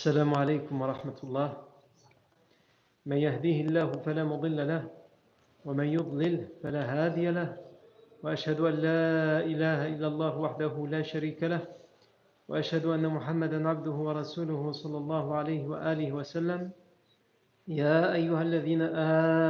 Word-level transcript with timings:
السلام 0.00 0.32
عليكم 0.32 0.72
ورحمة 0.80 1.18
الله. 1.24 1.48
من 3.06 3.16
يهديه 3.20 3.68
الله 3.68 4.00
فلا 4.00 4.24
مضل 4.24 4.56
له 4.56 4.88
ومن 5.64 5.88
يضلل 5.92 6.64
فلا 6.64 6.82
هادي 6.88 7.28
له. 7.30 7.60
وأشهد 8.24 8.60
أن 8.60 8.74
لا 8.80 9.44
إله 9.44 9.80
إلا 9.92 10.08
الله 10.08 10.32
وحده 10.38 10.72
لا 10.88 11.02
شريك 11.04 11.44
له 11.44 11.60
وأشهد 12.48 12.84
أن 12.96 13.04
محمدا 13.12 13.68
عبده 13.68 13.92
ورسوله 13.92 14.72
صلى 14.72 14.98
الله 14.98 15.24
عليه 15.34 15.68
وآله 15.68 16.08
وسلم. 16.16 16.72
يا 17.68 18.16
أيها 18.16 18.42
الذين 18.42 18.82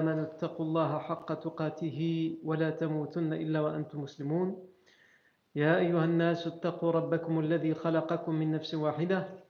آمنوا 0.02 0.34
اتقوا 0.34 0.66
الله 0.66 0.90
حق 0.98 1.28
تقاته 1.46 1.98
ولا 2.42 2.70
تموتن 2.74 3.32
إلا 3.38 3.58
وأنتم 3.60 4.02
مسلمون. 4.02 4.58
يا 5.54 5.78
أيها 5.78 6.04
الناس 6.04 6.46
اتقوا 6.46 6.90
ربكم 6.90 7.34
الذي 7.38 7.74
خلقكم 7.74 8.34
من 8.34 8.50
نفس 8.50 8.74
واحدة 8.74 9.49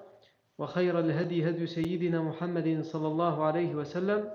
وخير 0.61 0.99
الهدي 0.99 1.49
هدي 1.49 1.65
سيدنا 1.67 2.21
محمد 2.21 2.81
صلى 2.81 3.07
الله 3.07 3.43
عليه 3.43 3.75
وسلم 3.75 4.31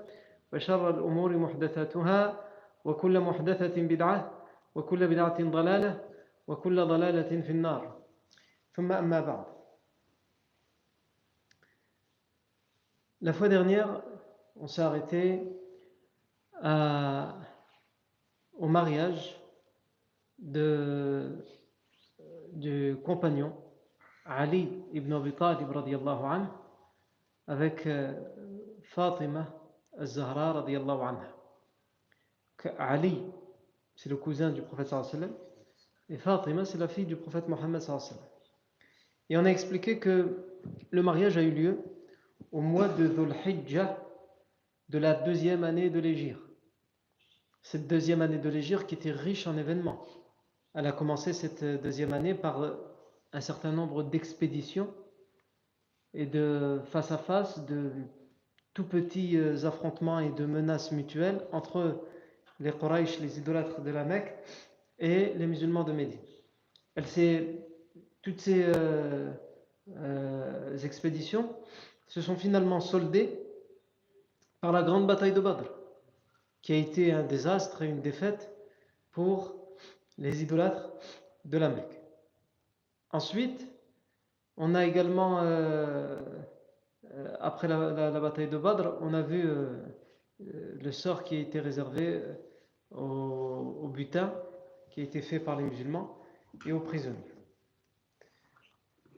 وشر 0.53 0.89
الأمور 0.89 1.37
محدثاتها 1.37 2.19
وكل 2.85 3.19
محدثة 3.19 3.81
بدعة 3.81 4.31
وكل 4.75 5.07
بدعة 5.07 5.39
ضلالة 5.43 6.03
وكل 6.47 6.85
ضلالة 6.85 7.41
في 7.41 7.51
النار. 7.51 8.01
ثم 8.75 8.91
أما 8.91 9.19
بعد. 9.21 9.45
La 13.21 13.33
fois 13.33 13.47
dernière, 13.47 14.03
on 14.57 14.67
s'est 14.67 14.81
arrêté 14.81 15.41
à, 16.61 17.35
au 18.53 18.67
mariage 18.67 19.41
de, 20.37 21.43
du 22.51 22.97
compagnon 23.05 23.53
Ali 24.27 24.83
ibn 24.93 25.13
Abi 25.13 25.31
Talib 25.33 25.69
radiallahu 25.69 26.25
anhu 26.25 26.47
avec 27.47 27.87
Fatima 28.83 29.47
al-Zahra 29.97 30.65
anha. 30.65 31.33
Ali, 32.77 33.23
c'est 33.95 34.09
le 34.09 34.17
cousin 34.17 34.49
du 34.49 34.61
prophète 34.61 34.87
sallallahu 34.87 35.31
et 36.09 36.17
Fatima, 36.17 36.65
c'est 36.65 36.77
la 36.77 36.87
fille 36.87 37.05
du 37.05 37.15
prophète 37.15 37.47
Mohammed 37.47 37.81
sallallahu. 37.81 38.19
Et 39.29 39.37
on 39.37 39.45
a 39.45 39.49
expliqué 39.49 39.99
que 39.99 40.45
le 40.89 41.01
mariage 41.03 41.37
a 41.37 41.41
eu 41.41 41.51
lieu 41.51 41.79
au 42.51 42.61
mois 42.61 42.87
de 42.87 43.07
Dhul 43.07 43.33
Hijjah 43.45 43.97
de 44.89 44.97
la 44.97 45.13
deuxième 45.13 45.63
année 45.63 45.89
de 45.89 45.99
l'Égir. 45.99 46.39
Cette 47.61 47.87
deuxième 47.87 48.21
année 48.21 48.37
de 48.37 48.49
l'Égir 48.49 48.87
qui 48.87 48.95
était 48.95 49.11
riche 49.11 49.47
en 49.47 49.57
événements. 49.57 50.05
Elle 50.73 50.87
a 50.87 50.93
commencé 50.93 51.33
cette 51.33 51.63
deuxième 51.63 52.13
année 52.13 52.33
par 52.33 52.61
un 53.33 53.41
certain 53.41 53.71
nombre 53.71 54.03
d'expéditions 54.03 54.93
et 56.13 56.25
de 56.25 56.81
face 56.85 57.11
à 57.11 57.17
face, 57.17 57.65
de 57.65 57.91
tout 58.73 58.85
petits 58.85 59.37
affrontements 59.63 60.19
et 60.19 60.29
de 60.29 60.45
menaces 60.45 60.91
mutuelles 60.91 61.41
entre 61.51 62.03
les 62.59 62.71
Quraysh, 62.71 63.19
les 63.19 63.37
idolâtres 63.37 63.81
de 63.81 63.91
la 63.91 64.03
Mecque, 64.03 64.33
et 64.99 65.33
les 65.35 65.47
musulmans 65.47 65.83
de 65.83 65.91
Médine. 65.91 66.19
Toutes 68.21 68.41
ces 68.41 68.63
euh, 68.63 69.31
euh, 69.95 70.77
expéditions 70.79 71.55
se 72.07 72.21
sont 72.21 72.35
finalement 72.35 72.79
soldées 72.79 73.39
par 74.59 74.71
la 74.71 74.83
grande 74.83 75.07
bataille 75.07 75.33
de 75.33 75.39
Badr, 75.39 75.69
qui 76.61 76.73
a 76.73 76.77
été 76.77 77.11
un 77.11 77.23
désastre 77.23 77.83
et 77.83 77.87
une 77.87 78.01
défaite 78.01 78.51
pour 79.11 79.55
les 80.17 80.41
idolâtres 80.41 80.91
de 81.45 81.57
la 81.57 81.69
Mecque. 81.69 81.96
Ensuite, 83.11 83.67
on 84.57 84.75
a 84.75 84.85
également, 84.85 85.39
euh, 85.41 86.19
après 87.39 87.67
la, 87.67 88.19
bataille 88.19 88.49
de 88.49 88.57
Badr, 88.57 88.97
on 89.01 89.13
a 89.13 89.21
vu 89.21 89.47
le 90.39 90.91
sort 90.91 91.23
qui 91.23 91.35
a 91.35 91.39
été 91.39 91.59
réservé 91.59 92.21
au, 92.91 93.79
au 93.83 93.87
butin 93.87 94.33
qui 94.91 95.01
a 95.01 95.03
été 95.03 95.21
fait 95.21 95.39
par 95.39 95.55
les 95.55 95.63
musulmans 95.63 96.17
et 96.65 96.71
aux 96.71 96.79
prisonniers. 96.79 97.33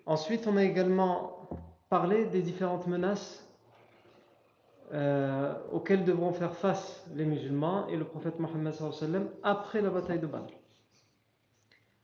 Ensuite, 0.05 0.47
on 0.47 0.57
a 0.57 0.63
également 0.63 1.49
parlé 1.89 2.25
des 2.25 2.41
différentes 2.41 2.87
menaces 2.87 3.47
euh, 4.91 5.53
auxquelles 5.71 6.03
devront 6.03 6.33
faire 6.33 6.55
face 6.55 7.05
les 7.13 7.25
musulmans 7.25 7.87
et 7.89 7.95
le 7.95 8.05
prophète 8.05 8.39
Mohammed 8.39 8.73
après 9.43 9.81
la 9.81 9.91
bataille 9.91 10.19
de 10.19 10.25
Badr. 10.25 10.51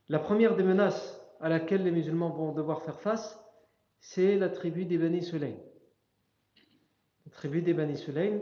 La 0.07 0.19
première 0.19 0.55
des 0.55 0.63
menaces 0.63 1.19
à 1.39 1.49
laquelle 1.49 1.83
les 1.83 1.91
musulmans 1.91 2.29
vont 2.29 2.51
devoir 2.51 2.81
faire 2.81 2.99
face, 2.99 3.39
c'est 3.99 4.37
la 4.37 4.49
tribu 4.49 4.85
des 4.85 4.97
Bani 4.97 5.23
Sulaym. 5.23 5.55
La 7.25 7.31
tribu 7.31 7.61
des 7.61 7.73
Bani 7.73 7.97
Sulaym 7.97 8.41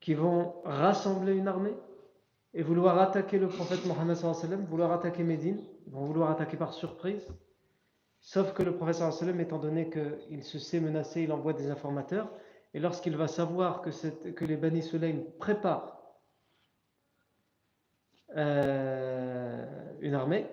qui 0.00 0.14
vont 0.14 0.62
rassembler 0.64 1.34
une 1.34 1.48
armée 1.48 1.74
et 2.54 2.62
vouloir 2.62 2.98
attaquer 2.98 3.38
le 3.38 3.48
prophète 3.48 3.84
Mohammed 3.86 4.16
vouloir 4.68 4.92
attaquer 4.92 5.22
Médine, 5.22 5.62
vont 5.86 6.04
vouloir 6.04 6.30
attaquer 6.30 6.56
par 6.56 6.72
surprise. 6.72 7.28
Sauf 8.20 8.52
que 8.52 8.62
le 8.62 8.76
prophète 8.76 9.02
étant 9.38 9.58
donné 9.58 9.90
qu'il 9.90 10.42
se 10.42 10.58
sait 10.58 10.80
menacé, 10.80 11.22
il 11.22 11.32
envoie 11.32 11.52
des 11.52 11.70
informateurs. 11.70 12.30
Et 12.74 12.80
lorsqu'il 12.80 13.16
va 13.16 13.28
savoir 13.28 13.82
que, 13.82 14.44
les 14.44 14.56
Bani 14.56 14.82
Sulaym 14.82 15.24
préparent 15.38 16.00
euh, 18.36 19.66
une 20.00 20.14
armée, 20.14 20.46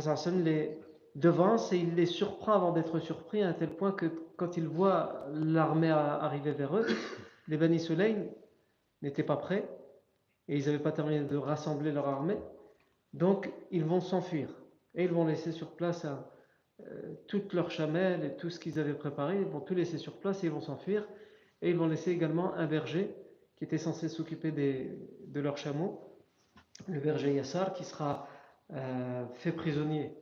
sallam 0.00 0.44
les 0.44 0.78
devance 1.14 1.72
et 1.72 1.76
il 1.76 1.94
les 1.94 2.06
surprend 2.06 2.52
avant 2.52 2.72
d'être 2.72 2.98
surpris 2.98 3.42
à 3.42 3.48
un 3.48 3.52
tel 3.52 3.70
point 3.70 3.92
que 3.92 4.06
quand 4.36 4.56
il 4.56 4.66
voit 4.66 5.26
l'armée 5.32 5.90
arriver 5.90 6.52
vers 6.52 6.76
eux, 6.76 6.86
les 7.48 7.56
Bani 7.56 7.78
Sulaym 7.78 8.26
n'étaient 9.02 9.22
pas 9.22 9.36
prêts 9.36 9.68
et 10.48 10.56
ils 10.56 10.66
n'avaient 10.66 10.78
pas 10.78 10.92
terminé 10.92 11.24
de 11.24 11.36
rassembler 11.36 11.92
leur 11.92 12.08
armée. 12.08 12.38
Donc 13.12 13.52
ils 13.70 13.84
vont 13.84 14.00
s'enfuir 14.00 14.48
et 14.94 15.04
ils 15.04 15.12
vont 15.12 15.26
laisser 15.26 15.52
sur 15.52 15.72
place 15.72 16.06
euh, 16.80 17.14
toutes 17.28 17.52
leurs 17.52 17.70
chamelles 17.70 18.24
et 18.24 18.36
tout 18.36 18.50
ce 18.50 18.58
qu'ils 18.58 18.78
avaient 18.80 18.94
préparé, 18.94 19.38
ils 19.38 19.46
vont 19.46 19.60
tout 19.60 19.74
laisser 19.74 19.98
sur 19.98 20.18
place 20.18 20.42
et 20.42 20.46
ils 20.46 20.52
vont 20.52 20.60
s'enfuir. 20.60 21.06
Et 21.60 21.70
ils 21.70 21.76
vont 21.76 21.86
laisser 21.86 22.10
également 22.10 22.54
un 22.54 22.66
berger 22.66 23.14
qui 23.56 23.64
était 23.64 23.78
censé 23.78 24.08
s'occuper 24.08 24.50
de 24.50 25.40
leurs 25.40 25.56
chameaux, 25.56 26.00
le 26.88 26.98
berger 26.98 27.34
Yassar, 27.34 27.72
qui 27.72 27.84
sera 27.84 28.26
euh, 28.72 29.26
fait 29.34 29.52
prisonnier 29.52 30.16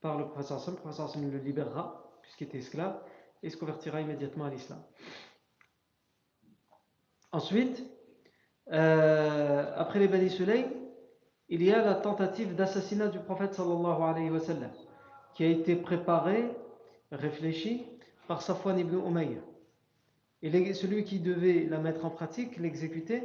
par 0.00 0.18
le 0.18 0.26
professeur 0.26 0.60
Sam. 0.60 0.74
Le 0.74 0.80
professeur 0.80 1.10
le 1.16 1.38
libérera, 1.38 2.12
puisqu'il 2.22 2.44
était 2.44 2.58
esclave, 2.58 3.00
et 3.42 3.50
se 3.50 3.56
convertira 3.56 4.00
immédiatement 4.00 4.44
à 4.44 4.50
l'islam. 4.50 4.82
Ensuite, 7.32 7.84
euh, 8.72 9.72
après 9.76 9.98
les 9.98 10.08
Bani 10.08 10.30
il 11.50 11.62
y 11.62 11.72
a 11.72 11.82
la 11.82 11.94
tentative 11.94 12.54
d'assassinat 12.54 13.08
du 13.08 13.20
prophète 13.20 13.54
sallallahu 13.54 14.68
qui 15.34 15.44
a 15.44 15.48
été 15.48 15.76
préparé, 15.76 16.44
réfléchi 17.10 17.86
par 18.26 18.42
Safwan 18.42 18.78
ibn 18.78 18.96
Umayya. 18.96 19.40
Et 20.42 20.74
celui 20.74 21.04
qui 21.04 21.20
devait 21.20 21.66
la 21.68 21.78
mettre 21.78 22.04
en 22.04 22.10
pratique, 22.10 22.58
l'exécuter, 22.58 23.24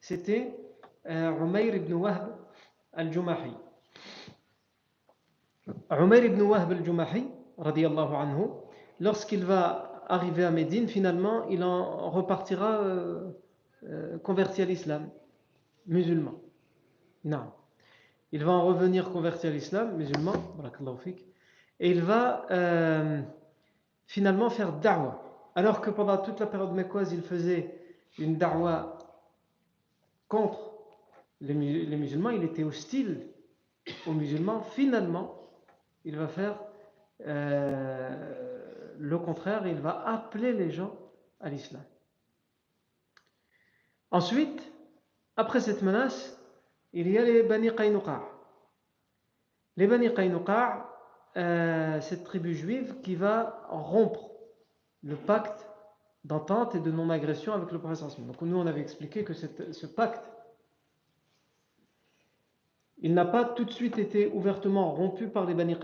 c'était 0.00 0.54
euh, 1.06 1.30
ibn 1.76 1.92
Wahb 1.92 2.32
al-Jumahi. 2.92 3.52
Umayr 5.90 6.24
ibn 6.24 6.40
Wahb 6.42 6.72
al-Jumahi, 6.72 7.26
radiallahu 7.58 8.14
anhu, 8.14 8.50
lorsqu'il 9.00 9.44
va 9.44 10.04
arriver 10.08 10.44
à 10.44 10.50
Médine, 10.50 10.88
finalement, 10.88 11.46
il 11.48 11.62
en 11.62 12.10
repartira 12.10 12.80
euh, 12.80 13.30
euh, 13.84 14.18
converti 14.18 14.62
à 14.62 14.64
l'islam, 14.64 15.10
musulman. 15.86 16.34
Non. 17.24 17.52
Il 18.32 18.44
va 18.44 18.52
en 18.52 18.66
revenir 18.66 19.10
converti 19.10 19.46
à 19.46 19.50
l'islam, 19.50 19.96
musulman, 19.96 20.34
et 21.80 21.90
il 21.90 22.02
va 22.02 22.46
euh, 22.50 23.22
finalement 24.06 24.50
faire 24.50 24.72
da'wa. 24.72 25.22
Alors 25.54 25.80
que 25.80 25.90
pendant 25.90 26.18
toute 26.18 26.40
la 26.40 26.46
période 26.46 26.72
mécoise, 26.72 27.12
il 27.12 27.22
faisait 27.22 27.74
une 28.18 28.36
da'wa 28.36 28.98
contre 30.28 30.72
les, 31.40 31.54
musulmans, 31.54 32.30
il 32.30 32.44
était 32.44 32.64
hostile 32.64 33.28
aux 34.06 34.12
musulmans. 34.12 34.60
Finalement, 34.60 35.37
il 36.04 36.16
va 36.16 36.28
faire 36.28 36.58
euh, 37.26 38.94
le 38.98 39.18
contraire, 39.18 39.66
il 39.66 39.80
va 39.80 40.06
appeler 40.06 40.52
les 40.52 40.70
gens 40.70 40.94
à 41.40 41.48
l'islam. 41.48 41.82
Ensuite, 44.10 44.62
après 45.36 45.60
cette 45.60 45.82
menace, 45.82 46.38
il 46.92 47.08
y 47.08 47.18
a 47.18 47.22
les 47.22 47.42
Bani 47.42 47.74
Qaynuqa. 47.74 48.22
Les 49.76 49.86
Bani 49.86 50.12
Qaynuqa, 50.12 50.90
euh, 51.36 52.00
cette 52.00 52.24
tribu 52.24 52.54
juive 52.54 53.00
qui 53.02 53.14
va 53.14 53.66
rompre 53.68 54.30
le 55.02 55.14
pacte 55.14 55.68
d'entente 56.24 56.74
et 56.74 56.80
de 56.80 56.90
non-agression 56.90 57.52
avec 57.52 57.70
le 57.70 57.78
prophète. 57.78 58.26
Donc 58.26 58.40
nous, 58.42 58.56
on 58.56 58.66
avait 58.66 58.80
expliqué 58.80 59.24
que 59.24 59.34
ce 59.34 59.86
pacte, 59.86 60.28
il 63.00 63.14
n'a 63.14 63.24
pas 63.24 63.44
tout 63.44 63.64
de 63.64 63.70
suite 63.70 63.98
été 63.98 64.28
ouvertement 64.28 64.92
rompu 64.92 65.28
par 65.28 65.46
les 65.46 65.54
Bani. 65.54 65.76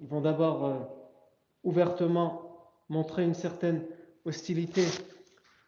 Ils 0.00 0.06
vont 0.06 0.20
d'abord 0.20 0.64
euh, 0.64 0.78
ouvertement 1.62 2.70
montrer 2.88 3.24
une 3.24 3.34
certaine 3.34 3.84
hostilité 4.24 4.84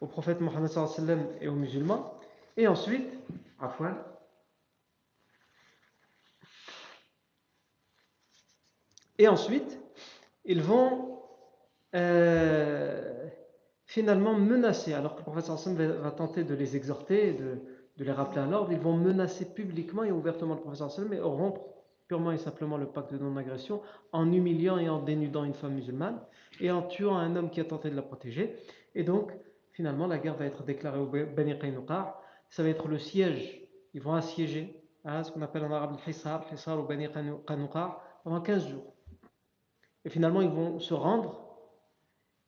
au 0.01 0.07
prophète 0.07 0.41
Mohammed 0.41 0.71
et 1.41 1.49
aux 1.49 1.55
musulmans. 1.55 2.15
Et 2.57 2.67
ensuite, 2.67 3.19
et 9.19 9.29
ensuite, 9.29 9.79
ils 10.45 10.63
vont 10.63 11.21
euh, 11.95 13.29
finalement 13.85 14.35
menacer, 14.35 14.95
alors 14.95 15.15
que 15.15 15.21
le 15.21 15.25
prophète 15.25 15.77
va 15.77 16.11
tenter 16.11 16.45
de 16.45 16.55
les 16.55 16.77
exhorter, 16.77 17.35
de, 17.35 17.61
de 18.01 18.05
les 18.07 18.13
rappeler 18.13 18.41
à 18.41 18.47
l'ordre, 18.47 18.73
ils 18.73 18.81
vont 18.81 18.97
menacer 18.97 19.45
publiquement 19.45 20.05
et 20.05 20.11
ouvertement 20.11 20.55
le 20.55 20.61
prophète 20.61 21.07
mais 21.11 21.21
rompre 21.21 21.61
purement 22.09 22.33
et 22.33 22.39
simplement 22.39 22.79
le 22.79 22.87
pacte 22.87 23.13
de 23.13 23.19
non-agression 23.19 23.83
en 24.13 24.33
humiliant 24.33 24.79
et 24.79 24.89
en 24.89 25.03
dénudant 25.03 25.45
une 25.45 25.53
femme 25.53 25.75
musulmane 25.75 26.19
et 26.63 26.71
en 26.71 26.81
tuant 26.81 27.19
un 27.19 27.37
homme 27.37 27.51
qui 27.51 27.61
a 27.61 27.65
tenté 27.65 27.91
de 27.91 27.97
la 27.97 28.01
protéger. 28.01 28.57
Et 28.95 29.05
donc, 29.05 29.33
finalement, 29.73 30.07
la 30.07 30.17
guerre 30.17 30.35
va 30.35 30.47
être 30.47 30.63
déclarée 30.63 30.99
au 30.99 31.05
Bani 31.05 31.59
Qaynuqa. 31.59 32.19
Ça 32.49 32.63
va 32.63 32.71
être 32.71 32.89
le 32.89 32.99
siège. 32.99 33.61
Ils 33.93 34.01
vont 34.01 34.15
assiéger 34.15 34.83
hein, 35.05 35.23
ce 35.23 35.31
qu'on 35.31 35.43
appelle 35.43 35.65
en 35.65 35.71
arabe 35.71 35.93
le 35.93 36.11
Hisar, 36.11 36.47
Hisar 36.51 36.81
au 36.81 36.85
Bani 36.85 37.07
Qaynuqa, 37.47 38.01
pendant 38.25 38.41
15 38.41 38.67
jours. 38.67 38.95
Et 40.07 40.09
finalement, 40.09 40.41
ils 40.41 40.49
vont 40.49 40.79
se 40.79 40.95
rendre. 40.95 41.51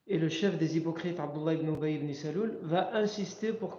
Et 0.06 0.18
le 0.18 0.30
chef 0.30 0.56
des 0.56 0.78
hypocrites, 0.78 1.20
Abdullah 1.20 1.54
ibn 1.54 1.68
Ubay 1.68 1.96
ibn 1.96 2.10
Saloul, 2.14 2.58
va 2.62 2.96
insister 2.96 3.52
pour 3.52 3.76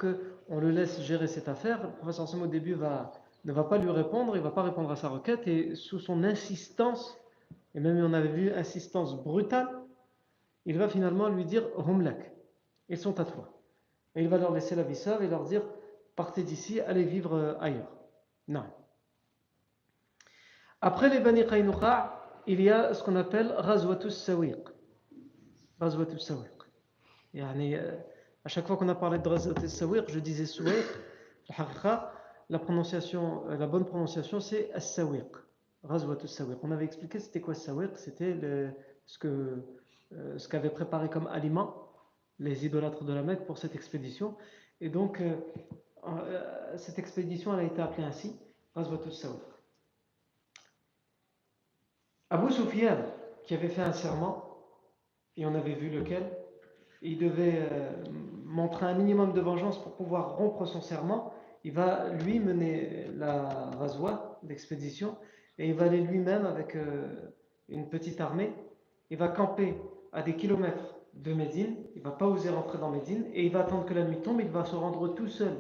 qu'on 0.48 0.60
le 0.60 0.72
laisse 0.72 1.02
gérer 1.02 1.28
cette 1.28 1.48
affaire. 1.48 1.84
Le 1.84 1.92
professeur 1.92 2.28
Sam, 2.28 2.42
au 2.42 2.48
début, 2.48 2.74
va, 2.74 3.12
ne 3.46 3.52
va 3.52 3.64
pas 3.64 3.78
lui 3.78 3.90
répondre, 3.90 4.36
il 4.36 4.40
ne 4.40 4.44
va 4.44 4.52
pas 4.52 4.64
répondre 4.64 4.92
à 4.92 4.96
sa 4.96 5.10
requête. 5.10 5.48
Et 5.48 5.76
sous 5.76 6.00
son 6.00 6.24
insistance, 6.24 7.18
et 7.76 7.80
même 7.80 7.98
on 8.04 8.14
avait 8.14 8.30
vu 8.30 8.52
insistance 8.52 9.16
brutale, 9.24 9.68
il 10.66 10.78
va 10.78 10.88
finalement 10.88 11.28
lui 11.30 11.46
dire 11.46 11.64
Humlak, 11.78 12.32
ils 12.90 12.98
sont 12.98 13.20
à 13.20 13.26
toi. 13.26 13.54
Et 14.16 14.22
il 14.22 14.30
va 14.30 14.38
leur 14.38 14.54
laisser 14.54 14.76
la 14.76 14.84
vie 14.84 15.02
et 15.22 15.28
leur 15.28 15.44
dire 15.44 15.64
Partez 16.16 16.44
d'ici, 16.44 16.80
allez 16.80 17.04
vivre 17.04 17.34
euh, 17.34 17.56
ailleurs. 17.60 17.92
Non. 18.48 18.66
Après 20.80 21.10
les 21.10 21.20
Bani 21.20 21.44
il 22.46 22.62
y 22.62 22.70
a 22.70 22.94
ce 22.94 23.04
qu'on 23.04 23.16
appelle 23.16 23.52
Razwatus 23.58 24.16
Sawiq. 24.16 24.68
Razwatus 25.80 26.24
Sawiq. 26.24 26.52
Euh, 27.36 27.98
à 28.46 28.50
chaque 28.50 28.68
fois 28.68 28.78
qu'on 28.78 28.90
a 28.90 28.96
parlé 28.96 29.20
de 29.20 29.28
Razwatus 29.28 29.72
Sawiq, 29.72 30.10
je 30.10 30.20
disais 30.20 30.46
Sawiq. 30.46 30.86
La 32.50 32.60
prononciation, 32.60 33.48
euh, 33.50 33.58
la 33.58 33.68
bonne 33.68 33.86
prononciation, 33.86 34.40
c'est 34.40 34.72
As-Sawiq. 34.74 35.28
On 35.84 36.72
avait 36.72 36.86
expliqué 36.86 37.20
c'était 37.20 37.42
quoi 37.42 37.54
Sawiq 37.54 37.98
C'était 37.98 38.38
ce 39.06 39.18
que 39.18 39.64
euh, 40.14 40.38
qu'avaient 40.50 40.70
préparé 40.70 41.10
comme 41.10 41.28
aliment 41.28 41.90
les 42.40 42.66
idolâtres 42.66 43.04
de 43.04 43.14
la 43.14 43.22
Mecque 43.22 43.46
pour 43.46 43.58
cette 43.58 43.76
expédition. 43.76 44.36
Et 44.82 44.90
donc, 44.90 45.22
cette 46.78 47.00
expédition 47.00 47.54
elle 47.54 47.62
a 47.62 47.64
été 47.64 47.82
appelée 47.82 48.04
ainsi, 48.04 48.36
Razwatus 48.76 49.22
Sawiq. 49.22 49.42
Abu 52.30 52.52
Sufyan, 52.52 52.98
qui 53.44 53.54
avait 53.54 53.70
fait 53.70 53.82
un 53.82 53.94
serment, 53.94 54.58
et 55.38 55.46
on 55.46 55.54
avait 55.54 55.76
vu 55.76 55.90
lequel, 55.90 56.24
il 57.04 57.18
devait 57.18 57.68
euh, 57.70 57.92
montrer 58.54 58.86
un 58.86 58.94
minimum 58.94 59.34
de 59.34 59.42
vengeance 59.42 59.82
pour 59.82 59.96
pouvoir 59.96 60.38
rompre 60.38 60.66
son 60.66 60.82
serment, 60.82 61.34
il 61.64 61.72
va 61.72 62.10
lui 62.10 62.40
mener 62.40 63.08
la 63.18 63.72
razwa 63.80 64.40
d'expédition, 64.44 65.18
et 65.58 65.68
il 65.70 65.74
va 65.74 65.86
aller 65.86 66.02
lui-même 66.02 66.46
avec 66.46 66.76
euh, 66.76 67.08
une 67.68 67.90
petite 67.90 68.22
armée, 68.22 68.54
il 69.10 69.18
va 69.18 69.28
camper 69.28 69.76
à 70.12 70.22
des 70.22 70.36
kilomètres 70.36 70.96
de 71.14 71.34
Médine, 71.34 71.76
il 71.96 72.02
va 72.02 72.12
pas 72.12 72.28
oser 72.28 72.50
rentrer 72.50 72.78
dans 72.78 72.92
Médine, 72.92 73.26
et 73.34 73.46
il 73.46 73.52
va 73.52 73.62
attendre 73.62 73.86
que 73.86 73.94
la 73.94 74.04
nuit 74.04 74.22
tombe, 74.22 74.40
il 74.40 74.50
va 74.50 74.66
se 74.66 74.76
rendre 74.76 75.08
tout 75.16 75.28
seul 75.28 75.58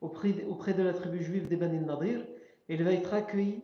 auprès, 0.00 0.32
de 0.32 0.82
la 0.82 0.92
tribu 0.92 1.22
juive 1.22 1.48
des 1.48 1.56
Bani 1.56 1.80
Nadir, 1.80 2.20
et 2.68 2.74
il 2.74 2.84
va 2.84 2.92
être 2.92 3.12
accueilli 3.12 3.62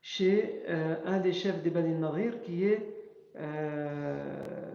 chez 0.00 0.62
euh, 0.68 0.96
un 1.04 1.18
des 1.18 1.32
chefs 1.32 1.62
des 1.62 1.70
Bani 1.70 1.94
Nadir 1.94 2.40
qui 2.40 2.64
est 2.64 2.94
euh, 3.36 4.67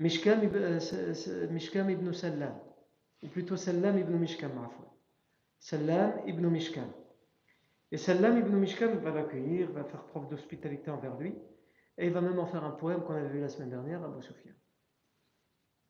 Mishkam, 0.00 0.42
ibn 0.42 2.12
Sallam, 2.12 2.58
ou 3.22 3.28
plutôt 3.28 3.56
Sallam 3.56 3.98
ibn 3.98 4.16
Mishkam. 4.16 4.50
Sallam 5.58 6.22
ibn 6.26 6.46
Mishkam. 6.48 6.90
Et 7.92 7.98
Sallam 7.98 8.38
ibn 8.38 8.56
Mishkam 8.56 8.98
va 8.98 9.10
l'accueillir, 9.10 9.70
va 9.72 9.84
faire 9.84 10.04
preuve 10.06 10.28
d'hospitalité 10.28 10.90
envers 10.90 11.16
lui, 11.18 11.34
et 11.98 12.06
il 12.06 12.12
va 12.12 12.22
même 12.22 12.38
en 12.38 12.46
faire 12.46 12.64
un 12.64 12.70
poème 12.70 13.02
qu'on 13.02 13.14
avait 13.14 13.28
vu 13.28 13.40
la 13.40 13.50
semaine 13.50 13.68
dernière, 13.68 14.02
Abu 14.02 14.22
Sufyan. 14.22 14.54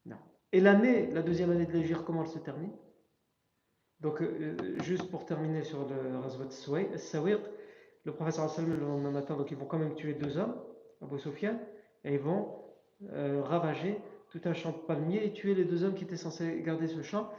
Non. 0.06 0.16
Et 0.50 0.60
l'année, 0.60 1.06
la 1.12 1.22
deuxième 1.22 1.52
année 1.52 1.66
de 1.66 1.72
l'Égypte, 1.72 2.02
comment 2.04 2.22
elle 2.24 2.30
se 2.30 2.40
termine? 2.40 2.72
Donc, 4.00 4.22
euh, 4.22 4.56
juste 4.82 5.08
pour 5.08 5.24
terminer 5.24 5.62
sur 5.62 5.86
le 5.88 6.18
Razwat 6.18 6.50
Sawiq, 6.50 7.40
le 8.04 8.12
professeur 8.12 8.50
sallam 8.50 8.72
le 8.72 8.80
lendemain 8.80 9.12
matin, 9.12 9.36
donc 9.36 9.52
ils 9.52 9.56
vont 9.56 9.66
quand 9.66 9.78
même 9.78 9.94
tuer 9.94 10.14
deux 10.14 10.36
hommes, 10.36 10.60
Abu 11.00 11.18
Sufyan, 11.20 11.60
et 12.02 12.14
ils 12.14 12.20
vont 12.20 12.59
euh, 13.12 13.42
ravager 13.42 13.98
tout 14.30 14.40
un 14.44 14.54
champ 14.54 14.72
de 14.72 14.78
palmiers 14.78 15.24
et 15.24 15.32
tuer 15.32 15.54
les 15.54 15.64
deux 15.64 15.84
hommes 15.84 15.94
qui 15.94 16.04
étaient 16.04 16.16
censés 16.16 16.62
garder 16.62 16.86
ce 16.86 17.02
champ. 17.02 17.30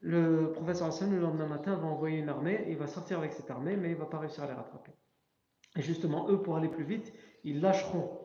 Le 0.00 0.52
professeur 0.52 0.92
sallam 0.92 1.14
le 1.14 1.20
lendemain 1.20 1.46
matin, 1.46 1.74
va 1.76 1.86
envoyer 1.86 2.18
une 2.18 2.28
armée, 2.28 2.64
il 2.68 2.76
va 2.76 2.86
sortir 2.86 3.18
avec 3.18 3.32
cette 3.32 3.50
armée, 3.50 3.76
mais 3.76 3.88
il 3.88 3.94
ne 3.94 4.00
va 4.00 4.06
pas 4.06 4.18
réussir 4.18 4.44
à 4.44 4.46
les 4.46 4.52
rattraper. 4.52 4.92
Et 5.76 5.82
justement, 5.82 6.30
eux, 6.30 6.40
pour 6.40 6.56
aller 6.56 6.68
plus 6.68 6.84
vite, 6.84 7.12
ils 7.44 7.60
lâcheront 7.60 8.18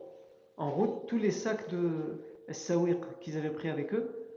en 0.56 0.70
route 0.70 1.06
tous 1.08 1.18
les 1.18 1.30
sacs 1.30 1.68
de 1.70 2.22
Sawiq 2.48 3.00
qu'ils 3.20 3.36
avaient 3.36 3.50
pris 3.50 3.68
avec 3.68 3.92
eux. 3.92 4.28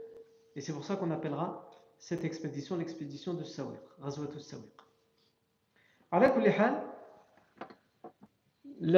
Et 0.55 0.61
c'est 0.61 0.73
pour 0.73 0.83
ça 0.83 0.95
qu'on 0.95 1.11
appellera 1.11 1.69
cette 1.99 2.25
expédition, 2.25 2.77
l'expédition 2.77 3.33
de 3.33 3.43
Sawiq, 3.43 3.79
Razwatul 3.99 4.41
Sawiq. 4.41 4.65
La 6.11 6.29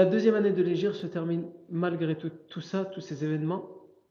deuxième 0.05 0.35
année 0.35 0.51
de 0.51 0.61
l'Égypte 0.61 0.95
se 0.95 1.07
termine 1.07 1.45
malgré 1.69 2.17
tout, 2.17 2.61
ça, 2.61 2.85
tous 2.85 3.01
ces 3.01 3.23
événements, 3.23 3.67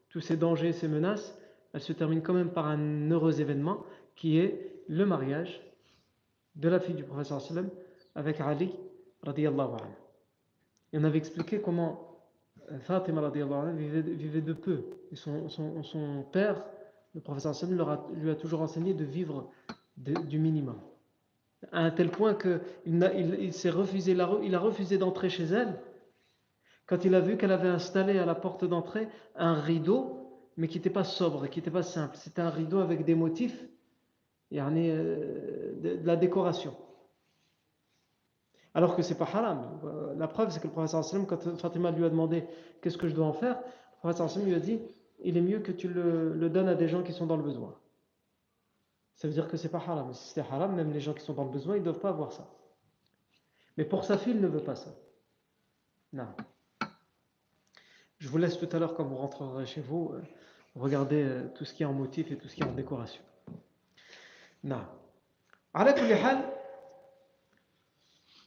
tous 0.09 0.21
ces 0.21 0.37
dangers, 0.37 0.73
ces 0.73 0.87
menaces, 0.87 1.37
elle 1.73 1.81
se 1.81 1.93
termine 1.93 2.21
quand 2.21 2.33
même 2.33 2.49
par 2.49 2.67
un 2.67 3.11
heureux 3.11 3.39
événement 3.39 3.85
qui 4.15 4.39
est 4.39 4.83
le 4.87 5.05
mariage 5.05 5.61
de 6.55 6.67
la 6.69 6.79
fille 6.79 6.95
du 6.95 7.03
professeur 7.03 7.41
avec 8.15 8.41
Ali 8.41 8.73
anhu. 9.23 9.49
Et 10.91 10.97
on 10.97 11.03
avait 11.03 11.19
expliqué 11.19 11.61
comment 11.61 12.19
euh, 12.71 12.79
Fatima 12.79 13.21
anhu 13.21 13.77
vivait, 13.77 14.41
de 14.41 14.53
peu. 14.53 14.85
Son, 15.13 16.25
père 16.31 16.65
le 17.13 17.21
professeur 17.21 17.53
lui 18.13 18.29
a 18.29 18.35
toujours 18.35 18.61
enseigné 18.61 18.93
de 18.93 19.03
vivre 19.03 19.51
du 19.97 20.39
minimum. 20.39 20.79
À 21.71 21.79
un 21.79 21.91
tel 21.91 22.09
point 22.09 22.35
qu'il 22.35 22.61
il, 23.39 23.53
s'est 23.53 23.69
refusé, 23.69 24.13
il 24.13 24.55
a 24.55 24.59
refusé 24.59 24.97
d'entrer 24.97 25.29
chez 25.29 25.43
elle 25.43 25.77
quand 26.85 27.05
il 27.05 27.13
a 27.13 27.19
vu 27.19 27.37
qu'elle 27.37 27.51
avait 27.51 27.69
installé 27.69 28.17
à 28.17 28.25
la 28.25 28.33
porte 28.33 28.65
d'entrée 28.65 29.07
un 29.35 29.53
rideau, 29.53 30.41
mais 30.57 30.67
qui 30.67 30.77
n'était 30.77 30.89
pas 30.89 31.03
sobre, 31.03 31.47
qui 31.47 31.59
n'était 31.59 31.69
pas 31.69 31.83
simple. 31.83 32.17
C'était 32.17 32.41
un 32.41 32.49
rideau 32.49 32.79
avec 32.79 33.05
des 33.05 33.13
motifs, 33.13 33.63
euh, 34.53 35.75
de, 35.79 35.95
de 35.97 36.07
la 36.07 36.15
décoration. 36.15 36.75
Alors 38.73 38.95
que 38.95 39.03
c'est 39.03 39.17
pas 39.17 39.29
haram. 39.31 39.79
La 40.17 40.27
preuve, 40.27 40.49
c'est 40.49 40.59
que 40.59 40.67
le 40.67 40.73
professeur 40.73 41.01
Hassan, 41.01 41.25
quand 41.27 41.57
Fatima 41.57 41.91
lui 41.91 42.05
a 42.05 42.09
demandé 42.09 42.45
qu'est-ce 42.81 42.97
que 42.97 43.07
je 43.07 43.13
dois 43.13 43.25
en 43.25 43.33
faire, 43.33 43.57
le 43.57 43.99
professeur 43.99 44.25
Hassan 44.25 44.45
lui 44.45 44.55
a 44.55 44.59
dit 44.59 44.79
il 45.23 45.37
est 45.37 45.41
mieux 45.41 45.59
que 45.59 45.71
tu 45.71 45.87
le, 45.87 46.49
donnes 46.49 46.69
à 46.69 46.75
des 46.75 46.87
gens 46.87 47.03
qui 47.03 47.13
sont 47.13 47.25
dans 47.25 47.37
le 47.37 47.43
besoin. 47.43 47.75
Ça 49.19 49.27
veut 49.27 49.33
dire 49.33 49.49
que 49.49 49.57
c'est 49.57 49.67
pas 49.67 49.79
haram. 49.79 50.13
Si 50.13 50.29
c'est 50.29 50.39
haram, 50.39 50.73
même 50.73 50.93
les 50.93 51.01
gens 51.01 51.13
qui 51.13 51.25
sont 51.25 51.33
dans 51.33 51.43
le 51.43 51.49
besoin, 51.49 51.75
ils 51.75 51.79
ne 51.79 51.83
doivent 51.83 51.99
pas 51.99 52.07
avoir 52.09 52.31
ça. 52.31 52.47
Mais 53.75 53.83
pour 53.83 54.05
sa 54.05 54.17
fille, 54.17 54.31
il 54.31 54.39
ne 54.39 54.47
veut 54.47 54.63
pas 54.63 54.75
ça. 54.75 54.91
Non. 56.13 56.27
Je 58.17 58.29
vous 58.29 58.37
laisse 58.37 58.57
tout 58.57 58.69
à 58.71 58.79
l'heure 58.79 58.95
quand 58.95 59.03
vous 59.03 59.17
rentrerez 59.17 59.65
chez 59.65 59.81
vous, 59.81 60.13
euh, 60.13 60.21
regarder 60.73 61.21
euh, 61.21 61.49
tout 61.53 61.65
ce 61.65 61.73
qui 61.73 61.83
est 61.83 61.85
en 61.85 61.91
motif 61.91 62.31
et 62.31 62.37
tout 62.37 62.47
ce 62.47 62.55
qui 62.55 62.61
est 62.61 62.65
en 62.65 62.71
décoration. 62.71 63.21
Non. 64.63 64.85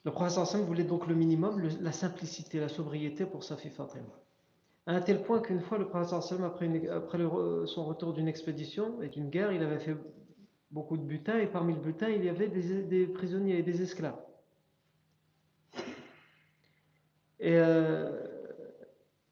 Le 0.04 0.22
Hassan 0.22 0.62
voulait 0.62 0.84
donc 0.84 1.06
le 1.06 1.14
minimum, 1.14 1.68
la 1.82 1.92
simplicité, 1.92 2.60
la 2.60 2.70
sobriété 2.70 3.26
pour 3.26 3.44
sa 3.44 3.58
fille 3.58 3.70
Fatima. 3.70 4.04
À 4.86 4.94
un 4.94 5.02
tel 5.02 5.22
point 5.22 5.40
qu'une 5.40 5.60
fois, 5.60 5.76
le 5.76 5.86
Hassan, 5.94 6.42
après, 6.44 6.88
après 6.88 7.18
son 7.66 7.84
retour 7.84 8.14
d'une 8.14 8.26
expédition 8.26 9.02
et 9.02 9.10
d'une 9.10 9.28
guerre, 9.28 9.52
il 9.52 9.62
avait 9.62 9.78
fait 9.78 9.96
beaucoup 10.72 10.96
de 10.96 11.02
butin, 11.02 11.38
et 11.38 11.46
parmi 11.46 11.74
le 11.74 11.80
butin, 11.80 12.08
il 12.08 12.24
y 12.24 12.28
avait 12.28 12.48
des, 12.48 13.06
prisonniers 13.06 13.58
et 13.58 13.62
des 13.62 13.82
esclaves. 13.82 14.18
Et 17.38 17.56
euh, 17.56 18.10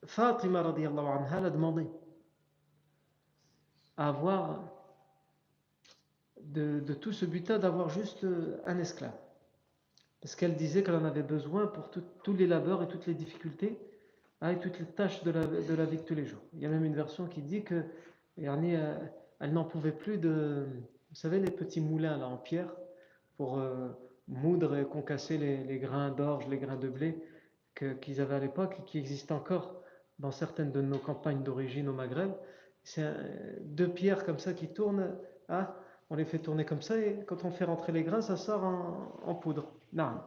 Fatima 0.04 0.60
anha, 0.60 1.46
a 1.46 1.50
demandé 1.50 1.86
à 3.96 4.08
avoir 4.08 4.64
de, 6.42 6.80
tout 6.94 7.12
ce 7.12 7.24
butin 7.24 7.58
d'avoir 7.58 7.88
juste 7.88 8.26
un 8.66 8.78
esclave. 8.78 9.16
Parce 10.20 10.34
qu'elle 10.34 10.56
disait 10.56 10.82
qu'elle 10.82 10.96
en 10.96 11.04
avait 11.04 11.22
besoin 11.22 11.66
pour 11.66 11.90
tous 11.90 12.34
les 12.34 12.46
labeurs 12.46 12.82
et 12.82 12.88
toutes 12.88 13.06
les 13.06 13.14
difficultés 13.14 13.78
hein, 14.42 14.50
et 14.50 14.58
toutes 14.58 14.78
les 14.78 14.86
tâches 14.86 15.22
de 15.22 15.30
la, 15.30 15.46
de 15.46 15.74
la, 15.74 15.84
vie 15.86 15.96
de 15.96 16.02
tous 16.02 16.14
les 16.14 16.26
jours. 16.26 16.42
Il 16.52 16.60
y 16.60 16.66
a 16.66 16.68
même 16.68 16.84
une 16.84 16.94
version 16.94 17.26
qui 17.26 17.40
dit 17.40 17.62
que 17.62 17.84
euh, 18.38 18.96
elle 19.38 19.52
n'en 19.52 19.64
pouvait 19.64 19.92
plus 19.92 20.18
de, 20.18 20.66
vous 21.10 21.16
savez, 21.16 21.40
les 21.40 21.50
petits 21.50 21.80
moulins 21.80 22.16
là 22.16 22.28
en 22.28 22.36
pierre 22.36 22.72
pour 23.36 23.58
euh, 23.58 23.88
moudre 24.28 24.76
et 24.76 24.84
concasser 24.84 25.38
les, 25.38 25.78
grains 25.78 26.10
d'orge, 26.10 26.46
les 26.48 26.58
grains 26.58 26.76
de 26.76 26.88
blé 26.88 27.20
qu'ils 27.74 28.20
avaient 28.20 28.36
à 28.36 28.38
l'époque 28.38 28.76
et 28.78 28.84
qui 28.84 28.98
existent 28.98 29.36
encore 29.36 29.82
dans 30.18 30.30
certaines 30.30 30.70
de 30.70 30.80
nos 30.80 30.98
campagnes 30.98 31.42
d'origine 31.42 31.88
au 31.88 31.92
Maghreb. 31.92 32.30
C'est 32.82 33.12
deux 33.62 33.88
pierres 33.88 34.24
comme 34.24 34.38
ça 34.38 34.52
qui 34.52 34.68
tournent. 34.68 35.16
Hein, 35.48 35.68
on 36.10 36.16
les 36.16 36.24
fait 36.24 36.38
tourner 36.38 36.64
comme 36.64 36.82
ça 36.82 36.98
et 36.98 37.24
quand 37.26 37.44
on 37.44 37.50
fait 37.50 37.64
rentrer 37.64 37.92
les 37.92 38.02
grains, 38.02 38.20
ça 38.20 38.36
sort 38.36 38.64
en, 39.24 39.34
poudre. 39.34 39.72
Non. 39.92 40.20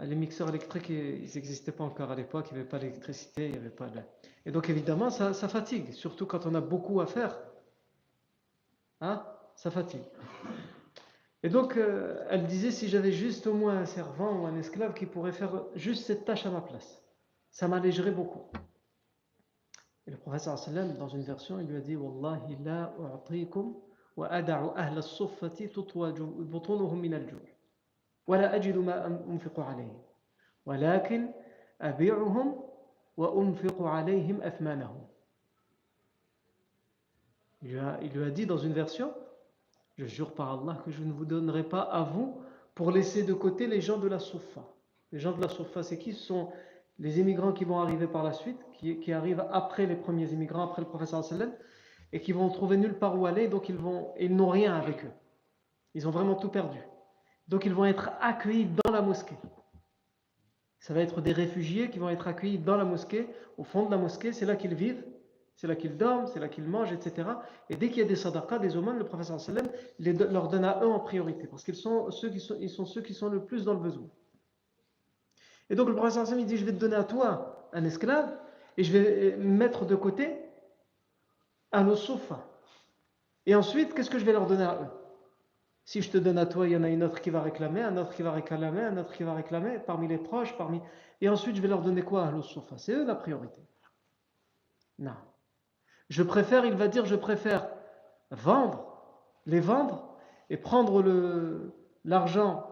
Les 0.00 0.14
mixeurs 0.14 0.48
électriques, 0.48 0.88
ils 0.88 1.30
n'existaient 1.34 1.72
pas 1.72 1.84
encore 1.84 2.10
à 2.10 2.14
l'époque, 2.14 2.46
il 2.50 2.54
n'y 2.54 2.60
avait 2.60 2.68
pas 2.68 2.78
d'électricité, 2.78 3.46
il 3.46 3.52
n'y 3.52 3.58
avait 3.58 3.70
pas 3.70 3.88
de... 3.88 4.00
Et 4.46 4.50
donc 4.50 4.70
évidemment, 4.70 5.10
ça, 5.10 5.34
ça, 5.34 5.48
fatigue, 5.48 5.92
surtout 5.92 6.26
quand 6.26 6.46
on 6.46 6.54
a 6.54 6.60
beaucoup 6.60 7.00
à 7.00 7.06
faire. 7.06 7.38
Hein 9.00 9.24
ça 9.56 9.70
fatigue. 9.70 10.04
Et 11.42 11.50
donc, 11.50 11.76
euh, 11.76 12.24
elle 12.30 12.46
disait, 12.46 12.70
si 12.70 12.88
j'avais 12.88 13.12
juste 13.12 13.46
au 13.46 13.52
moins 13.54 13.76
un 13.78 13.84
servant 13.84 14.40
ou 14.40 14.46
un 14.46 14.56
esclave 14.56 14.94
qui 14.94 15.04
pourrait 15.04 15.32
faire 15.32 15.64
juste 15.74 16.06
cette 16.06 16.24
tâche 16.24 16.46
à 16.46 16.50
ma 16.50 16.62
place, 16.62 17.02
ça 17.50 17.68
m'allégerait 17.68 18.12
beaucoup. 18.12 18.50
Et 20.06 20.10
le 20.10 20.16
professeur 20.16 20.58
sallam, 20.58 20.96
dans 20.96 21.08
une 21.08 21.22
version, 21.22 21.60
il 21.60 21.66
lui 21.66 21.76
a 21.76 21.80
dit, 21.80 21.96
Wallahi 21.96 22.56
wa 22.96 23.22
min 26.96 27.12
al-ju'. 27.12 27.36
Il 37.62 38.12
lui 38.12 38.24
a 38.24 38.30
dit 38.30 38.46
dans 38.46 38.58
une 38.58 38.72
version, 38.72 39.14
je 39.96 40.06
jure 40.06 40.34
par 40.34 40.60
Allah 40.60 40.80
que 40.84 40.90
je 40.90 41.02
ne 41.02 41.12
vous 41.12 41.24
donnerai 41.24 41.62
pas 41.62 41.80
à 41.80 42.02
vous 42.02 42.40
pour 42.74 42.90
laisser 42.90 43.22
de 43.22 43.32
côté 43.32 43.66
les 43.66 43.80
gens 43.80 43.98
de 43.98 44.08
la 44.08 44.18
Soufa. 44.18 44.64
Les 45.12 45.20
gens 45.20 45.32
de 45.32 45.40
la 45.40 45.48
Soufa, 45.48 45.82
c'est 45.82 45.98
qui? 45.98 46.12
Ce 46.12 46.26
sont 46.26 46.50
les 46.98 47.20
immigrants 47.20 47.52
qui 47.52 47.64
vont 47.64 47.78
arriver 47.78 48.06
par 48.06 48.22
la 48.22 48.32
suite, 48.32 48.58
qui, 48.72 49.12
arrivent 49.12 49.44
après 49.50 49.86
les 49.86 49.96
premiers 49.96 50.32
immigrants, 50.32 50.64
après 50.64 50.82
le 50.82 50.88
professeur 50.88 51.24
sallam, 51.24 51.52
et 52.12 52.20
qui 52.20 52.32
vont 52.32 52.48
trouver 52.48 52.76
nulle 52.76 52.98
part 52.98 53.18
où 53.18 53.26
aller, 53.26 53.48
donc 53.48 53.68
ils 53.68 53.76
vont, 53.76 54.12
ils 54.18 54.34
n'ont 54.34 54.48
rien 54.48 54.74
avec 54.74 55.04
eux. 55.04 55.10
Ils 55.94 56.06
ont 56.06 56.10
vraiment 56.10 56.34
tout 56.34 56.48
perdu. 56.48 56.78
Donc 57.48 57.64
ils 57.64 57.74
vont 57.74 57.84
être 57.84 58.10
accueillis 58.20 58.68
dans 58.84 58.92
la 58.92 59.02
mosquée. 59.02 59.36
Ça 60.78 60.92
va 60.92 61.00
être 61.00 61.20
des 61.20 61.32
réfugiés 61.32 61.90
qui 61.90 61.98
vont 61.98 62.10
être 62.10 62.28
accueillis 62.28 62.58
dans 62.58 62.76
la 62.76 62.84
mosquée, 62.84 63.28
au 63.56 63.64
fond 63.64 63.86
de 63.86 63.90
la 63.90 63.96
mosquée, 63.96 64.32
c'est 64.32 64.44
là 64.46 64.56
qu'ils 64.56 64.74
vivent. 64.74 65.02
C'est 65.56 65.68
là 65.68 65.76
qu'ils 65.76 65.96
dorment, 65.96 66.26
c'est 66.26 66.40
là 66.40 66.48
qu'ils 66.48 66.64
mangent, 66.64 66.92
etc. 66.92 67.28
Et 67.70 67.76
dès 67.76 67.88
qu'il 67.88 67.98
y 67.98 68.04
a 68.04 68.08
des 68.08 68.16
sadaqas, 68.16 68.58
des 68.58 68.76
aumônes, 68.76 68.98
le 68.98 69.04
professeur 69.04 69.40
sallam 69.40 69.68
leur 69.98 70.48
donne 70.48 70.64
à 70.64 70.80
eux 70.82 70.88
en 70.88 70.98
priorité, 70.98 71.46
parce 71.46 71.62
qu'ils 71.62 71.76
sont 71.76 72.10
ceux 72.10 72.28
qui 72.28 72.40
sont, 72.40 72.56
ils 72.60 72.70
sont 72.70 72.84
ceux 72.84 73.02
qui 73.02 73.14
sont 73.14 73.28
le 73.28 73.44
plus 73.44 73.64
dans 73.64 73.74
le 73.74 73.80
besoin. 73.80 74.08
Et 75.70 75.76
donc 75.76 75.88
le 75.88 75.94
professeur 75.94 76.26
sallam 76.26 76.44
dit, 76.44 76.56
je 76.56 76.64
vais 76.64 76.72
te 76.72 76.78
donner 76.78 76.96
à 76.96 77.04
toi 77.04 77.68
un 77.72 77.84
esclave, 77.84 78.36
et 78.76 78.82
je 78.82 78.92
vais 78.92 79.36
mettre 79.36 79.86
de 79.86 79.94
côté 79.94 80.36
un 81.70 81.94
sofa. 81.94 82.44
Et 83.46 83.54
ensuite, 83.54 83.94
qu'est-ce 83.94 84.10
que 84.10 84.18
je 84.18 84.24
vais 84.24 84.32
leur 84.32 84.46
donner 84.46 84.64
à 84.64 84.74
eux? 84.82 84.88
Si 85.84 86.00
je 86.00 86.10
te 86.10 86.18
donne 86.18 86.38
à 86.38 86.46
toi, 86.46 86.66
il 86.66 86.72
y 86.72 86.76
en 86.76 86.82
a 86.82 86.88
une 86.88 87.04
autre 87.04 87.20
qui 87.20 87.30
va 87.30 87.42
réclamer, 87.42 87.82
un 87.82 87.96
autre 87.98 88.14
qui 88.14 88.22
va 88.22 88.32
réclamer, 88.32 88.80
un 88.80 88.96
autre 88.96 89.12
qui 89.12 89.22
va 89.22 89.34
réclamer, 89.34 89.78
parmi 89.78 90.08
les 90.08 90.18
proches, 90.18 90.56
parmi... 90.56 90.80
Et 91.20 91.28
ensuite, 91.28 91.54
je 91.56 91.62
vais 91.62 91.68
leur 91.68 91.82
donner 91.82 92.02
quoi 92.02 92.26
à 92.26 92.42
sofa? 92.42 92.78
C'est 92.78 92.92
eux 92.92 93.04
la 93.04 93.14
priorité. 93.14 93.60
Non. 94.98 95.14
Je 96.08 96.22
préfère, 96.22 96.64
il 96.64 96.74
va 96.74 96.88
dire, 96.88 97.06
je 97.06 97.16
préfère 97.16 97.68
vendre, 98.30 99.02
les 99.46 99.60
vendre 99.60 100.16
et 100.50 100.56
prendre 100.56 101.02
l'argent 102.04 102.68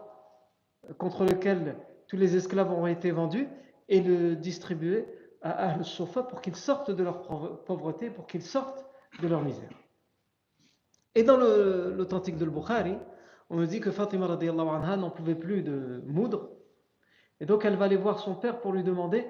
contre 0.97 1.25
lequel 1.25 1.75
tous 2.07 2.17
les 2.17 2.35
esclaves 2.35 2.71
ont 2.71 2.87
été 2.87 3.11
vendus 3.11 3.47
et 3.89 4.01
le 4.01 4.35
distribuer 4.35 5.07
à 5.41 5.73
Al-Sofa 5.73 6.23
pour 6.23 6.41
qu'ils 6.41 6.55
sortent 6.55 6.91
de 6.91 7.03
leur 7.03 7.21
pauvreté, 7.65 8.09
pour 8.09 8.27
qu'ils 8.27 8.43
sortent 8.43 8.85
de 9.21 9.27
leur 9.27 9.41
misère. 9.41 9.69
Et 11.15 11.23
dans 11.23 11.37
l'authentique 11.37 12.37
de 12.37 12.45
Bukhari, 12.45 12.97
on 13.49 13.57
nous 13.57 13.65
dit 13.65 13.79
que 13.79 13.91
Fatima 13.91 14.25
anha 14.25 14.97
n'en 14.97 15.09
pouvait 15.11 15.35
plus 15.35 15.61
de 15.61 16.01
moudre, 16.07 16.49
et 17.39 17.45
donc 17.45 17.65
elle 17.65 17.75
va 17.75 17.85
aller 17.85 17.97
voir 17.97 18.19
son 18.19 18.35
père 18.35 18.61
pour 18.61 18.71
lui 18.71 18.83
demander 18.83 19.27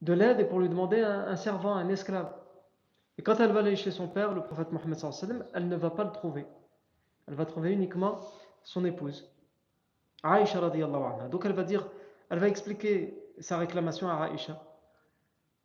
de 0.00 0.12
l'aide 0.12 0.40
et 0.40 0.44
pour 0.44 0.60
lui 0.60 0.68
demander 0.68 1.00
un 1.00 1.36
servant, 1.36 1.74
un 1.74 1.88
esclave. 1.88 2.32
Et 3.20 3.22
quand 3.22 3.38
elle 3.38 3.52
va 3.52 3.60
aller 3.60 3.76
chez 3.76 3.90
son 3.90 4.08
père, 4.08 4.32
le 4.32 4.40
prophète 4.40 4.72
Mohammed 4.72 4.96
elle 5.52 5.68
ne 5.68 5.76
va 5.76 5.90
pas 5.90 6.04
le 6.04 6.10
trouver. 6.10 6.46
Elle 7.28 7.34
va 7.34 7.44
trouver 7.44 7.70
uniquement 7.70 8.18
son 8.62 8.82
épouse, 8.86 9.30
Aïcha. 10.22 10.58
Donc 11.28 11.44
elle 11.44 11.52
va 11.52 11.64
dire, 11.64 11.86
elle 12.30 12.38
va 12.38 12.48
expliquer 12.48 13.22
sa 13.38 13.58
réclamation 13.58 14.08
à 14.08 14.24
Aïcha. 14.24 14.58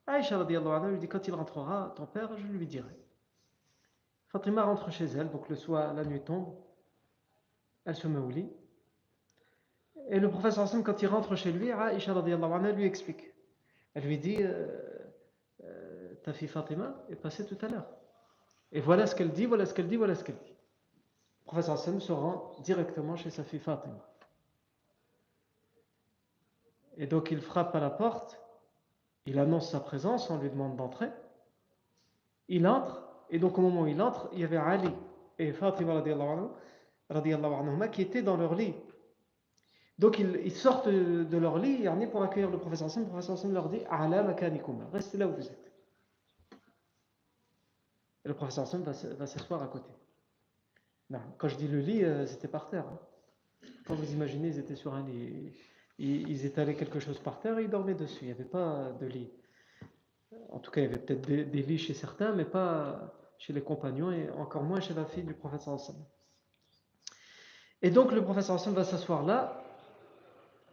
Aïcha 0.05 0.43
lui 0.43 0.99
dit, 0.99 1.07
quand 1.07 1.25
il 1.29 1.33
rentrera, 1.33 1.93
ton 1.95 2.05
père, 2.05 2.37
je 2.37 2.45
lui 2.45 2.67
dirai. 2.67 2.93
Fatima 4.27 4.63
rentre 4.63 4.91
chez 4.91 5.05
elle, 5.05 5.29
donc 5.29 5.47
le 5.47 5.55
soir, 5.55 5.93
la 5.93 6.03
nuit 6.03 6.19
tombe, 6.19 6.53
elle 7.85 7.95
se 7.95 8.09
met 8.09 8.19
au 8.19 8.31
lit. 8.31 8.51
Et 10.09 10.19
le 10.19 10.29
prophète 10.29 10.59
quand 10.83 11.01
il 11.01 11.07
rentre 11.07 11.37
chez 11.37 11.53
lui, 11.53 11.71
Aïcha 11.71 12.13
lui 12.73 12.83
explique. 12.83 13.31
Elle 13.93 14.03
lui 14.03 14.17
dit, 14.17 14.39
euh, 14.41 14.94
ta 16.25 16.33
fille 16.33 16.47
Fatima 16.47 16.95
est 17.07 17.15
passée 17.15 17.45
tout 17.45 17.57
à 17.63 17.67
l'heure. 17.69 17.85
Et 18.71 18.81
voilà 18.81 19.05
ce 19.05 19.13
qu'elle 19.13 19.31
dit, 19.31 19.45
voilà 19.45 19.67
ce 19.67 19.75
qu'elle 19.75 19.87
dit, 19.87 19.95
voilà 19.95 20.15
ce 20.15 20.23
qu'elle 20.23 20.39
dit. 20.39 20.55
Le 21.43 21.45
professeur 21.45 21.75
Hassan 21.75 21.99
se 21.99 22.11
rend 22.11 22.51
directement 22.63 23.15
chez 23.15 23.29
sa 23.29 23.43
fille 23.43 23.59
Fatima. 23.59 24.03
Et 26.97 27.05
donc 27.05 27.29
il 27.29 27.41
frappe 27.41 27.75
à 27.75 27.79
la 27.79 27.91
porte, 27.91 28.41
il 29.27 29.37
annonce 29.37 29.69
sa 29.69 29.79
présence, 29.79 30.31
on 30.31 30.39
lui 30.39 30.49
demande 30.49 30.75
d'entrer. 30.75 31.09
Il 32.47 32.65
entre, 32.67 33.07
et 33.29 33.37
donc 33.37 33.59
au 33.59 33.61
moment 33.61 33.81
où 33.81 33.87
il 33.87 34.01
entre, 34.01 34.27
il 34.33 34.39
y 34.39 34.43
avait 34.43 34.57
Ali 34.57 34.89
et 35.37 35.53
Fatima 35.53 36.01
qui 37.91 38.01
étaient 38.01 38.23
dans 38.23 38.37
leur 38.37 38.55
lit. 38.55 38.73
Donc 39.99 40.17
ils, 40.17 40.51
sortent 40.51 40.89
de 40.89 41.37
leur 41.37 41.59
lit 41.59 41.87
pour 42.11 42.23
accueillir 42.23 42.49
le 42.49 42.57
professeur 42.57 42.87
Hassan. 42.87 43.03
Le 43.03 43.09
professeur 43.09 43.35
Hassan 43.35 43.53
leur 43.53 43.69
dit 43.69 43.83
Restez 44.91 45.19
là 45.19 45.27
où 45.27 45.35
vous 45.35 45.47
êtes. 45.47 45.74
Et 48.25 48.27
le 48.27 48.33
professeur 48.33 48.63
Hassan 48.63 48.81
va, 48.81 49.27
s'asseoir 49.27 49.61
à 49.61 49.67
côté. 49.67 49.89
Quand 51.37 51.47
je 51.47 51.55
dis 51.55 51.67
le 51.67 51.79
lit, 51.79 52.03
euh, 52.03 52.25
c'était 52.25 52.47
par 52.47 52.67
terre. 52.67 52.87
Hein. 52.87 52.99
Quand 53.85 53.93
vous 53.93 54.11
imaginez, 54.11 54.47
ils 54.47 54.57
étaient 54.57 54.75
sur 54.75 54.95
un 54.95 55.05
lit. 55.05 55.53
Ils, 55.99 56.45
étalaient 56.45 56.75
quelque 56.75 56.99
chose 56.99 57.19
par 57.19 57.39
terre 57.39 57.59
et 57.59 57.63
ils 57.63 57.69
dormaient 57.69 57.93
dessus. 57.93 58.23
Il 58.23 58.27
n'y 58.27 58.33
avait 58.33 58.43
pas 58.43 58.91
de 58.99 59.05
lit. 59.05 59.31
En 60.49 60.59
tout 60.59 60.71
cas, 60.71 60.81
il 60.81 60.85
y 60.85 60.87
avait 60.87 60.97
peut-être 60.97 61.21
des, 61.21 61.61
lits 61.61 61.77
chez 61.77 61.93
certains, 61.93 62.33
mais 62.33 62.45
pas 62.45 63.13
chez 63.37 63.53
les 63.53 63.61
compagnons 63.61 64.11
et 64.11 64.29
encore 64.31 64.63
moins 64.63 64.81
chez 64.81 64.95
la 64.95 65.05
fille 65.05 65.23
du 65.23 65.35
professeur 65.35 65.75
Hassan. 65.75 65.95
Et 67.83 67.91
donc, 67.91 68.11
le 68.11 68.23
professeur 68.23 68.55
Hassan 68.55 68.73
va 68.73 68.83
s'asseoir 68.83 69.23
là. 69.23 69.63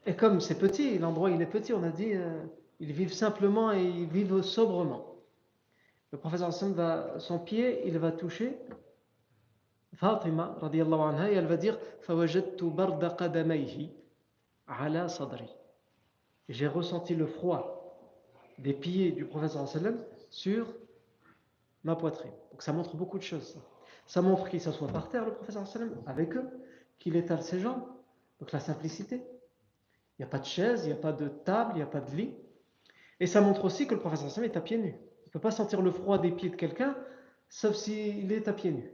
Et 0.07 0.17
comme 0.17 0.41
c'est 0.41 0.59
petit, 0.59 0.99
l'endroit 0.99 1.31
il 1.31 1.41
est 1.43 1.47
petit, 1.47 1.75
on 1.75 1.83
a 1.83 1.91
dit, 1.91 2.15
euh, 2.15 2.43
ils 2.81 2.93
vivent 2.93 3.13
simplement 3.13 3.73
et 3.73 3.85
ils 3.85 4.09
vivent 4.09 4.41
sobrement. 4.41 5.12
Le 6.13 6.19
professeur 6.19 6.49
Hassan 6.49 6.75
va, 6.75 7.19
son 7.19 7.39
pied, 7.39 7.87
il 7.87 7.99
va 7.99 8.13
toucher 8.13 8.59
Fatima, 9.95 10.57
radiallahu 10.61 11.01
anha, 11.01 11.31
et 11.31 11.35
elle 11.35 11.47
va 11.47 11.57
dire 11.57 11.79
ala 14.67 15.09
sadri. 15.09 15.49
J'ai 16.49 16.67
ressenti 16.67 17.15
le 17.15 17.27
froid 17.27 17.99
des 18.59 18.75
pieds 18.75 19.13
du 19.13 19.25
professeur 19.25 19.67
sallam 19.67 19.99
sur 20.31 20.75
ma 21.85 21.97
poitrine. 21.97 22.33
Donc 22.51 22.63
ça 22.63 22.73
montre 22.73 22.97
beaucoup 22.97 23.19
de 23.19 23.23
choses. 23.23 23.57
Ça, 24.07 24.21
montre 24.21 24.49
qu'il 24.49 24.61
s'assoit 24.61 24.89
par 24.89 25.09
terre, 25.09 25.25
le 25.25 25.33
professeur 25.33 25.67
sallam, 25.67 25.95
avec 26.07 26.37
eux, 26.37 26.49
qu'il 26.99 27.17
étale 27.17 27.43
ses 27.43 27.61
jambes. 27.61 27.85
Donc 28.41 28.53
la 28.53 28.61
simplicité. 28.61 29.17
Il 29.17 30.23
n'y 30.23 30.25
a 30.25 30.29
pas 30.29 30.39
de 30.39 30.45
chaise, 30.45 30.85
il 30.85 30.89
n'y 30.89 30.93
a 30.93 31.01
pas 31.01 31.13
de 31.13 31.29
table, 31.29 31.73
il 31.75 31.77
n'y 31.77 31.83
a 31.83 31.87
pas 31.87 32.01
de 32.01 32.15
lit. 32.15 32.35
Et 33.21 33.27
ça 33.27 33.41
montre 33.41 33.65
aussi 33.65 33.87
que 33.87 33.95
le 33.95 34.01
professeur 34.01 34.31
Sam 34.31 34.45
est 34.45 34.57
à 34.57 34.61
pieds 34.61 34.79
nus. 34.79 34.97
Ne 35.33 35.39
peut 35.39 35.41
pas 35.41 35.51
sentir 35.51 35.81
le 35.81 35.91
froid 35.91 36.19
des 36.19 36.31
pieds 36.31 36.51
de 36.51 36.57
quelqu'un, 36.57 36.95
sauf 37.49 37.75
s'il 37.75 38.31
est 38.33 38.49
à 38.49 38.53
pieds 38.53 38.73
nus. 38.73 38.93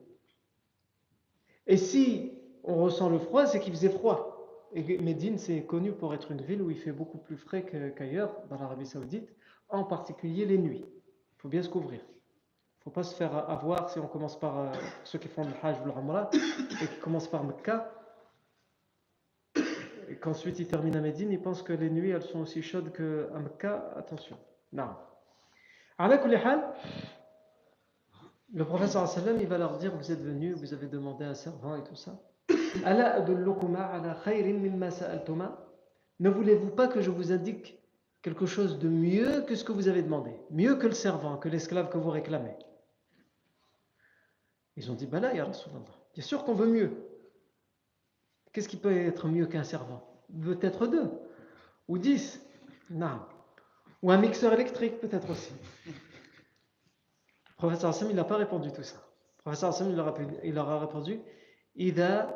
Et 1.66 1.76
si 1.76 2.32
on 2.62 2.76
ressent 2.76 3.08
le 3.08 3.18
froid, 3.18 3.46
c'est 3.46 3.60
qu'il 3.60 3.72
faisait 3.72 3.90
froid. 3.90 4.68
Et 4.72 4.98
Médine, 4.98 5.38
c'est 5.38 5.62
connu 5.62 5.92
pour 5.92 6.14
être 6.14 6.30
une 6.30 6.42
ville 6.42 6.62
où 6.62 6.70
il 6.70 6.76
fait 6.76 6.92
beaucoup 6.92 7.18
plus 7.18 7.36
frais 7.36 7.64
qu'ailleurs, 7.96 8.36
dans 8.50 8.58
l'Arabie 8.58 8.86
Saoudite, 8.86 9.28
en 9.68 9.84
particulier 9.84 10.44
les 10.44 10.58
nuits. 10.58 10.84
Il 10.84 11.40
faut 11.40 11.48
bien 11.48 11.62
se 11.62 11.68
couvrir. 11.68 12.00
Il 12.00 12.80
ne 12.80 12.84
faut 12.84 12.90
pas 12.90 13.02
se 13.02 13.14
faire 13.14 13.34
avoir 13.50 13.90
si 13.90 13.98
on 13.98 14.06
commence 14.06 14.38
par 14.38 14.58
euh, 14.58 14.72
ceux 15.04 15.18
qui 15.18 15.28
font 15.28 15.44
le 15.44 15.52
Hajj 15.62 15.80
ou 15.82 15.86
le 15.86 15.90
Ramra 15.90 16.30
et 16.32 16.86
qui 16.86 17.00
commencent 17.00 17.28
par 17.28 17.44
Mecca 17.44 17.92
et 20.08 20.16
qu'ensuite 20.16 20.58
il 20.58 20.66
termine 20.66 20.96
à 20.96 21.00
Médine, 21.00 21.30
il 21.30 21.40
pense 21.40 21.62
que 21.62 21.72
les 21.72 21.90
nuits 21.90 22.10
elles 22.10 22.22
sont 22.22 22.40
aussi 22.40 22.62
chaudes 22.62 22.92
qu'à 22.92 23.38
Mecca. 23.38 23.92
Attention. 23.96 24.38
Non. 24.72 24.90
Le 28.54 28.64
professeur 28.64 29.08
sallam, 29.08 29.40
il 29.40 29.46
va 29.46 29.58
leur 29.58 29.78
dire 29.78 29.94
Vous 29.96 30.12
êtes 30.12 30.22
venus, 30.22 30.56
vous 30.56 30.72
avez 30.72 30.86
demandé 30.86 31.24
un 31.24 31.34
servant 31.34 31.76
et 31.76 31.82
tout 31.82 31.96
ça. 31.96 32.18
Ne 36.20 36.30
voulez-vous 36.30 36.70
pas 36.70 36.88
que 36.88 37.00
je 37.00 37.10
vous 37.10 37.30
indique 37.32 37.78
quelque 38.22 38.46
chose 38.46 38.78
de 38.78 38.88
mieux 38.88 39.42
que 39.42 39.54
ce 39.54 39.62
que 39.62 39.70
vous 39.72 39.86
avez 39.88 40.02
demandé 40.02 40.32
Mieux 40.50 40.74
que 40.76 40.86
le 40.86 40.94
servant, 40.94 41.36
que 41.36 41.48
l'esclave 41.48 41.90
que 41.90 41.98
vous 41.98 42.10
réclamez? 42.10 42.56
Ils 44.76 44.90
ont 44.90 44.94
dit 44.94 45.06
Bala, 45.06 45.34
ya 45.34 45.44
Rasulallah. 45.44 45.84
Bien 46.14 46.22
sûr 46.22 46.44
qu'on 46.44 46.54
veut 46.54 46.66
mieux. 46.66 46.92
Qu'est-ce 48.52 48.68
qui 48.68 48.76
peut 48.76 48.96
être 48.96 49.28
mieux 49.28 49.46
qu'un 49.46 49.64
servant? 49.64 50.04
Peut-être 50.42 50.86
deux, 50.86 51.10
ou 51.88 51.98
dix? 51.98 52.40
Non. 52.90 53.20
Ou 54.02 54.10
un 54.10 54.18
mixeur 54.18 54.52
électrique, 54.52 55.00
peut-être 55.00 55.30
aussi. 55.30 55.52
Le 55.86 55.92
professeur 57.56 57.90
Hassan, 57.90 58.08
il 58.10 58.16
n'a 58.16 58.24
pas 58.24 58.36
répondu 58.36 58.70
tout 58.72 58.82
ça. 58.82 58.98
Le 59.38 59.42
professeur 59.42 59.70
Hassan, 59.70 59.90
il 60.44 60.54
leur 60.54 60.68
a 60.68 60.78
répondu 60.78 61.20
إذا 61.78 62.34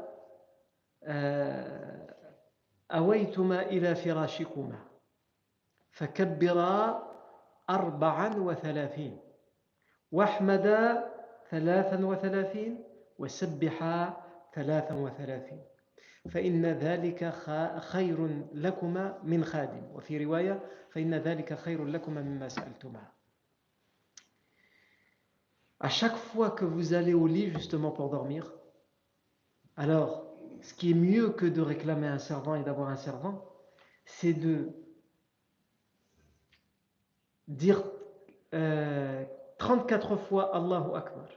أويتما 2.90 3.62
إلى 3.62 3.94
فراشكما 3.94 4.78
فكبرا 5.90 7.02
أربعا 7.70 8.34
وثلاثين 8.36 9.20
واحمدا 10.12 11.10
ثلاثا 11.50 12.06
وثلاثين 12.06 12.84
وسبحا 13.18 14.16
ثلاثا 14.54 14.94
وثلاثين 14.94 15.62
فإن 16.29 16.65
ذلك 16.65 17.33
خير 17.79 18.45
لكما 18.53 19.19
من 19.23 19.43
خادم 19.43 19.91
وفي 19.93 20.25
رواية 20.25 20.63
فإن 20.91 21.15
ذلك 21.15 21.53
خير 21.53 21.85
لكما 21.85 22.21
مما 22.21 22.47
سألتما 22.47 23.11
À 25.79 25.89
chaque 25.89 26.15
fois 26.15 26.49
que 26.49 26.65
vous 26.65 26.95
allez 26.95 27.13
au 27.13 27.27
lit 27.27 27.51
justement 27.51 27.91
pour 27.91 28.09
dormir, 28.09 28.51
alors 29.75 30.35
ce 30.61 30.73
qui 30.73 30.89
est 30.89 30.95
mieux 30.95 31.29
que 31.29 31.45
de 31.45 31.61
réclamer 31.61 32.07
un 32.07 32.17
servant 32.17 32.55
et 32.55 32.63
d'avoir 32.63 32.89
un 32.89 32.95
servant, 32.95 33.45
c'est 34.05 34.33
de 34.33 34.71
dire 37.47 37.83
euh, 38.55 39.23
34 39.59 40.15
fois 40.15 40.55
Allahu 40.55 40.95
Akbar 40.95 41.27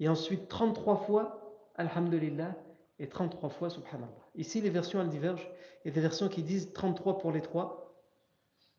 et 0.00 0.08
ensuite 0.08 0.48
33 0.48 0.96
fois 0.96 1.70
Alhamdulillah 1.76 2.56
et 2.99 3.09
33 3.09 3.49
fois 3.49 3.69
Subhanallah. 3.69 4.07
Ici, 4.35 4.61
les 4.61 4.69
versions 4.69 5.01
elles 5.01 5.09
divergent. 5.09 5.49
Il 5.83 5.89
y 5.89 5.91
a 5.91 5.93
des 5.93 6.01
versions 6.01 6.29
qui 6.29 6.43
disent 6.43 6.73
33 6.73 7.17
pour 7.17 7.31
les 7.31 7.41
trois, 7.41 7.93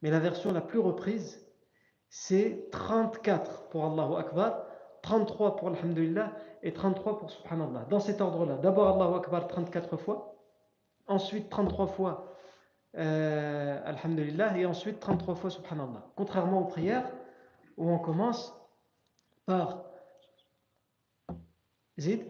mais 0.03 0.11
la 0.11 0.20
version 0.20 0.53
la 0.53 0.61
plus 0.61 0.79
reprise, 0.79 1.46
c'est 2.09 2.68
34 2.70 3.68
pour 3.68 3.85
Allahu 3.85 4.16
Akbar, 4.16 4.66
33 5.03 5.57
pour 5.57 5.68
Alhamdulillah 5.68 6.33
et 6.62 6.72
33 6.72 7.18
pour 7.18 7.31
Subhanallah. 7.31 7.87
Dans 7.90 8.00
cet 8.00 8.20
ordre-là, 8.20 8.57
d'abord 8.57 8.88
Allahu 8.88 9.18
Akbar 9.18 9.48
34 9.48 9.96
fois, 9.96 10.37
ensuite 11.07 11.50
33 11.50 11.87
fois 11.88 12.35
euh, 12.96 13.81
Alhamdulillah 13.85 14.57
et 14.57 14.66
ensuite 14.66 15.00
33 15.00 15.35
fois 15.35 15.50
Subhanallah. 15.50 16.07
Contrairement 16.16 16.61
aux 16.61 16.66
prières 16.66 17.11
où 17.77 17.90
on 17.90 17.98
commence 17.98 18.55
par 19.46 19.85
Zid 21.98 22.24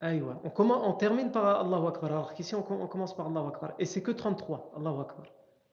on, 0.00 0.92
termine 0.94 1.30
par 1.30 1.60
Allahu 1.60 1.88
Akbar, 1.88 2.12
alors 2.12 2.34
qu'ici 2.34 2.54
on, 2.54 2.62
commence 2.62 3.16
par 3.16 3.26
Allahu 3.26 3.48
Akbar. 3.48 3.72
Et 3.78 3.84
c'est 3.84 4.02
que 4.02 4.10
33, 4.10 4.72
Allahu 4.76 5.00
Akbar, 5.00 5.26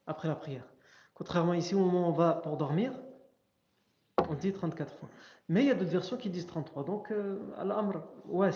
après 0.08 0.28
la 0.28 0.36
prière. 0.36 0.66
Contrairement 1.14 1.54
ici, 1.54 1.76
au 1.76 1.80
moment 1.80 2.08
où 2.08 2.10
on 2.10 2.12
va 2.12 2.34
pour 2.34 2.58
dormir, 2.58 2.92
on 4.30 4.34
dit 4.34 4.52
34 4.52 4.94
fois. 4.96 5.10
Mais 5.48 5.62
il 5.62 5.68
y 5.68 5.72
a 5.72 5.76
d'autres 5.76 5.92
versions 5.92 6.18
qui 6.18 6.30
disent 6.30 6.48
33. 6.48 6.84
Donc, 6.84 7.12
euh, 7.12 7.38
Al-Amr, 7.58 8.02
ouais, 8.26 8.50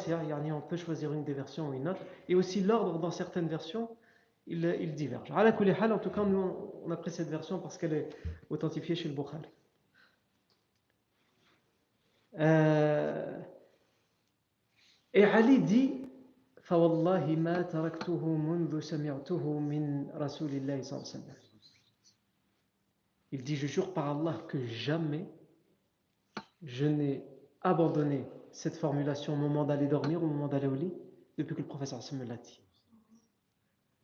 on 0.52 0.62
peut 0.62 0.78
choisir 0.78 1.14
une 1.14 1.24
des 1.24 1.34
versions 1.34 1.70
ou 1.70 1.74
une 1.74 1.88
autre. 1.88 2.02
Et 2.28 2.36
aussi 2.36 2.62
l'ordre 2.62 2.98
dans 2.98 3.12
certaines 3.12 3.48
versions, 3.48 3.90
il, 4.48 4.96
diverge. 4.96 5.30
En 5.32 6.00
tout 6.00 6.10
cas, 6.10 6.24
nous, 6.24 6.72
on 6.84 6.90
a 6.90 6.98
pris 6.98 7.12
cette 7.12 7.30
version 7.30 7.60
parce 7.60 7.78
qu'elle 7.78 7.94
est 7.94 8.10
authentifiée 8.50 8.96
chez 8.96 9.08
le 9.08 9.14
Bukhari. 9.14 9.44
Euh, 12.40 13.39
et 15.13 15.25
Ali 15.25 15.61
dit 15.61 16.05
فوالله 16.65 17.27
ما 17.37 17.63
تركته 17.63 18.37
منذ 18.37 18.81
سمعته 18.81 19.59
من 19.59 20.09
رسول 20.17 20.51
الله 20.51 20.83
صلى 20.83 20.97
الله 20.97 21.09
عليه 21.09 21.19
وسلم 21.21 21.45
Il 23.33 23.43
dit, 23.43 23.57
je 23.57 23.67
jure 23.67 23.93
par 23.93 24.17
Allah 24.17 24.41
que 24.47 24.65
jamais 24.65 25.27
je 26.63 26.87
n'ai 26.87 27.25
abandonné 27.63 28.25
cette 28.53 28.77
formulation 28.77 29.33
au 29.33 29.37
moment 29.37 29.65
d'aller 29.65 29.89
dormir, 29.89 30.23
au 30.23 30.27
moment 30.27 30.47
d'aller 30.47 30.69
au 30.69 30.75
lit, 30.75 30.95
depuis 31.37 31.57
que 31.57 31.63
le 31.63 31.67
professeur 31.67 31.99
me 32.13 32.25
l'a 32.25 32.37
dit. 32.37 32.61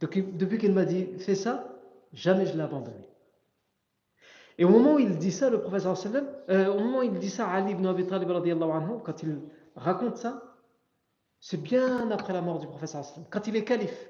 Depuis 0.00 0.58
qu'il 0.58 0.72
m'a 0.72 0.84
dit, 0.84 1.06
fais 1.18 1.36
ça, 1.36 1.80
jamais 2.12 2.44
je 2.44 2.56
l'ai 2.56 2.62
abandonné. 2.62 3.06
Et 4.58 4.64
au 4.64 4.68
moment 4.68 4.94
où 4.94 4.98
il 4.98 5.16
dit 5.16 5.30
ça, 5.30 5.48
le 5.48 5.60
professeur 5.60 5.96
euh, 6.48 6.74
au 6.74 6.80
moment 6.80 6.98
où 6.98 7.02
il 7.04 7.16
dit 7.20 7.30
ça 7.30 7.48
à 7.48 7.58
Ali 7.58 7.70
ibn 7.70 7.86
Abi 7.86 8.06
Talib, 8.06 8.28
quand 9.04 9.22
il 9.22 9.38
raconte 9.76 10.16
ça, 10.16 10.50
c'est 11.47 11.61
bien 11.61 12.09
après 12.09 12.33
la 12.33 12.41
mort 12.41 12.57
du 12.57 12.65
professeur 12.65 13.05
quand 13.29 13.45
il 13.45 13.55
est 13.55 13.63
calife. 13.63 14.09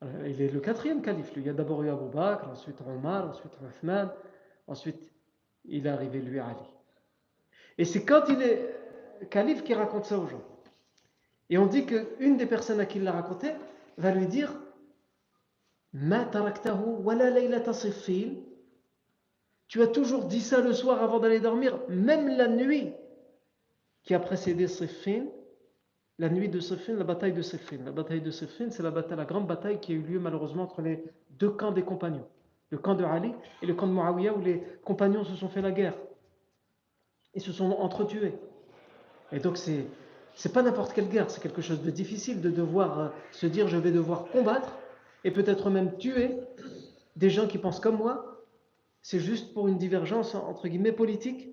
Il 0.00 0.40
est 0.40 0.48
le 0.48 0.60
quatrième 0.60 1.02
calife. 1.02 1.30
Il 1.36 1.42
y 1.42 1.50
a 1.50 1.52
d'abord 1.52 1.82
eu 1.82 1.90
Abu 1.90 2.08
Bakr, 2.08 2.48
ensuite 2.48 2.80
Omar, 2.80 3.28
ensuite 3.28 3.52
Uthman, 3.62 4.10
ensuite 4.66 5.12
il 5.66 5.86
est 5.86 5.90
arrivé 5.90 6.22
lui 6.22 6.40
Ali. 6.40 6.56
Et 7.76 7.84
c'est 7.84 8.02
quand 8.06 8.22
il 8.30 8.40
est 8.40 8.74
calife 9.28 9.62
qu'il 9.62 9.76
raconte 9.76 10.06
ça 10.06 10.18
aux 10.18 10.26
gens. 10.26 10.42
Et 11.50 11.58
on 11.58 11.66
dit 11.66 11.84
qu'une 11.84 12.38
des 12.38 12.46
personnes 12.46 12.80
à 12.80 12.86
qui 12.86 12.96
il 12.96 13.04
l'a 13.04 13.12
raconté 13.12 13.50
va 13.98 14.10
lui 14.10 14.26
dire 14.26 14.54
Tu 19.68 19.82
as 19.82 19.86
toujours 19.86 20.24
dit 20.24 20.40
ça 20.40 20.62
le 20.62 20.72
soir 20.72 21.02
avant 21.02 21.18
d'aller 21.18 21.40
dormir, 21.40 21.78
même 21.90 22.26
la 22.26 22.48
nuit 22.48 22.94
qui 24.04 24.14
a 24.14 24.20
précédé 24.20 24.68
Siffin, 24.68 25.24
la 26.18 26.28
nuit 26.28 26.48
de 26.48 26.60
Siffin, 26.60 26.94
la 26.94 27.04
bataille 27.04 27.32
de 27.32 27.42
Siffin. 27.42 27.78
La 27.84 27.90
bataille 27.90 28.20
de 28.20 28.30
Siffin, 28.30 28.70
c'est 28.70 28.82
la, 28.82 29.24
grande 29.24 29.46
bataille 29.46 29.80
qui 29.80 29.92
a 29.92 29.94
eu 29.96 30.02
lieu 30.02 30.20
malheureusement 30.20 30.64
entre 30.64 30.82
les 30.82 31.02
deux 31.30 31.50
camps 31.50 31.72
des 31.72 31.82
compagnons. 31.82 32.26
Le 32.70 32.78
camp 32.78 32.94
de 32.94 33.04
Ali 33.04 33.32
et 33.62 33.66
le 33.66 33.74
camp 33.74 33.86
de 33.86 33.92
Muawiyah 33.92 34.34
où 34.34 34.40
les 34.40 34.62
compagnons 34.84 35.24
se 35.24 35.34
sont 35.34 35.48
fait 35.48 35.62
la 35.62 35.72
guerre. 35.72 35.94
Ils 37.34 37.42
se 37.42 37.52
sont 37.52 37.70
entretués. 37.70 38.34
Et 39.32 39.40
donc 39.40 39.56
c'est 39.56 39.86
c'est 40.36 40.52
pas 40.52 40.62
n'importe 40.62 40.92
quelle 40.92 41.08
guerre, 41.08 41.30
c'est 41.30 41.40
quelque 41.40 41.62
chose 41.62 41.82
de 41.82 41.90
difficile 41.92 42.40
de 42.40 42.50
devoir 42.50 42.98
euh, 42.98 43.08
se 43.30 43.46
dire 43.46 43.68
je 43.68 43.76
vais 43.76 43.92
devoir 43.92 44.26
combattre 44.26 44.72
et 45.22 45.30
peut-être 45.30 45.70
même 45.70 45.96
tuer 45.96 46.36
des 47.14 47.30
gens 47.30 47.46
qui 47.46 47.58
pensent 47.58 47.78
comme 47.78 47.98
moi. 47.98 48.44
C'est 49.00 49.20
juste 49.20 49.54
pour 49.54 49.68
une 49.68 49.78
divergence 49.78 50.34
entre 50.34 50.66
guillemets 50.66 50.92
politique 50.92 51.50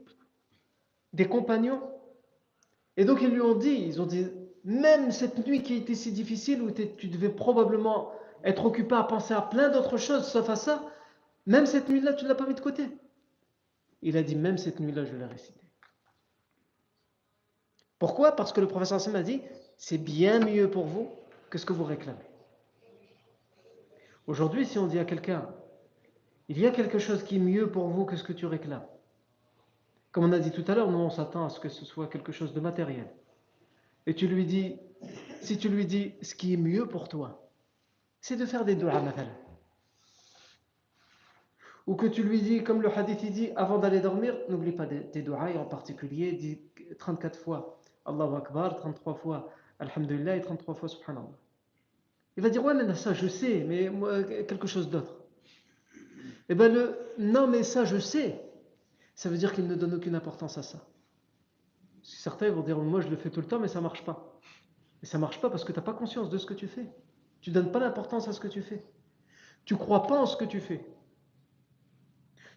des 1.14 1.28
compagnons 1.28 1.82
et 3.02 3.04
donc 3.04 3.24
ils 3.24 3.32
lui 3.32 3.42
ont 3.42 3.56
dit, 3.56 3.84
ils 3.88 4.00
ont 4.00 4.06
dit, 4.06 4.28
même 4.64 5.10
cette 5.12 5.44
nuit 5.48 5.64
qui 5.64 5.74
a 5.74 5.78
été 5.78 5.96
si 5.96 6.12
difficile, 6.12 6.62
où 6.62 6.70
tu 6.70 7.08
devais 7.08 7.30
probablement 7.30 8.12
être 8.44 8.64
occupé 8.64 8.94
à 8.94 9.02
penser 9.02 9.34
à 9.34 9.42
plein 9.42 9.70
d'autres 9.70 9.98
choses 9.98 10.28
sauf 10.28 10.48
à 10.50 10.56
ça, 10.56 10.86
même 11.48 11.66
cette 11.66 11.90
nuit-là, 11.90 12.14
tu 12.14 12.26
ne 12.26 12.30
l'as 12.30 12.36
pas 12.36 12.46
mis 12.46 12.54
de 12.54 12.60
côté. 12.60 12.84
Il 14.04 14.18
a 14.18 14.22
dit, 14.22 14.36
même 14.36 14.60
cette 14.60 14.80
nuit-là, 14.80 15.06
je 15.06 15.16
l'ai 15.16 15.26
récité. 15.26 15.62
Pourquoi? 17.98 18.36
Parce 18.36 18.54
que 18.54 18.62
le 18.62 18.68
professeur 18.68 18.98
Hassan 18.98 19.16
a 19.16 19.24
dit, 19.24 19.42
c'est 19.78 19.98
bien 19.98 20.40
mieux 20.40 20.70
pour 20.70 20.86
vous 20.86 21.10
que 21.50 21.58
ce 21.58 21.66
que 21.66 21.74
vous 21.74 21.86
réclamez. 21.86 22.30
Aujourd'hui, 24.28 24.68
si 24.68 24.78
on 24.78 24.86
dit 24.86 25.00
à 25.00 25.06
quelqu'un, 25.06 25.50
il 26.50 26.60
y 26.60 26.68
a 26.68 26.70
quelque 26.70 27.00
chose 27.00 27.24
qui 27.24 27.38
est 27.38 27.40
mieux 27.40 27.72
pour 27.72 27.88
vous 27.88 28.06
que 28.06 28.16
ce 28.16 28.24
que 28.24 28.34
tu 28.34 28.46
réclames, 28.46 28.86
comme 30.12 30.26
on 30.26 30.32
a 30.32 30.40
dit 30.40 30.52
tout 30.52 30.64
à 30.68 30.76
l'heure, 30.76 30.92
nous 30.92 30.98
on 30.98 31.10
s'attend 31.10 31.46
à 31.46 31.50
ce 31.50 31.60
que 31.60 31.70
ce 31.70 31.86
soit 31.86 32.08
quelque 32.08 32.32
chose 32.32 32.54
de 32.54 32.60
matériel. 32.60 33.08
Et 34.06 34.14
tu 34.14 34.28
lui 34.28 34.46
dis, 34.46 34.78
si 35.42 35.58
tu 35.58 35.70
lui 35.70 35.86
dis 35.86 36.14
ce 36.22 36.36
qui 36.36 36.54
est 36.54 36.58
mieux 36.58 36.86
pour 36.86 37.08
toi, 37.08 37.50
c'est 38.20 38.36
de 38.36 38.46
faire 38.46 38.66
des 38.66 38.76
doigts, 38.76 39.02
Ou 41.88 41.96
que 41.96 42.06
tu 42.06 42.24
lui 42.24 42.42
dis, 42.42 42.64
comme 42.64 42.82
le 42.82 42.96
hadith 42.96 43.26
dit, 43.32 43.50
avant 43.56 43.80
d'aller 43.80 44.00
dormir, 44.00 44.36
n'oublie 44.50 44.72
pas 44.72 44.86
tes 44.86 45.22
doigts, 45.22 45.50
et 45.50 45.58
en 45.58 45.66
particulier, 45.66 46.34
dis 46.34 46.62
34 47.00 47.40
fois 47.40 47.80
Allahu 48.06 48.36
Akbar, 48.36 48.76
33 48.76 49.16
fois 49.16 49.52
Alhamdulillah 49.80 50.36
et 50.36 50.42
33 50.42 50.76
fois 50.76 50.90
Subhanallah. 50.90 51.38
Il 52.38 52.44
va 52.44 52.50
dire, 52.50 52.64
ouais, 52.64 52.74
mais 52.74 52.94
ça 52.96 53.14
je 53.14 53.28
sais, 53.28 53.66
mais 53.68 53.90
moi, 53.90 54.24
quelque 54.24 54.68
chose 54.68 54.90
d'autre. 54.90 55.16
Eh 56.50 56.56
bien, 56.56 56.70
le 56.70 56.98
non, 57.18 57.48
mais 57.48 57.64
ça 57.64 57.86
je 57.86 57.98
sais, 57.98 58.51
ça 59.15 59.29
veut 59.29 59.39
dire 59.39 59.53
qu'il 59.53 59.67
ne 59.67 59.75
donne 59.75 59.95
aucune 59.95 60.15
importance 60.15 60.59
à 60.59 60.63
ça. 60.63 60.87
Certains 62.03 62.51
vont 62.51 62.63
dire, 62.63 62.79
moi 62.79 63.01
je 63.01 63.09
le 63.09 63.17
fais 63.17 63.31
tout 63.31 63.41
le 63.41 63.47
temps, 63.47 63.59
mais 63.59 63.69
ça 63.69 63.79
ne 63.79 63.85
marche 63.85 64.05
pas. 64.05 64.39
Et 65.03 65.07
ça 65.07 65.19
ne 65.19 65.23
marche 65.23 65.41
pas 65.41 65.51
parce 65.51 65.65
que 65.65 65.73
tu 65.73 65.79
n'as 65.79 65.85
pas 65.85 65.95
conscience 65.95 66.31
de 66.31 66.39
ce 66.39 66.47
que 66.47 66.55
tu 66.55 66.69
fais. 66.69 66.87
Tu 67.41 67.51
ne 67.51 67.55
donnes 67.55 67.73
pas 67.73 67.79
l'importance 67.79 68.29
à 68.29 68.33
ce 68.33 68.41
que 68.41 68.49
tu 68.49 68.63
fais. 68.63 68.85
Tu 69.65 69.75
ne 69.75 69.79
crois 69.79 70.07
pas 70.07 70.21
en 70.21 70.27
ce 70.27 70.37
que 70.37 70.45
tu 70.45 70.61
fais. 70.61 70.87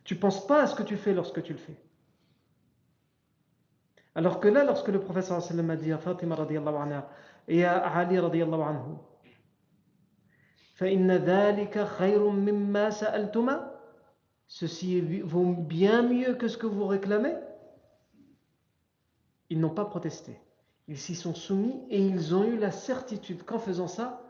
Tu 0.04 0.16
ne 0.16 0.20
penses 0.20 0.46
pas 0.46 0.64
à 0.64 0.68
ce 0.68 0.76
que 0.76 0.84
tu 0.84 0.98
fais 0.98 1.14
lorsque 1.14 1.42
tu 1.44 1.54
le 1.54 1.60
fais. 1.60 1.78
Alors 4.16 4.40
que 4.40 4.48
là, 4.48 4.64
lorsque 4.64 4.88
le 4.90 5.00
professeur 5.00 5.42
sallam 5.42 5.70
a 5.70 5.76
dit 5.76 5.92
à 5.92 5.98
Fatima 5.98 6.36
radiallahu 6.36 6.76
anha 6.76 7.10
et 7.48 7.64
à 7.64 7.88
Ali 7.96 8.20
radiallahu 8.20 8.62
anhu, 8.62 8.98
فَإِنَّ 10.80 11.12
ذَلِكَ 11.12 11.76
خَيْرٌ 11.84 12.30
مِمَّا 12.32 12.90
سَأَلْتُمَا 12.90 13.73
Ceci 14.47 15.01
vaut 15.23 15.55
bien 15.55 16.03
mieux 16.03 16.35
que 16.35 16.49
ce 16.49 16.59
que 16.59 16.67
vous 16.67 16.87
réclamez. 16.87 17.35
Ils 19.51 19.61
n'ont 19.61 19.75
pas 19.75 19.85
protesté. 19.85 20.39
Ils 20.89 20.99
s'y 20.99 21.15
sont 21.15 21.35
soumis 21.35 21.83
et 21.91 22.05
ils 22.05 22.35
ont 22.35 22.45
eu 22.45 22.59
la 22.59 22.71
certitude 22.71 23.45
qu'en 23.45 23.59
faisant 23.59 23.89
ça, 23.89 24.23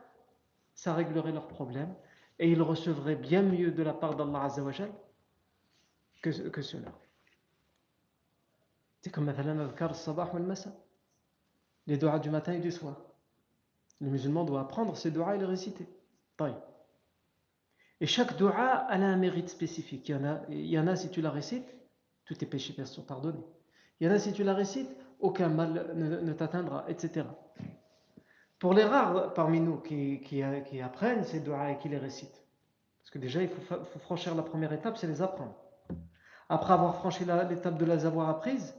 ça 0.74 0.94
réglerait 0.94 1.32
leurs 1.32 1.48
problèmes 1.48 1.94
et 2.38 2.50
ils 2.50 2.62
recevraient 2.62 3.16
bien 3.16 3.42
mieux 3.42 3.70
de 3.70 3.82
la 3.82 3.92
part 3.92 4.16
d'Allah 4.16 4.44
Azzawajal 4.44 4.92
que, 6.22 6.30
que 6.30 6.62
cela. 6.62 6.92
C'est 9.02 9.10
comme 9.10 9.30
les 11.86 11.98
doigts 11.98 12.18
du 12.18 12.30
matin 12.30 12.52
et 12.52 12.60
du 12.60 12.70
soir. 12.70 12.96
Le 14.00 14.08
musulman 14.08 14.44
doit 14.44 14.62
apprendre 14.62 14.96
ces 14.96 15.10
doigts 15.10 15.34
et 15.34 15.38
les 15.38 15.44
réciter. 15.44 15.86
Et 18.04 18.06
chaque 18.06 18.36
doigt 18.36 18.54
a 18.54 18.96
un 18.96 19.16
mérite 19.16 19.48
spécifique. 19.48 20.10
Il 20.10 20.12
y 20.12 20.14
en 20.14 20.24
a, 20.26 20.40
il 20.50 20.66
y 20.66 20.78
en 20.78 20.86
a 20.88 20.94
si 20.94 21.08
tu 21.08 21.22
la 21.22 21.30
récites, 21.30 21.74
tous 22.26 22.34
tes 22.34 22.44
péchés 22.44 22.74
sont 22.84 23.00
pardonnés. 23.00 23.46
Il 23.98 24.06
y 24.06 24.10
en 24.10 24.12
a 24.12 24.18
si 24.18 24.34
tu 24.34 24.44
la 24.44 24.52
récites, 24.52 24.94
aucun 25.20 25.48
mal 25.48 25.94
ne, 25.94 26.32
t'atteindra, 26.34 26.84
etc. 26.88 27.24
Pour 28.58 28.74
les 28.74 28.84
rares 28.84 29.32
parmi 29.32 29.58
nous 29.58 29.78
qui, 29.78 30.20
qui, 30.20 30.42
apprennent 30.82 31.24
ces 31.24 31.40
doigts 31.40 31.70
et 31.70 31.78
qui 31.78 31.88
les 31.88 31.96
récitent, 31.96 32.44
parce 33.00 33.10
que 33.10 33.18
déjà 33.18 33.40
il 33.40 33.48
faut, 33.48 33.98
franchir 34.00 34.34
la 34.34 34.42
première 34.42 34.74
étape, 34.74 34.98
c'est 34.98 35.06
les 35.06 35.22
apprendre. 35.22 35.56
Après 36.50 36.74
avoir 36.74 36.96
franchi 36.96 37.24
l'étape 37.24 37.78
de 37.78 37.86
les 37.86 38.04
avoir 38.04 38.28
apprises, 38.28 38.74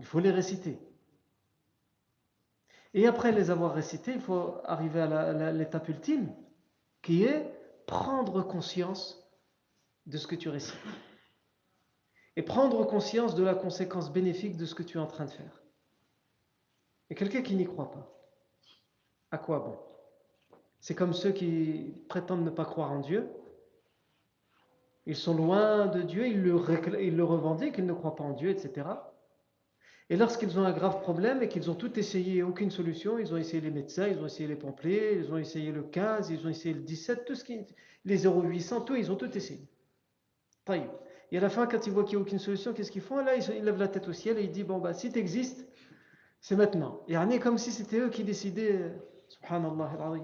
il 0.00 0.04
faut 0.04 0.20
les 0.20 0.32
réciter. 0.32 0.78
Et 2.92 3.06
après 3.06 3.32
les 3.32 3.50
avoir 3.50 3.72
récités, 3.72 4.12
il 4.12 4.20
faut 4.20 4.56
arriver 4.66 5.00
à 5.00 5.50
l'étape 5.50 5.88
ultime, 5.88 6.28
qui 7.00 7.24
est 7.24 7.56
prendre 7.90 8.42
conscience 8.42 9.20
de 10.06 10.16
ce 10.16 10.26
que 10.26 10.36
tu 10.36 10.48
récites. 10.48 10.78
Et 12.36 12.42
prendre 12.42 12.84
conscience 12.84 13.34
de 13.34 13.42
la 13.42 13.54
conséquence 13.54 14.12
bénéfique 14.12 14.56
de 14.56 14.64
ce 14.64 14.74
que 14.74 14.84
tu 14.84 14.96
es 14.96 15.00
en 15.00 15.08
train 15.08 15.24
de 15.24 15.30
faire. 15.30 15.62
Et 17.10 17.16
quelqu'un 17.16 17.42
qui 17.42 17.56
n'y 17.56 17.66
croit 17.66 17.90
pas, 17.90 18.08
à 19.32 19.38
quoi 19.38 19.58
bon? 19.58 19.78
C'est 20.80 20.94
comme 20.94 21.12
ceux 21.12 21.32
qui 21.32 21.92
prétendent 22.08 22.44
ne 22.44 22.50
pas 22.50 22.64
croire 22.64 22.92
en 22.92 23.00
Dieu. 23.00 23.28
Ils 25.06 25.16
sont 25.16 25.34
loin 25.34 25.86
de 25.86 26.02
Dieu, 26.02 26.28
ils 26.28 26.40
le, 26.40 26.56
ils 27.02 27.20
revendiquent, 27.20 27.78
ils 27.78 27.86
ne 27.86 27.92
croient 27.92 28.14
pas 28.14 28.24
en 28.24 28.32
Dieu, 28.32 28.50
etc. 28.50 28.86
Et 30.10 30.16
lorsqu'ils 30.16 30.58
ont 30.58 30.64
un 30.64 30.72
grave 30.72 31.00
problème 31.00 31.40
et 31.40 31.48
qu'ils 31.48 31.70
ont 31.70 31.76
tout 31.76 31.96
essayé, 31.96 32.42
aucune 32.42 32.72
solution, 32.72 33.18
ils 33.18 33.32
ont 33.32 33.36
essayé 33.36 33.60
les 33.60 33.70
médecins, 33.70 34.08
ils 34.08 34.18
ont 34.18 34.26
essayé 34.26 34.48
les 34.48 34.56
pompiers, 34.56 35.14
ils 35.14 35.32
ont 35.32 35.38
essayé 35.38 35.70
le 35.70 35.84
15, 35.84 36.30
ils 36.30 36.44
ont 36.44 36.50
essayé 36.50 36.74
le 36.74 36.80
17, 36.80 37.24
tout 37.24 37.36
ce 37.36 37.44
qui, 37.44 37.60
les 38.04 38.26
0800, 38.26 38.80
tout, 38.80 38.96
ils 38.96 39.12
ont 39.12 39.16
tout 39.16 39.30
essayé. 39.36 39.68
Et 41.32 41.38
à 41.38 41.40
la 41.40 41.48
fin, 41.48 41.66
quand 41.66 41.86
ils 41.86 41.92
voient 41.92 42.04
qu'il 42.04 42.18
n'y 42.18 42.22
a 42.22 42.26
aucune 42.26 42.40
solution, 42.40 42.72
qu'est-ce 42.72 42.90
qu'ils 42.90 43.02
font? 43.02 43.22
Là, 43.24 43.36
ils, 43.36 43.64
lèvent 43.64 43.78
la 43.78 43.88
tête 43.88 44.08
au 44.08 44.12
ciel 44.12 44.36
et 44.38 44.42
ils 44.42 44.50
disent 44.50 44.66
Bon, 44.66 44.78
bah, 44.78 44.94
si 44.94 45.12
tu 45.12 45.18
existes, 45.18 45.66
c'est 46.40 46.56
maintenant. 46.56 47.02
Et 47.06 47.16
on 47.16 47.30
est 47.30 47.38
comme 47.38 47.58
si 47.58 47.70
c'était 47.70 48.00
eux 48.00 48.10
qui 48.10 48.24
décidaient, 48.24 48.92
subhanallah 49.28 49.96
al 50.00 50.22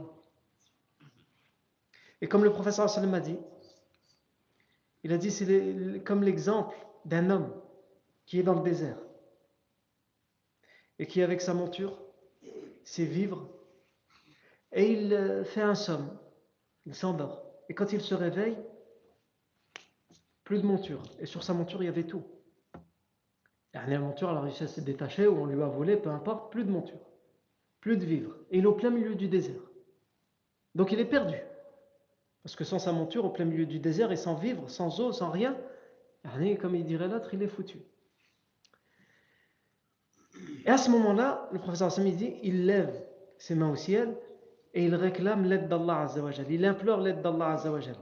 Et 2.21 2.27
comme 2.27 2.43
le 2.43 2.51
professeur 2.51 2.91
sallam 2.91 3.15
a 3.15 3.21
dit, 3.21 3.39
il 5.05 5.13
a 5.13 5.19
dit 5.19 5.31
c'est 5.31 6.03
comme 6.05 6.25
l'exemple 6.25 6.75
d'un 7.05 7.31
homme 7.31 7.53
qui 8.25 8.41
est 8.41 8.43
dans 8.43 8.55
le 8.55 8.63
désert 8.63 8.99
et 10.99 11.07
qui, 11.07 11.23
avec 11.23 11.41
sa 11.41 11.55
monture, 11.55 11.99
sait 12.85 13.05
vivre 13.05 13.49
et 14.73 14.93
il 14.93 15.13
euh, 15.13 15.45
fait 15.45 15.63
un 15.63 15.75
somme, 15.75 16.17
il 16.85 16.95
s'endort. 16.95 17.45
Et 17.69 17.75
quand 17.75 17.93
il 17.93 18.01
se 18.01 18.15
réveille, 18.15 18.57
plus 20.45 20.61
de 20.61 20.67
monture. 20.67 21.03
Et 21.19 21.27
sur 21.27 21.43
sa 21.43 21.55
monture, 21.55 21.83
il 21.83 21.87
y 21.87 21.89
avait 21.89 22.05
tout. 22.05 22.23
La 23.75 23.99
monture, 23.99 24.31
réussi 24.41 24.65
à 24.65 24.69
se 24.69 24.81
détacher 24.81 25.27
ou 25.27 25.39
on 25.39 25.47
lui 25.47 25.61
a 25.63 25.67
volé, 25.67 25.97
peu 25.97 26.09
importe, 26.09 26.51
plus 26.51 26.65
de 26.65 26.71
monture, 26.71 27.01
plus 27.81 27.97
de 27.97 28.05
vivre. 28.05 28.35
Et 28.51 28.59
il 28.59 28.65
est 28.65 28.67
au 28.67 28.75
plein 28.75 28.91
milieu 28.91 29.15
du 29.15 29.29
désert. 29.29 29.61
Donc 30.75 30.93
il 30.93 31.01
est 31.01 31.05
perdu. 31.05 31.37
Parce 32.43 32.57
que 32.57 32.65
sans 32.65 32.79
sa 32.79 32.93
monture, 32.93 33.25
au 33.25 33.31
plein 33.31 33.45
milieu 33.45 33.67
du 33.67 33.79
désert 33.79 34.13
et 34.13 34.17
sans 34.17 34.35
vivre, 34.35 34.71
sans 34.71 35.01
eau, 35.01 35.13
sans 35.13 35.31
rien, 35.31 35.57
comme 36.61 36.75
il 36.75 36.85
dirait 36.85 37.09
l'autre, 37.09 37.35
il 37.35 37.43
est 37.43 37.49
foutu. 37.49 37.79
Et 40.65 40.69
à 40.69 40.79
ce 40.79 40.91
moment-là, 40.91 41.49
le 41.53 41.59
professeur 41.59 41.89
Assami 41.89 42.13
dit, 42.13 42.35
il 42.43 42.67
lève 42.67 42.93
ses 43.39 43.55
mains 43.55 43.71
au 43.71 43.77
ciel 43.77 44.17
et 44.75 44.85
il 44.85 44.95
réclame 44.95 45.45
l'aide 45.45 45.69
d'Allah 45.69 46.03
Azzawajal. 46.03 46.51
Il 46.51 46.65
implore 46.65 47.01
l'aide 47.01 47.23
d'Allah 47.23 47.53
Azzawajal. 47.53 47.97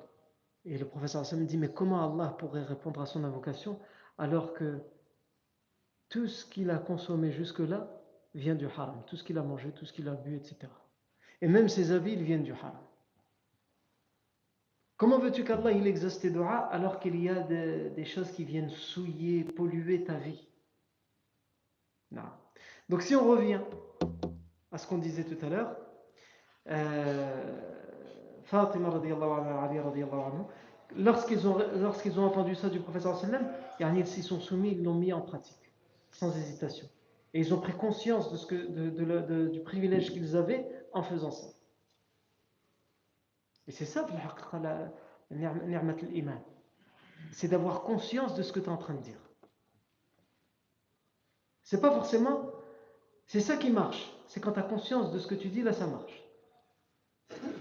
Et 0.65 0.79
le 0.79 0.85
professeur 0.87 1.23
Assami 1.23 1.47
dit, 1.47 1.59
mais 1.59 1.73
comment 1.73 2.13
Allah 2.13 2.35
pourrait 2.39 2.63
répondre 2.63 3.01
à 3.01 3.07
son 3.07 3.25
invocation 3.25 3.79
alors 4.19 4.55
que 4.55 4.79
tout 6.09 6.27
ce 6.27 6.47
qu'il 6.47 6.71
a 6.71 6.79
consommé 6.79 7.33
jusque-là 7.33 7.91
vient 8.35 8.55
du 8.55 8.67
haram, 8.67 9.03
tout 9.07 9.17
ce 9.17 9.25
qu'il 9.25 9.39
a 9.39 9.43
mangé, 9.43 9.71
tout 9.73 9.85
ce 9.85 9.93
qu'il 9.93 10.09
a 10.09 10.15
bu, 10.15 10.37
etc. 10.37 10.57
Et 11.41 11.49
même 11.49 11.69
ses 11.69 11.93
habits, 11.93 12.13
ils 12.13 12.23
viennent 12.23 12.43
du 12.43 12.53
haram. 12.53 12.79
Comment 14.97 15.19
veux-tu 15.19 15.43
qu'Allah 15.45 15.73
il 15.73 15.87
exauce 15.87 16.21
tes 16.21 16.31
doigts 16.31 16.69
alors 16.71 17.01
qu'il 17.01 17.21
y 17.21 17.29
a 17.29 17.41
des, 17.43 18.05
choses 18.05 18.31
qui 18.31 18.45
viennent 18.45 18.71
souiller, 18.71 19.43
polluer 19.43 20.05
ta 20.05 20.15
vie? 20.15 20.47
Donc 22.89 23.03
si 23.03 23.15
on 23.15 23.29
revient 23.29 23.61
à 24.73 24.79
ce 24.79 24.87
qu'on 24.87 24.99
disait 24.99 25.25
tout 25.25 25.45
à 25.45 25.49
l'heure, 25.49 25.77
euh, 26.71 27.61
Fatima 28.45 28.91
lorsqu'ils 30.97 31.47
ont, 31.49 31.59
lorsqu'ils 31.77 32.19
ont 32.21 32.25
entendu 32.25 32.55
ça 32.55 32.69
du 32.69 32.81
professeur 32.81 33.19
sallam, 33.19 33.49
ils 33.81 34.07
s'y 34.07 34.23
sont 34.23 34.41
soumis, 34.41 34.73
ils 34.73 34.83
l'ont 34.83 34.95
mis 34.95 35.13
en 35.13 35.21
pratique 35.21 35.73
sans 36.11 36.37
hésitation. 36.37 36.89
Et 37.33 37.41
ils 37.41 37.53
ont 37.53 37.61
pris 37.61 37.73
conscience 37.73 38.31
du 38.49 39.61
privilège 39.65 40.13
qu'ils 40.13 40.37
avaient 40.37 40.69
en 40.93 41.03
faisant 41.03 41.33
ça. 41.33 41.49
Et 43.67 43.73
c'est 43.73 43.87
ça, 43.87 44.07
l'iman. 45.31 46.41
C'est 47.33 47.49
d'avoir 47.49 47.83
conscience 47.83 48.35
de 48.35 48.43
ce 48.43 48.53
que 48.53 48.61
tu 48.61 48.67
es 48.67 48.73
en 48.73 48.77
train 48.77 48.95
de 48.95 49.01
dire. 49.01 49.19
C'est 51.65 51.81
pas 51.81 51.91
forcément. 51.91 52.51
C'est 53.27 53.41
ça 53.41 53.57
qui 53.57 53.71
marche. 53.71 54.13
C'est 54.29 54.41
quand 54.41 54.53
tu 54.53 54.61
as 54.61 54.63
conscience 54.63 55.13
de 55.13 55.19
ce 55.19 55.27
que 55.27 55.35
tu 55.35 55.49
dis, 55.49 55.63
là 55.63 55.73
ça 55.73 55.87
marche. 55.87 56.23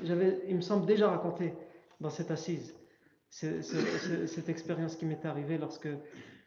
J'avais, 0.03 0.43
il 0.47 0.55
me 0.55 0.61
semble, 0.61 0.85
déjà 0.85 1.09
raconté 1.09 1.53
dans 1.99 2.09
cette 2.09 2.29
assise 2.29 2.75
cette 3.33 4.49
expérience 4.49 4.95
qui 4.95 5.05
m'est 5.05 5.25
arrivée 5.25 5.57
lorsque 5.57 5.89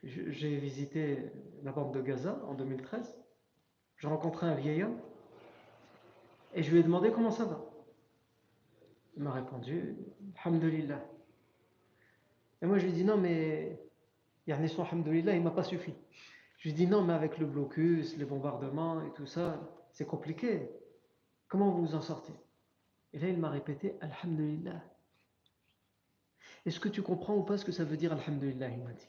j'ai 0.05 0.57
visité 0.57 1.19
la 1.64 1.73
bande 1.73 1.92
de 1.92 2.01
Gaza 2.01 2.40
en 2.47 2.55
2013. 2.55 3.19
J'ai 3.99 4.07
rencontré 4.07 4.47
un 4.47 4.55
vieil 4.55 4.85
homme 4.85 4.99
et 6.55 6.62
je 6.62 6.71
lui 6.71 6.79
ai 6.79 6.83
demandé 6.85 7.11
comment 7.11 7.33
ça 7.33 7.45
va. 7.45 7.61
Il 9.16 9.25
m'a 9.25 9.33
répondu 9.33 9.97
Alhamdulillah. 10.45 11.03
Et 12.62 12.66
moi 12.66 12.79
je 12.79 12.85
lui 12.85 12.92
ai 12.92 12.95
dit 12.95 13.05
non, 13.05 13.16
mais 13.16 13.81
Yarni 14.47 14.69
son 14.69 14.85
Alhamdulillah, 14.85 15.35
il 15.35 15.42
m'a 15.42 15.51
pas 15.51 15.64
suffi. 15.64 15.92
Je 16.57 16.69
lui 16.69 16.75
dit 16.75 16.87
non, 16.87 17.03
mais 17.03 17.12
avec 17.12 17.38
le 17.38 17.47
blocus, 17.47 18.16
les 18.16 18.25
bombardements 18.25 19.03
et 19.03 19.12
tout 19.12 19.27
ça, 19.27 19.61
c'est 19.90 20.07
compliqué. 20.07 20.71
Comment 21.49 21.71
vous 21.71 21.87
vous 21.87 21.95
en 21.95 22.01
sortez? 22.01 22.33
Et 23.12 23.19
là 23.19 23.29
il 23.29 23.38
m'a 23.38 23.51
répété 23.51 23.97
Alhamdulillah. 24.01 24.83
Est-ce 26.64 26.81
que 26.81 26.88
tu 26.88 27.03
comprends 27.03 27.37
ou 27.37 27.42
pas 27.42 27.59
ce 27.59 27.64
que 27.64 27.73
ça 27.73 27.85
veut 27.85 27.97
dire 27.97 28.12
Alhamdulillah? 28.12 28.69
Il 28.69 28.83
m'a 28.83 28.92
dit. 28.92 29.09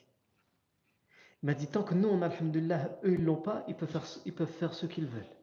Il 1.42 1.46
m'a 1.46 1.54
dit 1.54 1.66
tant 1.66 1.82
que 1.82 1.94
nous 1.94 2.08
on 2.08 2.22
a 2.22 2.26
Alhamdulillah, 2.26 2.98
eux 3.04 3.14
ils 3.14 3.24
l'ont 3.24 3.36
pas, 3.36 3.64
ils 3.68 3.74
peuvent 3.74 3.90
faire, 3.90 4.06
ils 4.24 4.34
peuvent 4.34 4.52
faire 4.52 4.74
ce 4.74 4.86
qu'ils 4.86 5.06
veulent. 5.06 5.36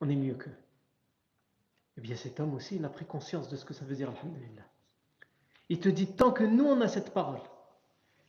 On 0.00 0.08
est 0.08 0.16
mieux 0.16 0.34
qu'eux. 0.34 0.56
Eh 1.96 2.00
bien 2.00 2.16
cet 2.16 2.40
homme 2.40 2.54
aussi, 2.54 2.76
il 2.76 2.84
a 2.84 2.88
pris 2.88 3.04
conscience 3.04 3.48
de 3.48 3.56
ce 3.56 3.64
que 3.64 3.74
ça 3.74 3.84
veut 3.84 3.94
dire 3.94 4.10
Alhamdulillah. 4.10 4.64
Il 5.70 5.80
te 5.80 5.88
dit, 5.88 6.06
tant 6.06 6.30
que 6.32 6.44
nous, 6.44 6.64
on 6.64 6.80
a 6.80 6.88
cette 6.88 7.14
parole, 7.14 7.40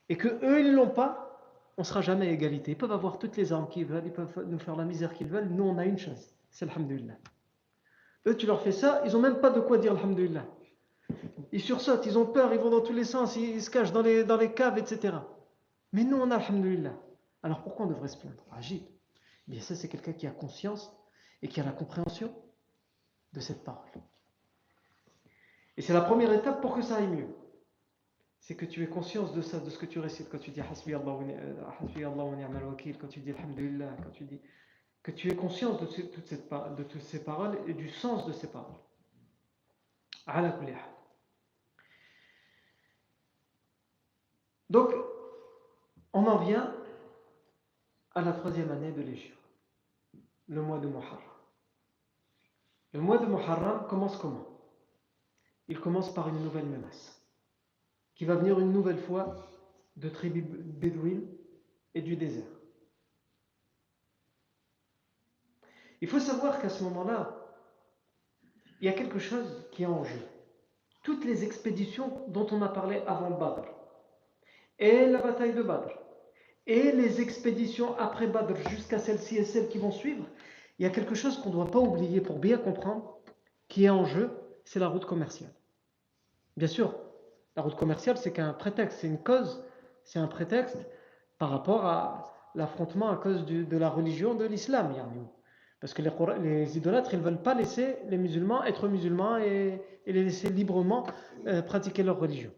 et 0.08 0.18
que 0.18 0.28
eux, 0.28 0.62
ils 0.62 0.72
ne 0.72 0.76
l'ont 0.76 0.90
pas, 0.90 1.35
on 1.78 1.84
sera 1.84 2.02
jamais 2.02 2.32
égalité. 2.32 2.72
Ils 2.72 2.78
peuvent 2.78 2.92
avoir 2.92 3.20
toutes 3.20 3.38
les 3.38 3.52
armes 3.52 3.68
qu'ils 3.68 3.86
veulent, 3.86 4.06
ils 4.06 4.14
peuvent 4.14 4.46
nous 4.48 4.60
faire 4.60 4.76
la 4.76 4.86
misère 4.86 5.14
qu'ils 5.14 5.28
veulent, 5.28 5.50
nous, 5.50 5.64
on 5.64 5.78
a 5.78 5.86
une 5.86 5.98
chose, 5.98 6.34
c'est 6.50 6.70
Alhamdulillah. 6.70 7.16
Eux, 8.28 8.36
tu 8.36 8.48
leur 8.48 8.62
fais 8.62 8.72
ça, 8.72 9.02
ils 9.06 9.12
n'ont 9.14 9.20
même 9.20 9.40
pas 9.40 9.52
de 9.52 9.60
quoi 9.60 9.78
dire 9.78 9.92
Alhamdulillah. 9.92 10.46
Ils 11.52 11.62
sursautent, 11.62 12.06
ils 12.06 12.18
ont 12.18 12.26
peur, 12.26 12.54
ils 12.54 12.60
vont 12.60 12.72
dans 12.72 12.82
tous 12.82 12.94
les 12.94 13.04
sens, 13.04 13.36
ils, 13.36 13.62
se 13.62 13.70
cachent 13.70 13.92
dans 13.92 14.02
les, 14.02 14.24
dans 14.24 14.38
les 14.38 14.54
caves, 14.54 14.78
etc. 14.78 15.16
Mais 15.94 16.04
nous, 16.04 16.18
on 16.18 16.32
a 16.32 16.38
Alhamdulillah. 16.38 16.94
Alors 17.44 17.62
pourquoi 17.62 17.86
on 17.86 17.90
devrait 17.90 18.08
se 18.08 18.18
plaindre? 18.18 18.44
Agib. 18.52 18.82
Eh 19.48 19.52
bien, 19.52 19.62
ça, 19.62 19.76
c'est 19.76 19.88
quelqu'un 19.88 20.14
qui 20.14 20.26
a 20.26 20.32
conscience 20.32 20.92
et 21.42 21.48
qui 21.48 21.62
a 21.62 21.64
la 21.64 21.72
compréhension 21.72 22.34
de 23.34 23.40
cette 23.40 23.64
parole. 23.64 23.86
Et 25.78 25.82
c'est 25.82 25.94
la 25.94 26.02
première 26.02 26.32
étape 26.34 26.62
pour 26.62 26.76
que 26.76 26.82
ça 26.82 26.96
aille 26.96 27.08
mieux. 27.08 27.28
C'est 28.46 28.56
que 28.56 28.66
tu 28.66 28.84
aies 28.84 28.88
conscience 28.88 29.34
de 29.34 29.42
ça, 29.42 29.60
de 29.60 29.72
ce 29.72 29.78
que 29.80 29.88
tu 29.88 29.98
récites 29.98 30.30
quand 30.30 30.38
tu 30.38 30.52
dis 30.52 30.62
Hasbi 30.62 30.94
Allah 30.94 31.04
wa 31.16 31.24
ni'mal 32.36 32.64
wakil, 32.66 32.96
quand 32.96 33.08
tu 33.08 33.20
dis 33.20 33.32
Alhamdulillah, 33.32 33.98
quand 34.04 34.12
tu 34.12 34.24
dis. 34.24 34.40
Que 35.02 35.10
tu 35.10 35.32
aies 35.32 35.36
conscience 35.36 35.82
de, 35.82 35.88
toute 35.88 36.28
cette, 36.28 36.48
de 36.52 36.84
toutes 36.84 37.02
ces 37.02 37.24
paroles 37.24 37.58
et 37.66 37.74
du 37.74 37.90
sens 37.90 38.28
de 38.28 38.34
ces 38.34 38.52
paroles. 38.52 38.76
Donc, 44.70 44.94
on 46.14 46.28
en 46.28 46.38
vient 46.38 46.72
à 48.14 48.22
la 48.22 48.32
troisième 48.32 48.70
année 48.70 48.92
de 48.92 49.02
l'Égypte, 49.02 49.40
le 50.50 50.62
mois 50.62 50.78
de 50.78 50.88
Muharram. 50.88 51.20
Le 52.94 53.02
mois 53.02 53.18
de 53.18 53.26
Muharram 53.26 53.88
commence 53.88 54.18
comment? 54.18 54.46
Il 55.68 55.80
commence 55.80 56.14
par 56.14 56.28
une 56.28 56.44
nouvelle 56.44 56.68
menace, 56.68 57.15
qui 58.16 58.26
va 58.26 58.36
venir 58.36 58.60
une 58.60 58.72
nouvelle 58.72 58.98
fois 58.98 59.36
de 59.98 60.10
tribus 60.10 60.44
bédouines 60.44 61.28
et 61.94 62.02
du 62.02 62.16
désert. 62.16 62.44
Il 66.02 66.08
faut 66.08 66.20
savoir 66.20 66.62
qu'à 66.62 66.70
ce 66.70 66.84
moment-là, 66.84 67.46
il 68.82 68.86
y 68.86 68.90
a 68.90 68.94
quelque 68.94 69.20
chose 69.20 69.68
qui 69.72 69.84
est 69.84 69.88
en 69.88 70.04
jeu. 70.04 70.20
Toutes 71.04 71.26
les 71.26 71.44
expéditions 71.44 72.26
dont 72.28 72.48
on 72.52 72.62
a 72.62 72.70
parlé 72.70 73.02
avant 73.08 73.32
Badr, 73.32 73.64
et 74.80 75.06
la 75.06 75.22
bataille 75.22 75.54
de 75.54 75.64
Badr, 75.64 75.92
et 76.68 76.92
les 76.92 77.22
expéditions 77.22 77.98
après 77.98 78.28
Badr 78.28 78.56
jusqu'à 78.70 79.00
celles-ci 79.00 79.38
et 79.38 79.46
celles 79.46 79.70
qui 79.70 79.78
vont 79.78 79.92
suivre, 79.92 80.26
il 80.78 80.84
y 80.84 80.86
a 80.86 80.92
quelque 80.92 81.16
chose 81.16 81.38
qu'on 81.38 81.50
ne 81.50 81.56
doit 81.56 81.72
pas 81.72 81.80
oublier 81.80 82.20
pour 82.22 82.40
bien 82.40 82.58
comprendre 82.58 83.20
qui 83.68 83.86
est 83.86 83.90
en 83.90 84.06
jeu, 84.06 84.32
c'est 84.66 84.80
la 84.80 84.88
route 84.88 85.06
commerciale. 85.06 85.54
Bien 86.58 86.68
sûr, 86.68 86.94
la 87.56 87.64
route 87.64 87.76
commerciale, 87.76 88.18
c'est 88.18 88.32
qu'un 88.32 88.54
prétexte, 88.54 89.00
c'est 89.00 89.08
une 89.08 89.22
cause, 89.22 89.64
c'est 90.04 90.20
un 90.20 90.28
prétexte 90.28 90.78
par 91.38 91.50
rapport 91.50 91.86
à 91.86 92.34
l'affrontement 92.56 93.10
à 93.10 93.18
cause 93.18 93.46
de 93.46 93.78
la 93.78 93.90
religion 93.90 94.36
de 94.36 94.46
l'islam. 94.46 94.94
Parce 95.80 95.94
que 95.94 96.02
les, 96.02 96.78
idolâtres, 96.78 97.14
ils 97.14 97.20
ne 97.20 97.24
veulent 97.24 97.42
pas 97.42 97.54
laisser 97.54 97.98
les 98.08 98.18
musulmans 98.18 98.64
être 98.64 98.88
musulmans 98.88 99.38
et, 99.38 99.82
les 100.08 100.24
laisser 100.24 100.50
librement 100.50 101.06
euh, 101.48 101.62
pratiquer 101.62 102.04
leur 102.04 102.20
religion. 102.20 102.52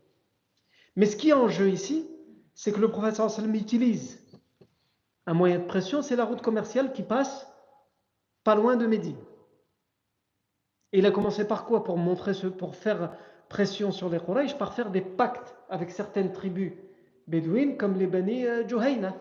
Mais 0.96 1.06
ce 1.06 1.16
qui 1.16 1.30
est 1.30 1.34
en 1.34 1.48
jeu 1.48 1.70
ici, 1.70 2.10
c'est 2.54 2.72
que 2.72 2.80
le 2.80 2.90
prophète 2.90 3.16
sallam 3.16 3.56
utilise 3.56 4.20
un 5.26 5.34
moyen 5.34 5.60
de 5.60 5.66
pression, 5.66 6.02
c'est 6.02 6.16
la 6.16 6.26
route 6.26 6.42
commerciale 6.42 6.92
qui 6.92 7.04
passe 7.04 7.48
pas 8.44 8.56
loin 8.56 8.76
de 8.76 8.86
Médine. 8.86 9.18
Et 10.94 11.00
il 11.00 11.06
a 11.06 11.12
commencé 11.12 11.46
par 11.46 11.66
quoi? 11.66 11.84
Pour 11.84 11.98
montrer 11.98 12.34
ce, 12.34 12.48
pour 12.48 12.76
faire 12.76 13.12
pression 13.50 13.92
sur 13.92 14.10
les 14.10 14.20
Quraysh, 14.20 14.58
par 14.58 14.74
faire 14.74 14.90
des 14.90 15.02
pactes 15.02 15.56
avec 15.70 15.92
certaines 15.92 16.32
tribus 16.32 16.74
bédouines 17.28 17.78
comme 17.78 17.98
les 17.98 18.08
Bani 18.08 18.46
euh, 18.46 18.68
Juhayna. 18.68 19.16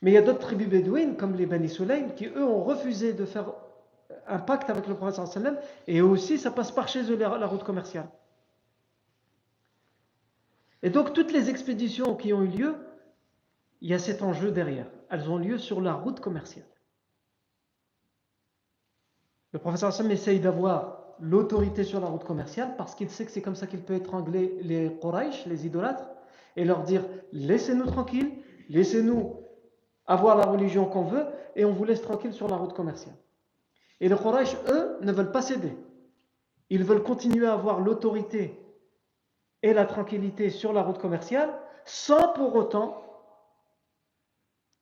Mais 0.00 0.12
il 0.12 0.14
y 0.14 0.18
a 0.18 0.22
d'autres 0.22 0.40
tribus 0.40 0.68
bédouines 0.68 1.16
comme 1.16 1.34
les 1.34 1.46
Bani 1.46 1.68
Sulaym 1.68 2.14
qui 2.14 2.26
eux 2.26 2.44
ont 2.44 2.62
refusé 2.62 3.12
de 3.12 3.24
faire 3.24 3.52
un 4.26 4.38
pacte 4.38 4.70
avec 4.70 4.86
le 4.86 4.94
prophète 4.94 5.20
et 5.86 5.98
eux 5.98 6.04
aussi 6.04 6.38
ça 6.38 6.50
passe 6.50 6.70
par 6.70 6.88
chez 6.88 7.10
eux 7.10 7.16
la 7.16 7.46
route 7.46 7.64
commerciale. 7.64 8.08
Et 10.82 10.90
donc 10.90 11.12
toutes 11.12 11.32
les 11.32 11.50
expéditions 11.50 12.14
qui 12.14 12.32
ont 12.32 12.42
eu 12.42 12.48
lieu, 12.48 12.76
il 13.80 13.90
y 13.90 13.94
a 13.94 13.98
cet 13.98 14.22
enjeu 14.22 14.52
derrière. 14.52 14.86
Elles 15.10 15.28
ont 15.28 15.38
lieu 15.38 15.58
sur 15.58 15.80
la 15.80 15.94
route 15.94 16.20
commerciale. 16.20 16.66
Le 19.52 19.58
professeur 19.58 19.88
Hassan 19.88 20.10
essaye 20.10 20.40
d'avoir 20.40 21.07
l'autorité 21.20 21.84
sur 21.84 22.00
la 22.00 22.06
route 22.06 22.24
commerciale 22.24 22.74
parce 22.76 22.94
qu'il 22.94 23.10
sait 23.10 23.24
que 23.24 23.30
c'est 23.30 23.42
comme 23.42 23.56
ça 23.56 23.66
qu'il 23.66 23.82
peut 23.82 23.94
étrangler 23.94 24.58
les 24.62 24.96
Quraysh, 25.00 25.46
les 25.46 25.66
idolâtres, 25.66 26.08
et 26.56 26.64
leur 26.64 26.82
dire 26.82 27.04
laissez-nous 27.32 27.86
tranquilles, 27.86 28.32
laissez-nous 28.68 29.36
avoir 30.06 30.36
la 30.36 30.46
religion 30.46 30.86
qu'on 30.86 31.04
veut, 31.04 31.26
et 31.54 31.64
on 31.64 31.72
vous 31.72 31.84
laisse 31.84 32.02
tranquille 32.02 32.32
sur 32.32 32.48
la 32.48 32.56
route 32.56 32.72
commerciale. 32.72 33.14
Et 34.00 34.08
les 34.08 34.16
Quraysh, 34.16 34.56
eux, 34.68 34.98
ne 35.02 35.12
veulent 35.12 35.32
pas 35.32 35.42
céder. 35.42 35.76
Ils 36.70 36.84
veulent 36.84 37.02
continuer 37.02 37.46
à 37.46 37.54
avoir 37.54 37.80
l'autorité 37.80 38.58
et 39.62 39.72
la 39.72 39.86
tranquillité 39.86 40.50
sur 40.50 40.72
la 40.72 40.82
route 40.82 40.98
commerciale 40.98 41.52
sans 41.84 42.32
pour 42.32 42.54
autant 42.54 43.02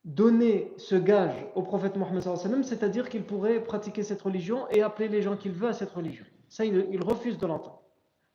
donner 0.07 0.71
ce 0.77 0.95
gage 0.95 1.35
au 1.53 1.61
prophète 1.61 1.97
Mohammed 1.97 2.23
c'est-à-dire 2.63 3.09
qu'il 3.09 3.23
pourrait 3.25 3.61
pratiquer 3.61 4.03
cette 4.03 4.21
religion 4.21 4.65
et 4.69 4.81
appeler 4.81 5.09
les 5.09 5.21
gens 5.21 5.35
qu'il 5.35 5.51
veut 5.51 5.67
à 5.67 5.73
cette 5.73 5.91
religion. 5.91 6.25
Ça, 6.47 6.63
il, 6.63 7.03
refuse 7.03 7.37
de 7.37 7.45
l'entendre. 7.45 7.81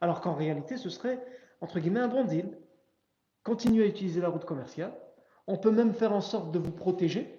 Alors 0.03 0.21
qu'en 0.21 0.35
réalité, 0.35 0.77
ce 0.77 0.91
serait, 0.91 1.19
entre 1.63 1.81
guillemets, 1.81 2.01
un 2.01 2.09
bon 2.09 2.25
deal. 2.25 2.59
Continuez 3.43 3.85
à 3.85 3.87
utiliser 3.87 4.21
la 4.21 4.29
route 4.29 4.45
commerciale. 4.45 4.93
On 5.47 5.57
peut 5.57 5.71
même 5.71 5.95
faire 5.95 6.13
en 6.13 6.21
sorte 6.21 6.53
de 6.53 6.59
vous 6.59 6.71
protéger 6.71 7.35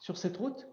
sur 0.00 0.16
cette 0.16 0.38
route. 0.38 0.66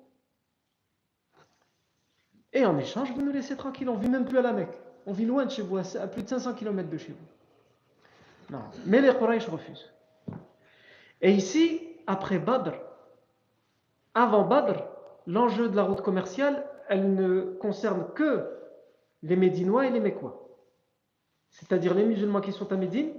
Et 2.54 2.66
en 2.66 2.78
échange, 2.78 3.12
vous 3.12 3.22
nous 3.22 3.34
laissez 3.34 3.58
tranquille. 3.58 3.90
On 3.90 3.98
vit 3.98 4.10
même 4.10 4.24
plus 4.24 4.38
à 4.38 4.42
la 4.42 4.54
Mecque. 4.54 4.80
On 5.06 5.12
vit 5.12 5.26
loin 5.26 5.46
de 5.46 5.52
chez 5.52 5.62
vous, 5.62 5.78
à 5.78 6.08
plus 6.08 6.24
de 6.24 6.30
500 6.30 6.54
km 6.54 6.90
de 6.90 6.98
chez 6.98 7.12
vous. 7.12 8.56
Non. 8.56 8.64
Mais 8.86 9.02
les 9.02 9.14
Quraysh 9.14 9.48
refusent. 9.48 9.92
Et 11.22 11.34
ici, 11.34 11.82
après 12.08 12.40
Badr, 12.40 12.74
avant 14.14 14.44
Badr, 14.44 14.84
l'enjeu 15.28 15.70
de 15.70 15.76
la 15.76 15.84
route 15.84 16.02
commerciale, 16.02 16.68
elle 16.90 17.14
ne 17.16 17.56
concerne 17.60 18.12
que 18.14 18.50
les 19.22 19.36
Médinois 19.36 19.88
et 19.88 19.90
les 19.90 20.00
Mécois. 20.00 20.48
C'est-à-dire 21.50 21.94
les 21.94 22.06
musulmans 22.06 22.42
qui 22.42 22.52
sont 22.52 22.72
à 22.72 22.76
Médine 22.76 23.14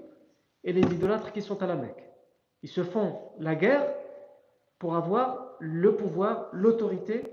et 0.65 0.73
les 0.73 0.83
idolâtres 0.83 1.33
qui 1.33 1.43
sont 1.43 1.63
à 1.63 1.67
la 1.67 1.77
Mecque. 1.77 2.11
Ils 2.63 2.69
se 2.69 2.83
font 2.83 3.19
la 3.39 3.55
guerre 3.55 3.87
pour 4.79 4.97
avoir 4.97 5.57
le 5.61 5.97
pouvoir, 5.97 6.49
l'autorité 6.53 7.25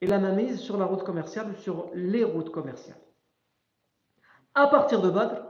et 0.00 0.06
la 0.06 0.18
mainmise 0.18 0.58
sur 0.58 0.76
la 0.76 0.84
route 0.84 1.04
commerciale, 1.04 1.54
sur 1.56 1.90
les 1.94 2.24
routes 2.24 2.50
commerciales. 2.50 3.00
À 4.54 4.66
partir 4.66 5.00
de 5.00 5.10
Badr, 5.10 5.42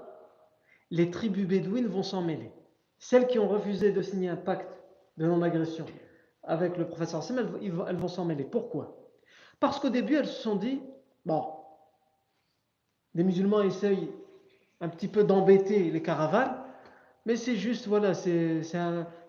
les 0.90 1.10
tribus 1.10 1.46
bédouines 1.46 1.86
vont 1.86 2.02
s'en 2.02 2.22
mêler. 2.22 2.52
Celles 2.98 3.26
qui 3.26 3.38
ont 3.38 3.48
refusé 3.48 3.92
de 3.92 4.02
signer 4.02 4.28
un 4.28 4.36
pacte 4.36 4.70
de 5.16 5.26
non-agression 5.26 5.86
avec 6.42 6.76
le 6.76 6.86
professeur 6.86 7.22
Sam, 7.22 7.38
elles, 7.38 7.96
vont 7.96 8.08
s'en 8.08 8.24
mêler. 8.24 8.44
Pourquoi? 8.44 8.96
Parce 9.58 9.78
qu'au 9.78 9.90
début, 9.90 10.14
elles 10.14 10.26
se 10.26 10.42
sont 10.42 10.56
dit, 10.56 10.80
bon, 11.26 11.44
les 13.14 13.24
musulmans 13.24 13.62
essayent 13.62 14.10
un 14.80 14.88
petit 14.88 15.08
peu 15.08 15.24
d'embêter 15.24 15.90
les 15.90 16.02
caravanes, 16.02 16.56
mais 17.26 17.36
c'est 17.36 17.56
juste, 17.56 17.86
voilà, 17.86 18.14
c'est 18.14 18.62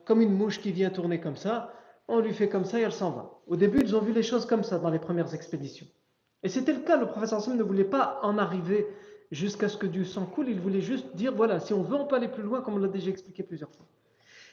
comme 0.05 0.21
une 0.21 0.33
mouche 0.33 0.61
qui 0.61 0.71
vient 0.71 0.89
tourner 0.89 1.19
comme 1.19 1.35
ça, 1.35 1.73
on 2.07 2.19
lui 2.19 2.33
fait 2.33 2.49
comme 2.49 2.65
ça 2.65 2.79
et 2.79 2.83
elle 2.83 2.91
s'en 2.91 3.11
va. 3.11 3.39
Au 3.47 3.55
début, 3.55 3.81
ils 3.81 3.95
ont 3.95 4.01
vu 4.01 4.13
les 4.13 4.23
choses 4.23 4.45
comme 4.45 4.63
ça 4.63 4.79
dans 4.79 4.89
les 4.89 4.99
premières 4.99 5.33
expéditions. 5.33 5.87
Et 6.43 6.49
c'était 6.49 6.73
le 6.73 6.79
cas, 6.79 6.97
le 6.97 7.07
professeur 7.07 7.41
Sam 7.41 7.57
ne 7.57 7.63
voulait 7.63 7.83
pas 7.83 8.19
en 8.23 8.37
arriver 8.37 8.87
jusqu'à 9.31 9.69
ce 9.69 9.77
que 9.77 9.87
du 9.87 10.05
sang 10.05 10.25
coule, 10.25 10.49
il 10.49 10.59
voulait 10.59 10.81
juste 10.81 11.15
dire, 11.15 11.33
voilà, 11.33 11.59
si 11.59 11.73
on 11.73 11.83
veut, 11.83 11.95
on 11.95 12.05
peut 12.05 12.15
aller 12.15 12.27
plus 12.27 12.43
loin, 12.43 12.61
comme 12.61 12.75
on 12.75 12.79
l'a 12.79 12.87
déjà 12.87 13.09
expliqué 13.09 13.43
plusieurs 13.43 13.71
fois. 13.71 13.85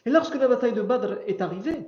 Et 0.07 0.11
lorsque 0.11 0.37
la 0.37 0.49
bataille 0.49 0.73
de 0.73 0.83
Badr 0.83 1.19
est 1.27 1.41
arrivée, 1.41 1.87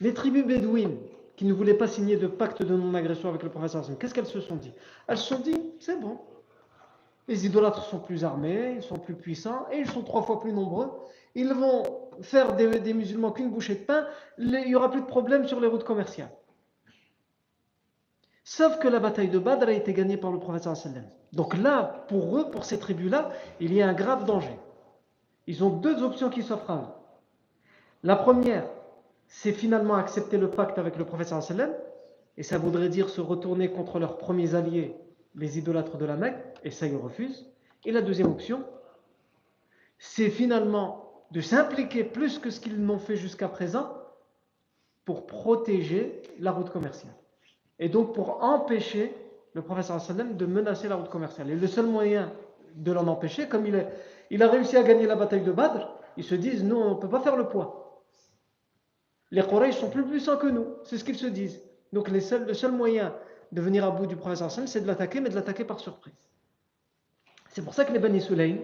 les 0.00 0.14
tribus 0.14 0.44
bédouines 0.44 0.98
qui 1.36 1.44
ne 1.44 1.52
voulaient 1.52 1.74
pas 1.74 1.88
signer 1.88 2.16
de 2.16 2.26
pacte 2.26 2.62
de 2.62 2.74
non-agression 2.74 3.28
avec 3.28 3.42
le 3.42 3.50
professeur 3.50 3.84
qu'est-ce 3.98 4.12
qu'elles 4.12 4.26
se 4.26 4.40
sont 4.40 4.56
dit? 4.56 4.72
Elles 5.06 5.16
se 5.16 5.26
sont 5.26 5.40
dit, 5.40 5.56
c'est 5.78 5.98
bon, 5.98 6.18
les 7.28 7.46
idolâtres 7.46 7.84
sont 7.84 8.00
plus 8.00 8.24
armés, 8.24 8.74
ils 8.76 8.82
sont 8.82 8.98
plus 8.98 9.14
puissants, 9.14 9.66
et 9.70 9.78
ils 9.78 9.88
sont 9.88 10.02
trois 10.02 10.22
fois 10.22 10.40
plus 10.40 10.52
nombreux. 10.52 10.90
Ils 11.34 11.54
vont 11.54 11.84
faire 12.22 12.56
des, 12.56 12.92
musulmans 12.92 13.30
qu'une 13.30 13.50
bouchée 13.50 13.76
de 13.76 13.84
pain, 13.84 14.04
il 14.36 14.50
n'y 14.50 14.74
aura 14.74 14.90
plus 14.90 15.00
de 15.00 15.06
problème 15.06 15.46
sur 15.46 15.60
les 15.60 15.68
routes 15.68 15.84
commerciales. 15.84 16.32
Sauf 18.42 18.80
que 18.80 18.88
la 18.88 18.98
bataille 18.98 19.28
de 19.28 19.38
Badr 19.38 19.68
a 19.68 19.72
été 19.72 19.92
gagnée 19.92 20.16
par 20.16 20.32
le 20.32 20.40
sallam. 20.74 21.04
Donc 21.32 21.56
là, 21.56 22.04
pour 22.08 22.36
eux, 22.36 22.50
pour 22.50 22.64
ces 22.64 22.80
tribus-là, 22.80 23.30
il 23.60 23.72
y 23.72 23.80
a 23.80 23.88
un 23.88 23.94
grave 23.94 24.24
danger. 24.24 24.58
Ils 25.46 25.62
ont 25.62 25.70
deux 25.70 26.02
options 26.02 26.30
qui 26.30 26.42
s'offrent 26.42 26.70
à 26.70 26.76
eux. 26.76 27.00
La 28.02 28.16
première, 28.16 28.64
c'est 29.32 29.52
finalement 29.52 29.94
accepter 29.94 30.36
le 30.36 30.50
pacte 30.50 30.76
avec 30.76 30.96
le 30.96 31.04
prophète 31.04 31.28
sallam 31.28 31.72
et 32.36 32.42
ça 32.42 32.58
voudrait 32.58 32.88
dire 32.88 33.08
se 33.08 33.20
retourner 33.20 33.70
contre 33.70 34.00
leurs 34.00 34.18
premiers 34.18 34.56
alliés, 34.56 34.96
les 35.36 35.56
idolâtres 35.56 35.96
de 35.98 36.04
la 36.04 36.16
Mecque, 36.16 36.36
et 36.64 36.70
ça 36.70 36.86
ils 36.86 36.96
refusent. 36.96 37.46
Et 37.84 37.92
la 37.92 38.02
deuxième 38.02 38.26
option, 38.26 38.64
c'est 39.98 40.30
finalement 40.30 41.12
de 41.30 41.40
s'impliquer 41.40 42.02
plus 42.02 42.38
que 42.40 42.50
ce 42.50 42.58
qu'ils 42.58 42.82
n'ont 42.82 42.98
fait 42.98 43.16
jusqu'à 43.16 43.48
présent 43.48 43.92
pour 45.04 45.26
protéger 45.26 46.22
la 46.40 46.50
route 46.50 46.70
commerciale. 46.70 47.14
Et 47.78 47.88
donc 47.88 48.14
pour 48.14 48.42
empêcher 48.42 49.14
le 49.52 49.62
professeur 49.62 50.00
sallam 50.00 50.36
de 50.36 50.46
menacer 50.46 50.88
la 50.88 50.96
route 50.96 51.08
commerciale. 51.08 51.50
Et 51.50 51.54
le 51.54 51.66
seul 51.68 51.86
moyen 51.86 52.32
de 52.74 52.90
l'en 52.90 53.06
empêcher, 53.06 53.46
comme 53.46 53.64
il, 53.64 53.76
est, 53.76 53.88
il 54.30 54.42
a 54.42 54.48
réussi 54.48 54.76
à 54.76 54.82
gagner 54.82 55.06
la 55.06 55.14
bataille 55.14 55.44
de 55.44 55.52
Badr, 55.52 55.88
ils 56.16 56.24
se 56.24 56.34
disent, 56.34 56.64
nous, 56.64 56.76
on 56.76 56.96
ne 56.96 57.00
peut 57.00 57.08
pas 57.08 57.20
faire 57.20 57.36
le 57.36 57.46
poids. 57.46 57.79
Les 59.30 59.42
Quraysh 59.42 59.76
sont 59.76 59.90
plus 59.90 60.04
puissants 60.04 60.36
que 60.36 60.48
nous, 60.48 60.66
c'est 60.84 60.98
ce 60.98 61.04
qu'ils 61.04 61.18
se 61.18 61.26
disent. 61.26 61.60
Donc 61.92 62.08
le 62.08 62.20
seul 62.20 62.72
moyen 62.72 63.14
de 63.52 63.60
venir 63.60 63.84
à 63.84 63.90
bout 63.90 64.06
du 64.06 64.16
sallam, 64.16 64.66
c'est 64.66 64.80
de 64.80 64.86
l'attaquer, 64.86 65.20
mais 65.20 65.30
de 65.30 65.34
l'attaquer 65.34 65.64
par 65.64 65.80
surprise. 65.80 66.14
C'est 67.50 67.62
pour 67.62 67.74
ça 67.74 67.84
que 67.84 67.92
les 67.92 67.98
Bani 67.98 68.20
Sulaym, 68.20 68.58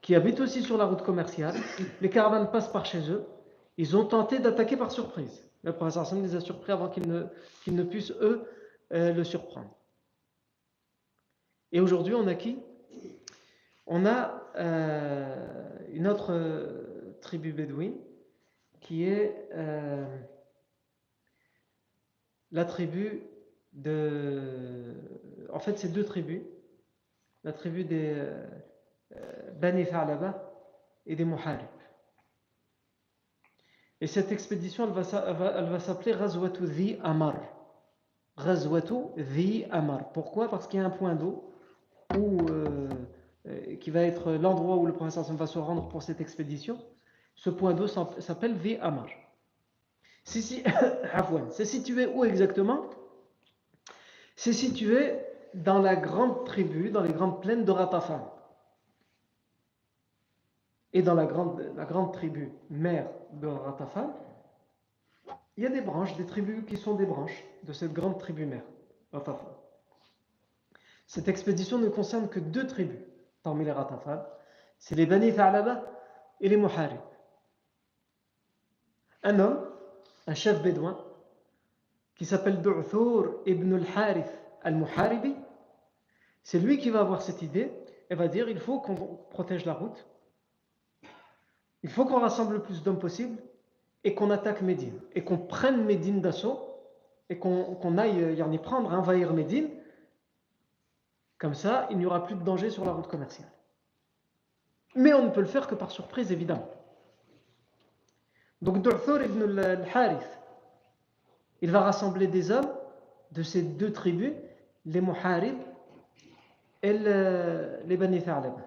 qui 0.00 0.14
habitent 0.14 0.40
aussi 0.40 0.62
sur 0.62 0.76
la 0.76 0.84
route 0.84 1.02
commerciale, 1.02 1.54
les 2.00 2.10
caravanes 2.10 2.50
passent 2.50 2.72
par 2.72 2.86
chez 2.86 3.10
eux, 3.10 3.24
ils 3.76 3.96
ont 3.96 4.04
tenté 4.04 4.38
d'attaquer 4.38 4.76
par 4.76 4.92
surprise. 4.92 5.44
Le 5.62 5.72
sallam 5.90 6.22
les 6.22 6.36
a 6.36 6.40
surpris 6.40 6.72
avant 6.72 6.88
qu'ils 6.88 7.08
ne, 7.08 7.24
ne, 7.68 7.82
puissent, 7.82 8.12
eux, 8.20 8.46
euh, 8.92 9.12
le 9.12 9.24
surprendre. 9.24 9.70
Et 11.72 11.80
aujourd'hui, 11.80 12.14
on 12.14 12.26
a 12.26 12.34
qui? 12.34 12.58
On 13.86 14.06
a 14.06 14.42
euh, 14.56 15.78
une 15.92 16.06
autre 16.06 16.28
euh, 16.30 17.16
tribu 17.20 17.52
bédouine 17.52 17.94
qui 18.80 19.04
est 19.04 19.48
la 22.50 22.64
tribu 22.64 23.22
de. 23.72 24.94
En 25.52 25.58
fait, 25.58 25.78
c'est 25.78 25.92
deux 25.92 26.04
tribus. 26.04 26.42
La 27.44 27.52
tribu 27.52 27.84
des 27.84 28.14
Bani 29.60 29.84
Fa'laba 29.84 30.50
et 31.06 31.16
des 31.16 31.24
Muharib. 31.24 31.66
Et 34.00 34.06
cette 34.06 34.32
expédition, 34.32 34.86
elle 34.86 34.92
va, 34.92 35.78
s'appeler 35.78 36.12
Razwatu 36.12 36.66
Dhi 36.66 36.96
Amar. 37.02 37.36
Razwatu 38.36 38.94
Dhi 39.16 39.64
Amar. 39.70 40.12
Pourquoi? 40.12 40.48
Parce 40.48 40.66
qu'il 40.66 40.80
y 40.80 40.82
a 40.82 40.86
un 40.86 40.90
point 40.90 41.14
d'eau 41.14 41.52
où, 42.16 42.46
euh, 42.48 42.88
qui 43.80 43.90
va 43.90 44.02
être 44.02 44.32
l'endroit 44.32 44.76
où 44.76 44.86
le 44.86 44.94
professeur 44.94 45.24
va 45.24 45.46
se 45.46 45.58
rendre 45.58 45.88
pour 45.88 46.02
cette 46.02 46.20
expédition. 46.20 46.78
Ce 47.34 47.50
point 47.50 47.72
d'eau 47.74 47.86
s'appelle 47.86 48.58
Dhi 48.58 48.76
Amar. 48.76 49.08
C'est 50.24 51.64
situé 51.64 52.06
où 52.06 52.24
exactement? 52.24 52.84
C'est 54.36 54.52
situé 54.52 55.18
dans 55.54 55.80
la 55.80 55.96
grande 55.96 56.44
tribu, 56.44 56.90
dans 56.90 57.02
les 57.02 57.12
grandes 57.12 57.40
plaines 57.42 57.64
de 57.64 57.72
Ratafan. 57.72 58.32
Et 60.92 61.02
dans 61.02 61.14
la 61.14 61.26
grande, 61.26 61.60
la 61.76 61.84
grande 61.84 62.12
tribu 62.12 62.52
mère 62.68 63.08
de 63.32 63.46
Ratafan, 63.46 64.12
il 65.56 65.64
y 65.64 65.66
a 65.66 65.70
des 65.70 65.80
branches, 65.80 66.16
des 66.16 66.26
tribus 66.26 66.64
qui 66.66 66.76
sont 66.76 66.94
des 66.94 67.06
branches 67.06 67.44
de 67.64 67.72
cette 67.72 67.92
grande 67.92 68.18
tribu 68.18 68.46
mère, 68.46 68.64
Ratafan. 69.12 69.48
Cette 71.06 71.28
expédition 71.28 71.78
ne 71.78 71.88
concerne 71.88 72.28
que 72.28 72.40
deux 72.40 72.66
tribus 72.66 73.00
parmi 73.42 73.64
les 73.64 73.72
Ratafan, 73.72 74.22
c'est 74.78 74.94
les 74.94 75.06
Bani 75.06 75.34
Tha'laba 75.34 75.84
et 76.40 76.48
les 76.48 76.56
Muharib. 76.56 77.00
Un 79.22 79.38
homme, 79.38 79.60
un 80.26 80.34
chef 80.34 80.62
bédouin, 80.62 80.98
qui 82.16 82.24
s'appelle 82.24 82.60
Du'thur 82.60 83.40
ibn 83.46 83.74
al-Harith 83.74 84.30
al-Muharibi, 84.62 85.34
c'est 86.42 86.58
lui 86.58 86.78
qui 86.78 86.90
va 86.90 87.00
avoir 87.00 87.22
cette 87.22 87.42
idée 87.42 87.70
et 88.08 88.14
va 88.14 88.28
dire 88.28 88.48
il 88.48 88.58
faut 88.58 88.80
qu'on 88.80 88.94
protège 89.30 89.64
la 89.64 89.74
route 89.74 90.06
il 91.82 91.90
faut 91.90 92.04
qu'on 92.04 92.20
rassemble 92.20 92.54
le 92.54 92.62
plus 92.62 92.82
d'hommes 92.82 92.98
possible 92.98 93.38
et 94.04 94.14
qu'on 94.14 94.30
attaque 94.30 94.62
Médine. 94.62 95.00
Et 95.14 95.24
qu'on 95.24 95.38
prenne 95.38 95.84
Médine 95.84 96.20
d'assaut 96.20 96.66
et 97.28 97.38
qu'on 97.38 97.98
aille 97.98 98.34
y 98.36 98.42
en 98.42 98.52
y 98.52 98.58
prendre, 98.58 98.92
envahir 98.92 99.32
Médine. 99.32 99.70
Comme 101.38 101.54
ça, 101.54 101.86
il 101.90 101.98
n'y 101.98 102.06
aura 102.06 102.24
plus 102.24 102.34
de 102.34 102.42
danger 102.42 102.70
sur 102.70 102.84
la 102.84 102.92
route 102.92 103.06
commerciale. 103.06 103.50
Mais 104.94 105.14
on 105.14 105.24
ne 105.24 105.30
peut 105.30 105.40
le 105.40 105.46
faire 105.46 105.66
que 105.66 105.74
par 105.74 105.90
surprise, 105.90 106.32
évidemment. 106.32 106.68
Donc, 108.62 108.76
ibn 108.78 109.58
al-Harith, 109.58 110.38
il 111.62 111.70
va 111.70 111.80
rassembler 111.80 112.26
des 112.26 112.50
hommes 112.50 112.70
de 113.32 113.42
ces 113.42 113.62
deux 113.62 113.92
tribus, 113.92 114.32
les 114.86 115.00
Muharib 115.00 115.56
et 116.82 116.92
les 116.92 117.96
Bani 117.96 118.22
Tha'lab 118.22 118.60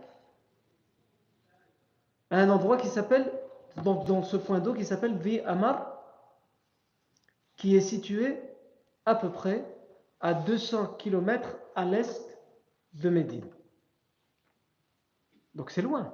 à 2.34 2.38
un 2.38 2.49
endroit 2.49 2.77
qui 2.77 2.88
s'appelle, 2.88 3.32
dans, 3.84 4.23
ce 4.23 4.38
point 4.38 4.60
d'eau 4.60 4.73
qui 4.73 4.86
s'appelle 4.86 5.15
Vi 5.17 5.39
Amar, 5.41 6.03
qui 7.58 7.75
est 7.75 7.82
situé 7.82 8.41
à 9.06 9.13
peu 9.13 9.29
près 9.29 9.63
à 10.19 10.34
200 10.34 10.95
km 10.97 11.60
à 11.75 11.86
l'est 11.86 12.36
de 12.93 13.10
Médine. 13.10 13.45
Donc 15.53 15.69
c'est 15.69 15.84
loin. 15.84 16.12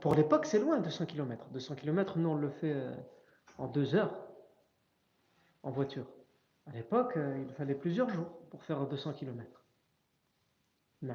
Pour 0.00 0.14
l'époque, 0.14 0.46
c'est 0.46 0.58
loin, 0.58 0.80
200 0.80 1.06
km. 1.06 1.46
200 1.50 1.76
km, 1.76 2.18
nous 2.18 2.30
on 2.30 2.34
le 2.34 2.50
fait 2.50 2.72
euh, 2.72 2.92
en 3.58 3.68
deux 3.68 3.94
heures 3.94 4.14
en 5.62 5.70
voiture. 5.70 6.06
À 6.66 6.72
l'époque, 6.72 7.16
euh, 7.16 7.44
il 7.46 7.52
fallait 7.54 7.74
plusieurs 7.74 8.08
jours 8.10 8.28
pour 8.50 8.62
faire 8.62 8.86
200 8.86 9.12
km. 9.14 9.64
Il 11.02 11.14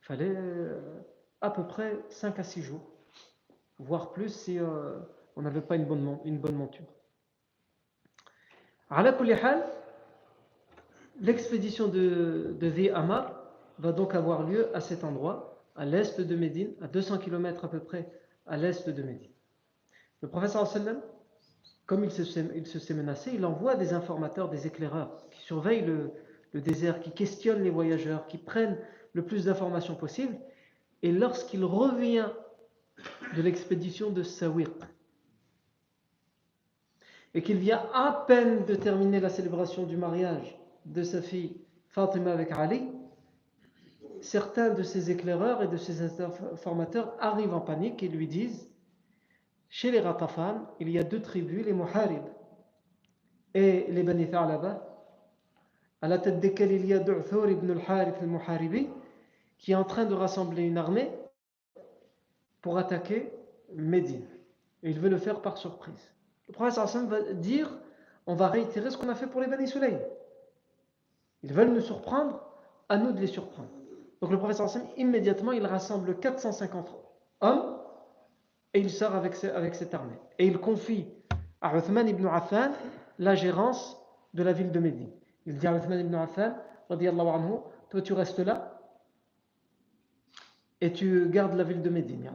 fallait 0.00 0.34
euh, 0.36 0.80
à 1.40 1.50
peu 1.50 1.66
près 1.66 1.98
5 2.10 2.38
à 2.38 2.42
6 2.42 2.62
jours, 2.62 2.82
voire 3.78 4.12
plus 4.12 4.28
si 4.28 4.58
euh, 4.58 4.98
on 5.36 5.42
n'avait 5.42 5.60
pas 5.60 5.76
une 5.76 5.84
bonne, 5.84 6.18
une 6.24 6.38
bonne 6.38 6.56
monture. 6.56 6.86
L'expédition 11.20 11.88
de, 11.88 12.56
de 12.58 12.90
Amar 12.92 13.32
va 13.78 13.92
donc 13.92 14.14
avoir 14.14 14.44
lieu 14.44 14.74
à 14.76 14.80
cet 14.80 15.02
endroit, 15.02 15.57
à 15.78 15.86
l'est 15.86 16.20
de 16.20 16.36
Médine, 16.36 16.72
à 16.82 16.88
200 16.88 17.18
km 17.18 17.64
à 17.64 17.70
peu 17.70 17.78
près 17.78 18.10
à 18.46 18.56
l'est 18.56 18.88
de 18.88 19.02
Médine. 19.02 19.30
Le 20.20 20.28
professeur 20.28 20.66
sallam, 20.66 21.00
comme 21.86 22.04
il 22.04 22.10
se, 22.10 22.22
il 22.54 22.66
se 22.66 22.78
sait 22.78 22.94
menacé, 22.94 23.30
il 23.32 23.46
envoie 23.46 23.76
des 23.76 23.94
informateurs, 23.94 24.50
des 24.50 24.66
éclaireurs 24.66 25.24
qui 25.30 25.40
surveillent 25.40 25.86
le, 25.86 26.60
désert, 26.60 27.00
qui 27.00 27.12
questionnent 27.12 27.62
les 27.62 27.70
voyageurs, 27.70 28.26
qui 28.26 28.38
prennent 28.38 28.76
le 29.12 29.24
plus 29.24 29.44
d'informations 29.44 29.94
possible 29.94 30.36
et 31.02 31.12
lorsqu'il 31.12 31.64
revient 31.64 32.28
de 33.36 33.42
l'expédition 33.42 34.10
de 34.10 34.24
Sawiq, 34.24 34.68
et 37.34 37.42
qu'il 37.42 37.58
vient 37.58 37.88
à 37.94 38.24
peine 38.26 38.64
de 38.64 38.74
terminer 38.74 39.20
la 39.20 39.28
célébration 39.28 39.84
du 39.84 39.96
mariage 39.96 40.58
de 40.86 41.04
sa 41.04 41.22
fille 41.22 41.60
Fatima 41.86 42.32
avec 42.32 42.50
Ali, 42.50 42.88
certains 44.22 44.70
de 44.70 44.82
ses 44.82 45.10
éclaireurs 45.10 45.62
et 45.62 45.68
de 45.68 45.76
ses 45.76 46.20
informateurs 46.20 47.14
arrivent 47.20 47.54
en 47.54 47.60
panique 47.60 48.02
et 48.02 48.08
lui 48.08 48.26
disent 48.26 48.68
Chez 49.68 49.90
les 49.90 50.00
Ratafan, 50.00 50.66
il 50.80 50.90
y 50.90 50.98
a 50.98 51.04
deux 51.04 51.20
tribus, 51.20 51.64
les 51.64 51.72
Muharib 51.72 52.22
et 53.54 53.86
les 53.88 54.02
Bani 54.02 54.28
Tha'laba, 54.30 54.84
à 56.00 56.08
la 56.08 56.18
tête 56.18 56.40
desquels 56.40 56.72
il 56.72 56.86
y 56.86 56.92
a 56.92 56.98
Du'thur 56.98 57.48
ibn 57.48 57.70
al-Harith 57.70 58.16
al-Muharibi, 58.20 58.88
qui 59.58 59.72
est 59.72 59.76
en 59.76 59.84
train 59.84 60.04
de 60.04 60.14
rassembler 60.14 60.62
une 60.62 60.78
armée 60.78 61.10
pour 62.60 62.78
attaquer 62.78 63.32
Médine. 63.74 64.26
Et 64.82 64.90
il 64.90 65.00
veut 65.00 65.08
le 65.08 65.18
faire 65.18 65.42
par 65.42 65.58
surprise. 65.58 66.12
Le 66.46 66.52
prophète 66.52 66.78
Hassan 66.78 67.08
va 67.08 67.20
dire 67.32 67.70
on 68.26 68.34
va 68.34 68.48
réitérer 68.48 68.90
ce 68.90 68.98
qu'on 68.98 69.08
a 69.08 69.14
fait 69.14 69.26
pour 69.26 69.40
les 69.40 69.46
Bani 69.46 69.66
Sulaym. 69.66 69.98
Ils 71.42 71.52
veulent 71.52 71.72
nous 71.72 71.80
surprendre, 71.80 72.40
à 72.88 72.98
nous 72.98 73.12
de 73.12 73.20
les 73.20 73.26
surprendre. 73.26 73.70
Donc 74.20 74.30
le 74.30 74.38
prophète 74.38 74.60
Hassan, 74.60 74.82
immédiatement, 74.96 75.52
il 75.52 75.64
rassemble 75.64 76.18
450 76.18 76.94
hommes 77.40 77.78
et 78.74 78.80
il 78.80 78.90
sort 78.90 79.14
avec, 79.14 79.42
avec 79.44 79.74
cette 79.74 79.94
armée. 79.94 80.18
Et 80.38 80.46
il 80.46 80.58
confie 80.58 81.06
à 81.60 81.76
Uthman 81.76 82.08
ibn 82.08 82.26
Affan 82.26 82.72
la 83.18 83.34
gérance 83.34 83.96
de 84.34 84.42
la 84.42 84.52
ville 84.52 84.70
de 84.70 84.78
Médine. 84.78 85.10
Il 85.46 85.56
dit 85.58 85.66
à 85.66 85.76
Uthman 85.76 86.00
ibn 86.00 86.14
Affan, 86.14 86.54
anhu, 86.90 87.54
toi 87.90 88.02
tu 88.02 88.12
restes 88.12 88.40
là, 88.40 88.78
et 90.80 90.92
tu 90.92 91.28
gardes 91.28 91.54
la 91.54 91.64
ville 91.64 91.82
de 91.82 91.90
Médine. 91.90 92.30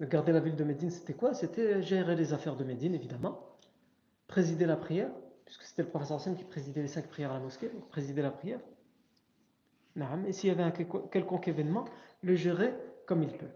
Garder 0.00 0.32
la 0.32 0.40
ville 0.40 0.54
de 0.54 0.62
Médine, 0.62 0.90
c'était 0.90 1.14
quoi? 1.14 1.34
C'était 1.34 1.82
gérer 1.82 2.14
les 2.14 2.32
affaires 2.32 2.54
de 2.54 2.62
Médine, 2.62 2.94
évidemment, 2.94 3.56
présider 4.28 4.64
la 4.64 4.76
prière, 4.76 5.10
puisque 5.44 5.62
c'était 5.62 5.82
le 5.82 5.88
professeur 5.88 6.18
Hassan 6.18 6.36
qui 6.36 6.44
présidait 6.44 6.82
les 6.82 6.88
cinq 6.88 7.08
prières 7.08 7.32
à 7.32 7.34
la 7.34 7.40
mosquée, 7.40 7.68
donc 7.68 7.88
présider 7.88 8.22
la 8.22 8.30
prière. 8.30 8.60
Et 10.26 10.32
s'il 10.32 10.48
y 10.48 10.52
avait 10.52 10.62
un 10.62 10.70
quelconque 10.70 11.48
événement, 11.48 11.84
le 12.22 12.34
gérer 12.34 12.72
comme 13.06 13.22
il 13.22 13.32
peut. 13.32 13.46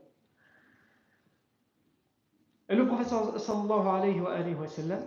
Et 2.69 2.75
le 2.75 2.87
professeur 2.87 3.39
sallallahu 3.39 3.87
alayhi 3.87 4.55
wa, 4.55 4.67
sallam, 4.67 5.03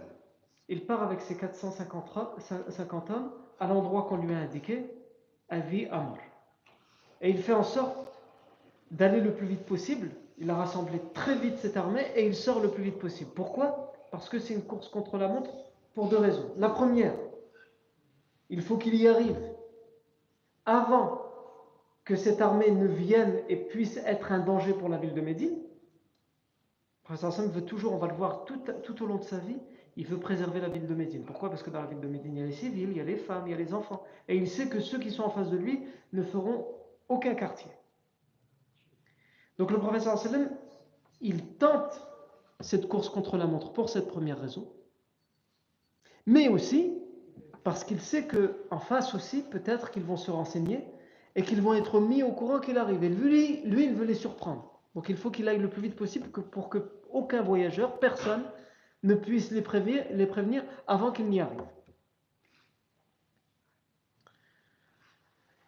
il 0.69 0.85
part 0.85 1.03
avec 1.03 1.21
ses 1.21 1.35
450 1.35 3.09
hommes 3.09 3.31
à 3.59 3.67
l'endroit 3.67 4.03
qu'on 4.03 4.17
lui 4.17 4.33
a 4.33 4.39
indiqué, 4.39 4.85
Avi 5.49 5.85
Amr. 5.87 6.17
Et 7.21 7.29
il 7.29 7.37
fait 7.37 7.53
en 7.53 7.63
sorte 7.63 8.21
d'aller 8.91 9.19
le 9.19 9.33
plus 9.33 9.47
vite 9.47 9.65
possible. 9.65 10.09
Il 10.37 10.49
a 10.49 10.55
rassemblé 10.55 11.01
très 11.13 11.35
vite 11.35 11.57
cette 11.59 11.77
armée 11.77 12.05
et 12.15 12.25
il 12.25 12.35
sort 12.35 12.59
le 12.59 12.69
plus 12.69 12.83
vite 12.83 12.99
possible. 12.99 13.31
Pourquoi? 13.33 13.93
Parce 14.11 14.29
que 14.29 14.37
c'est 14.39 14.53
une 14.53 14.63
course 14.63 14.89
contre 14.89 15.17
la 15.17 15.27
montre 15.27 15.49
pour 15.93 16.07
deux 16.09 16.17
raisons. 16.17 16.51
La 16.57 16.69
première, 16.69 17.15
il 18.49 18.61
faut 18.61 18.77
qu'il 18.77 18.95
y 18.95 19.07
arrive 19.07 19.37
avant 20.65 21.24
que 22.05 22.15
cette 22.15 22.39
armée 22.39 22.69
ne 22.71 22.85
vienne 22.85 23.41
et 23.49 23.55
puisse 23.55 23.97
être 23.97 24.31
un 24.31 24.39
danger 24.39 24.73
pour 24.73 24.89
la 24.89 24.97
ville 24.97 25.15
de 25.15 25.21
Médine. 25.21 25.57
Le 27.09 27.15
prophète 27.15 27.51
veut 27.51 27.65
toujours, 27.65 27.93
on 27.93 27.97
va 27.97 28.07
le 28.07 28.13
voir 28.13 28.45
tout, 28.45 29.03
au 29.03 29.05
long 29.07 29.17
de 29.17 29.23
sa 29.23 29.39
vie, 29.39 29.57
il 29.97 30.05
veut 30.05 30.19
préserver 30.19 30.59
la 30.59 30.69
ville 30.69 30.85
de 30.85 30.93
Médine. 30.93 31.23
Pourquoi? 31.23 31.49
Parce 31.49 31.63
que 31.63 31.69
dans 31.69 31.81
la 31.81 31.87
ville 31.87 31.99
de 31.99 32.07
Médine, 32.07 32.35
il 32.35 32.39
y 32.39 32.43
a 32.43 32.45
les 32.45 32.51
civils, 32.51 32.89
il 32.91 32.97
y 32.97 33.01
a 33.01 33.03
les 33.03 33.17
femmes, 33.17 33.47
il 33.47 33.51
y 33.51 33.53
a 33.53 33.57
les 33.57 33.73
enfants. 33.73 34.03
Et 34.27 34.35
il 34.35 34.47
sait 34.47 34.69
que 34.69 34.79
ceux 34.79 34.99
qui 34.99 35.09
sont 35.09 35.23
en 35.23 35.29
face 35.29 35.49
de 35.49 35.57
lui 35.57 35.83
ne 36.13 36.21
feront 36.21 36.67
aucun 37.09 37.33
quartier. 37.33 37.71
Donc 39.57 39.71
le 39.71 39.79
professeur 39.79 40.17
sallam, 40.17 40.49
il 41.21 41.45
tente 41.55 42.01
cette 42.59 42.87
course 42.87 43.09
contre 43.09 43.37
la 43.37 43.47
montre 43.47 43.71
pour 43.73 43.89
cette 43.89 44.07
première 44.07 44.39
raison, 44.39 44.67
mais 46.25 46.49
aussi 46.49 46.97
parce 47.63 47.83
qu'il 47.83 47.99
sait 47.99 48.27
qu'en 48.27 48.79
face 48.79 49.15
aussi, 49.15 49.43
peut-être 49.43 49.91
qu'ils 49.91 50.03
vont 50.03 50.17
se 50.17 50.29
renseigner 50.29 50.85
et 51.35 51.43
qu'ils 51.43 51.61
vont 51.61 51.73
être 51.73 51.99
mis 51.99 52.23
au 52.23 52.31
courant 52.31 52.59
qu'il 52.59 52.77
arrive. 52.77 53.03
Et 53.03 53.09
lui, 53.09 53.61
lui, 53.63 53.85
il 53.85 53.93
veut 53.93 54.05
les 54.05 54.13
surprendre. 54.13 54.79
Donc 54.95 55.09
il 55.09 55.17
faut 55.17 55.29
qu'il 55.29 55.47
aille 55.49 55.59
le 55.59 55.69
plus 55.69 55.81
vite 55.81 55.95
possible 55.95 56.29
pour 56.29 56.69
que 56.69 56.91
aucun 57.11 57.41
voyageur, 57.41 57.99
personne, 57.99 58.43
ne 59.03 59.15
puisse 59.15 59.51
les 59.51 59.61
prévenir, 59.61 60.63
avant 60.87 61.11
qu'il 61.11 61.27
n'y 61.27 61.39
arrive. 61.39 61.63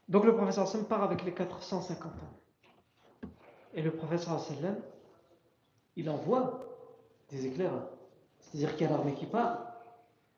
Donc 0.09 0.24
le 0.24 0.36
professeur 0.36 0.68
Sam 0.68 0.86
part 0.86 1.03
avec 1.03 1.24
les 1.24 1.34
450 1.34 2.11
ans. 2.11 3.30
Et 3.74 3.82
le 3.82 3.91
professeur 3.91 4.39
sallam, 4.39 4.78
il 5.95 6.09
envoie 6.09 6.65
des 7.30 7.45
éclairs. 7.45 7.88
C'est-à-dire 8.39 8.76
qu'il 8.76 8.88
y 8.88 8.89
a 8.89 8.91
l'armée 8.91 9.13
qui 9.13 9.26
part, 9.26 9.74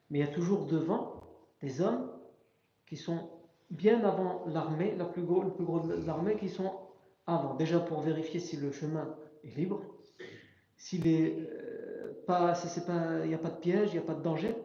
mais 0.09 0.19
il 0.19 0.25
y 0.25 0.27
a 0.27 0.33
toujours 0.33 0.65
devant 0.65 1.21
des 1.61 1.81
hommes 1.81 2.11
qui 2.87 2.97
sont 2.97 3.29
bien 3.69 4.03
avant 4.03 4.43
l'armée, 4.47 4.95
la 4.97 5.05
plus 5.05 5.23
gros, 5.23 5.43
le 5.43 6.33
qui 6.35 6.49
sont 6.49 6.71
avant. 7.27 7.55
Déjà 7.55 7.79
pour 7.79 8.01
vérifier 8.01 8.39
si 8.39 8.57
le 8.57 8.71
chemin 8.71 9.15
est 9.43 9.55
libre, 9.55 9.81
s'il 10.77 11.07
est 11.07 11.35
euh, 11.37 12.53
si 12.53 12.81
n'y 13.27 13.33
a 13.33 13.37
pas 13.37 13.49
de 13.49 13.59
piège, 13.59 13.89
il 13.89 13.93
n'y 13.93 13.99
a 13.99 14.05
pas 14.05 14.13
de 14.13 14.21
danger. 14.21 14.55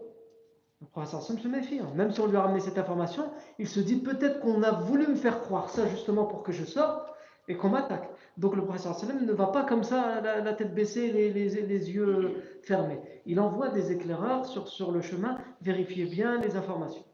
Le 0.80 0.86
professeur 0.86 1.22
Sam 1.22 1.38
se 1.38 1.48
méfie. 1.48 1.78
Hein. 1.78 1.90
Même 1.94 2.10
si 2.10 2.20
on 2.20 2.26
lui 2.26 2.36
a 2.36 2.42
ramené 2.42 2.60
cette 2.60 2.78
information, 2.78 3.30
il 3.58 3.68
se 3.68 3.80
dit 3.80 3.96
peut-être 3.96 4.40
qu'on 4.40 4.62
a 4.62 4.72
voulu 4.72 5.06
me 5.06 5.14
faire 5.14 5.40
croire 5.40 5.70
ça 5.70 5.86
justement 5.86 6.24
pour 6.24 6.42
que 6.42 6.52
je 6.52 6.64
sorte 6.64 7.08
et 7.48 7.56
qu'on 7.56 7.70
m'attaque. 7.70 8.10
Donc 8.36 8.56
le 8.56 8.62
professeur 8.64 8.94
Salem 8.94 9.24
ne 9.24 9.32
va 9.32 9.46
pas 9.46 9.64
comme 9.64 9.82
ça, 9.82 10.20
la, 10.20 10.52
tête 10.52 10.74
baissée, 10.74 11.10
les, 11.10 11.30
les, 11.30 11.90
yeux 11.90 12.42
fermés. 12.62 13.00
Il 13.26 13.38
envoie 13.40 13.68
des 13.68 13.92
éclaireurs 13.92 14.44
sur 14.44 14.92
le 14.92 15.00
chemin, 15.00 15.38
vérifier 15.62 16.04
bien 16.04 16.40
les 16.40 16.56
informations. 16.56 17.04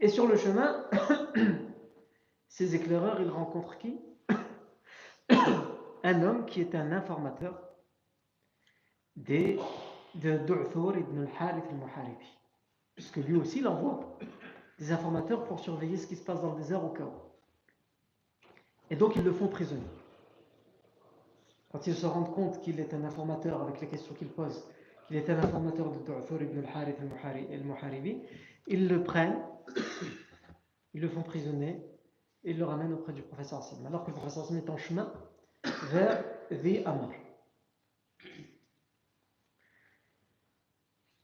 Et 0.00 0.08
sur 0.08 0.26
le 0.26 0.36
chemin, 0.36 0.84
ces 2.48 2.74
éclaireurs, 2.74 3.20
ils 3.20 3.30
rencontrent 3.30 3.78
qui? 3.78 3.98
Un 6.04 6.22
homme 6.22 6.46
qui 6.46 6.60
est 6.60 6.74
un 6.76 6.92
informateur 6.92 7.60
des, 9.16 9.58
de 10.14 10.38
Du'thur 10.38 10.96
ibn 10.96 11.26
al-Harith 11.26 11.64
al-Muharibi. 11.70 12.38
Puisque 12.94 13.16
lui 13.16 13.36
aussi, 13.36 13.58
il 13.58 13.68
envoie 13.68 14.16
des 14.78 14.92
informateurs 14.92 15.44
pour 15.44 15.58
surveiller 15.58 15.96
ce 15.96 16.06
qui 16.06 16.16
se 16.16 16.24
passe 16.24 16.40
dans 16.40 16.52
le 16.52 16.58
désert 16.58 16.84
au 16.84 16.90
cas 16.90 17.04
où. 17.04 17.12
Et 18.90 18.96
donc 18.96 19.16
ils 19.16 19.24
le 19.24 19.32
font 19.32 19.48
prisonnier. 19.48 19.82
Quand 21.72 21.86
ils 21.86 21.94
se 21.94 22.06
rendent 22.06 22.32
compte 22.32 22.60
qu'il 22.60 22.80
est 22.80 22.94
un 22.94 23.04
informateur 23.04 23.60
avec 23.60 23.80
les 23.80 23.88
questions 23.88 24.14
qu'il 24.14 24.28
pose, 24.28 24.64
qu'il 25.06 25.16
est 25.16 25.28
un 25.28 25.38
informateur 25.38 25.90
de 25.90 25.98
Du'thur 25.98 26.40
ibn 26.40 26.60
al-Harith 26.60 26.96
al-Muharibi, 27.52 28.22
ils 28.68 28.88
le 28.88 29.02
prennent, 29.02 29.38
ils 30.94 31.00
le 31.00 31.08
font 31.08 31.22
prisonnier 31.22 31.84
et 32.44 32.50
ils 32.50 32.58
le 32.58 32.64
ramènent 32.64 32.92
auprès 32.92 33.12
du 33.12 33.22
professeur 33.22 33.60
Hassan. 33.60 33.84
Alors 33.86 34.04
que 34.04 34.10
le 34.10 34.16
professeur 34.16 34.44
Hassan 34.44 34.56
est 34.56 34.70
en 34.70 34.76
chemin 34.76 35.12
vers 35.90 36.24
The 36.50 36.86
Amr. 36.86 37.10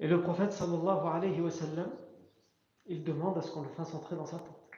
Et 0.00 0.08
le 0.08 0.20
prophète 0.20 0.52
sallallahu 0.52 1.06
alayhi 1.06 1.40
wa 1.40 1.50
sallam, 1.50 1.90
il 2.86 3.04
demande 3.04 3.38
à 3.38 3.42
ce 3.42 3.50
qu'on 3.50 3.62
le 3.62 3.68
fasse 3.70 3.94
entrer 3.94 4.16
dans 4.16 4.26
sa 4.26 4.38
tente. 4.38 4.70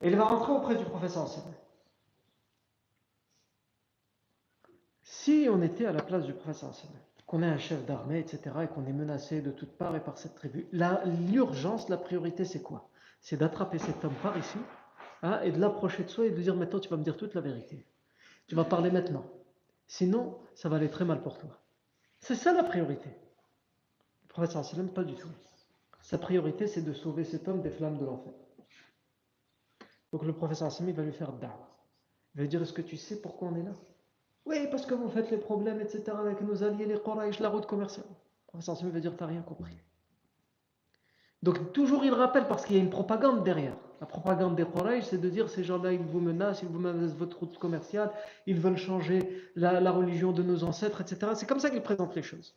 Et 0.00 0.08
il 0.08 0.16
va 0.16 0.24
rentrer 0.24 0.52
auprès 0.52 0.76
du 0.76 0.84
professeur 0.84 1.28
sallam. 1.28 1.54
Si 5.02 5.48
on 5.50 5.60
était 5.62 5.86
à 5.86 5.92
la 5.92 6.02
place 6.02 6.24
du 6.24 6.32
professeur 6.32 6.74
qu'on 7.30 7.44
est 7.44 7.46
un 7.46 7.58
chef 7.58 7.86
d'armée, 7.86 8.18
etc., 8.18 8.40
et 8.64 8.66
qu'on 8.66 8.84
est 8.86 8.92
menacé 8.92 9.40
de 9.40 9.52
toutes 9.52 9.78
parts 9.78 9.94
et 9.94 10.02
par 10.02 10.18
cette 10.18 10.34
tribu, 10.34 10.66
l'urgence, 10.72 11.88
la, 11.88 11.96
priorité, 11.96 12.44
c'est 12.44 12.60
quoi? 12.60 12.88
C'est 13.20 13.36
d'attraper 13.36 13.78
cet 13.78 14.04
homme 14.04 14.16
par 14.20 14.36
ici 14.36 14.58
hein, 15.22 15.40
et 15.44 15.52
de 15.52 15.60
l'approcher 15.60 16.02
de 16.02 16.08
soi 16.08 16.26
et 16.26 16.32
de 16.32 16.42
dire 16.42 16.56
maintenant 16.56 16.80
tu 16.80 16.88
vas 16.88 16.96
me 16.96 17.04
dire 17.04 17.16
toute 17.16 17.34
la 17.34 17.40
vérité. 17.40 17.86
Tu 18.48 18.56
vas 18.56 18.64
parler 18.64 18.90
maintenant. 18.90 19.24
Sinon, 19.86 20.40
ça 20.56 20.68
va 20.68 20.74
aller 20.74 20.90
très 20.90 21.04
mal 21.04 21.22
pour 21.22 21.38
toi. 21.38 21.60
C'est 22.18 22.34
ça 22.34 22.52
la 22.52 22.64
priorité. 22.64 23.10
Le 24.22 24.28
professeur 24.28 24.64
sallam, 24.64 24.88
pas 24.88 25.04
du 25.04 25.14
tout. 25.14 25.30
Sa 26.00 26.18
priorité, 26.18 26.66
c'est 26.66 26.82
de 26.82 26.92
sauver 26.92 27.22
cet 27.22 27.46
homme 27.46 27.62
des 27.62 27.70
flammes 27.70 27.98
de 27.98 28.06
l'enfer. 28.06 28.32
Donc 30.10 30.24
le 30.24 30.32
professeur 30.32 30.72
sallam, 30.72 30.88
il 30.88 30.96
va 30.96 31.04
lui 31.04 31.12
faire 31.12 31.32
da'wah. 31.32 31.78
Il 32.34 32.38
va 32.38 32.42
lui 32.42 32.48
dire 32.48 32.60
est-ce 32.60 32.72
que 32.72 32.82
tu 32.82 32.96
sais 32.96 33.20
pourquoi 33.20 33.50
on 33.50 33.54
est 33.54 33.62
là? 33.62 33.76
Oui, 34.46 34.66
parce 34.70 34.86
que 34.86 34.94
vous 34.94 35.08
faites 35.08 35.30
les 35.30 35.36
problèmes, 35.36 35.80
etc., 35.80 36.04
avec 36.18 36.40
nos 36.40 36.62
alliés, 36.62 36.86
les 36.86 36.98
Quraysh, 36.98 37.40
la 37.40 37.48
route 37.48 37.66
commerciale. 37.66 38.06
Le 38.08 38.46
professeur 38.46 38.76
veut 38.90 39.00
dire, 39.00 39.16
tu 39.16 39.22
n'as 39.22 39.28
rien 39.28 39.42
compris. 39.42 39.76
Donc, 41.42 41.72
toujours 41.72 42.04
il 42.04 42.12
rappelle, 42.12 42.48
parce 42.48 42.66
qu'il 42.66 42.76
y 42.76 42.78
a 42.78 42.82
une 42.82 42.90
propagande 42.90 43.44
derrière. 43.44 43.76
La 44.00 44.06
propagande 44.06 44.56
des 44.56 44.64
Quraysh, 44.64 45.04
c'est 45.04 45.20
de 45.20 45.28
dire, 45.28 45.48
ces 45.50 45.62
gens-là, 45.62 45.92
ils 45.92 46.00
vous 46.00 46.20
menacent, 46.20 46.62
ils 46.62 46.68
vous 46.68 46.78
menacent 46.78 47.14
votre 47.14 47.38
route 47.38 47.58
commerciale, 47.58 48.10
ils 48.46 48.58
veulent 48.58 48.78
changer 48.78 49.42
la, 49.56 49.90
religion 49.92 50.32
de 50.32 50.42
nos 50.42 50.64
ancêtres, 50.64 51.00
etc. 51.02 51.32
C'est 51.34 51.46
comme 51.46 51.60
ça 51.60 51.70
qu'ils 51.70 51.82
présentent 51.82 52.16
les 52.16 52.22
choses. 52.22 52.56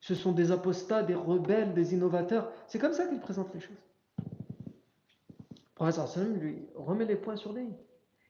Ce 0.00 0.14
sont 0.14 0.32
des 0.32 0.52
apostats, 0.52 1.02
des 1.02 1.14
rebelles, 1.14 1.72
des 1.72 1.94
innovateurs. 1.94 2.50
C'est 2.66 2.78
comme 2.78 2.92
ça 2.92 3.06
qu'ils 3.06 3.20
présentent 3.20 3.54
les 3.54 3.60
choses. 3.60 3.76
Le 4.18 5.74
professeur 5.74 6.06
lui 6.38 6.58
remet 6.74 7.06
les 7.06 7.16
points 7.16 7.36
sur 7.36 7.54
les 7.54 7.62
i. 7.62 7.74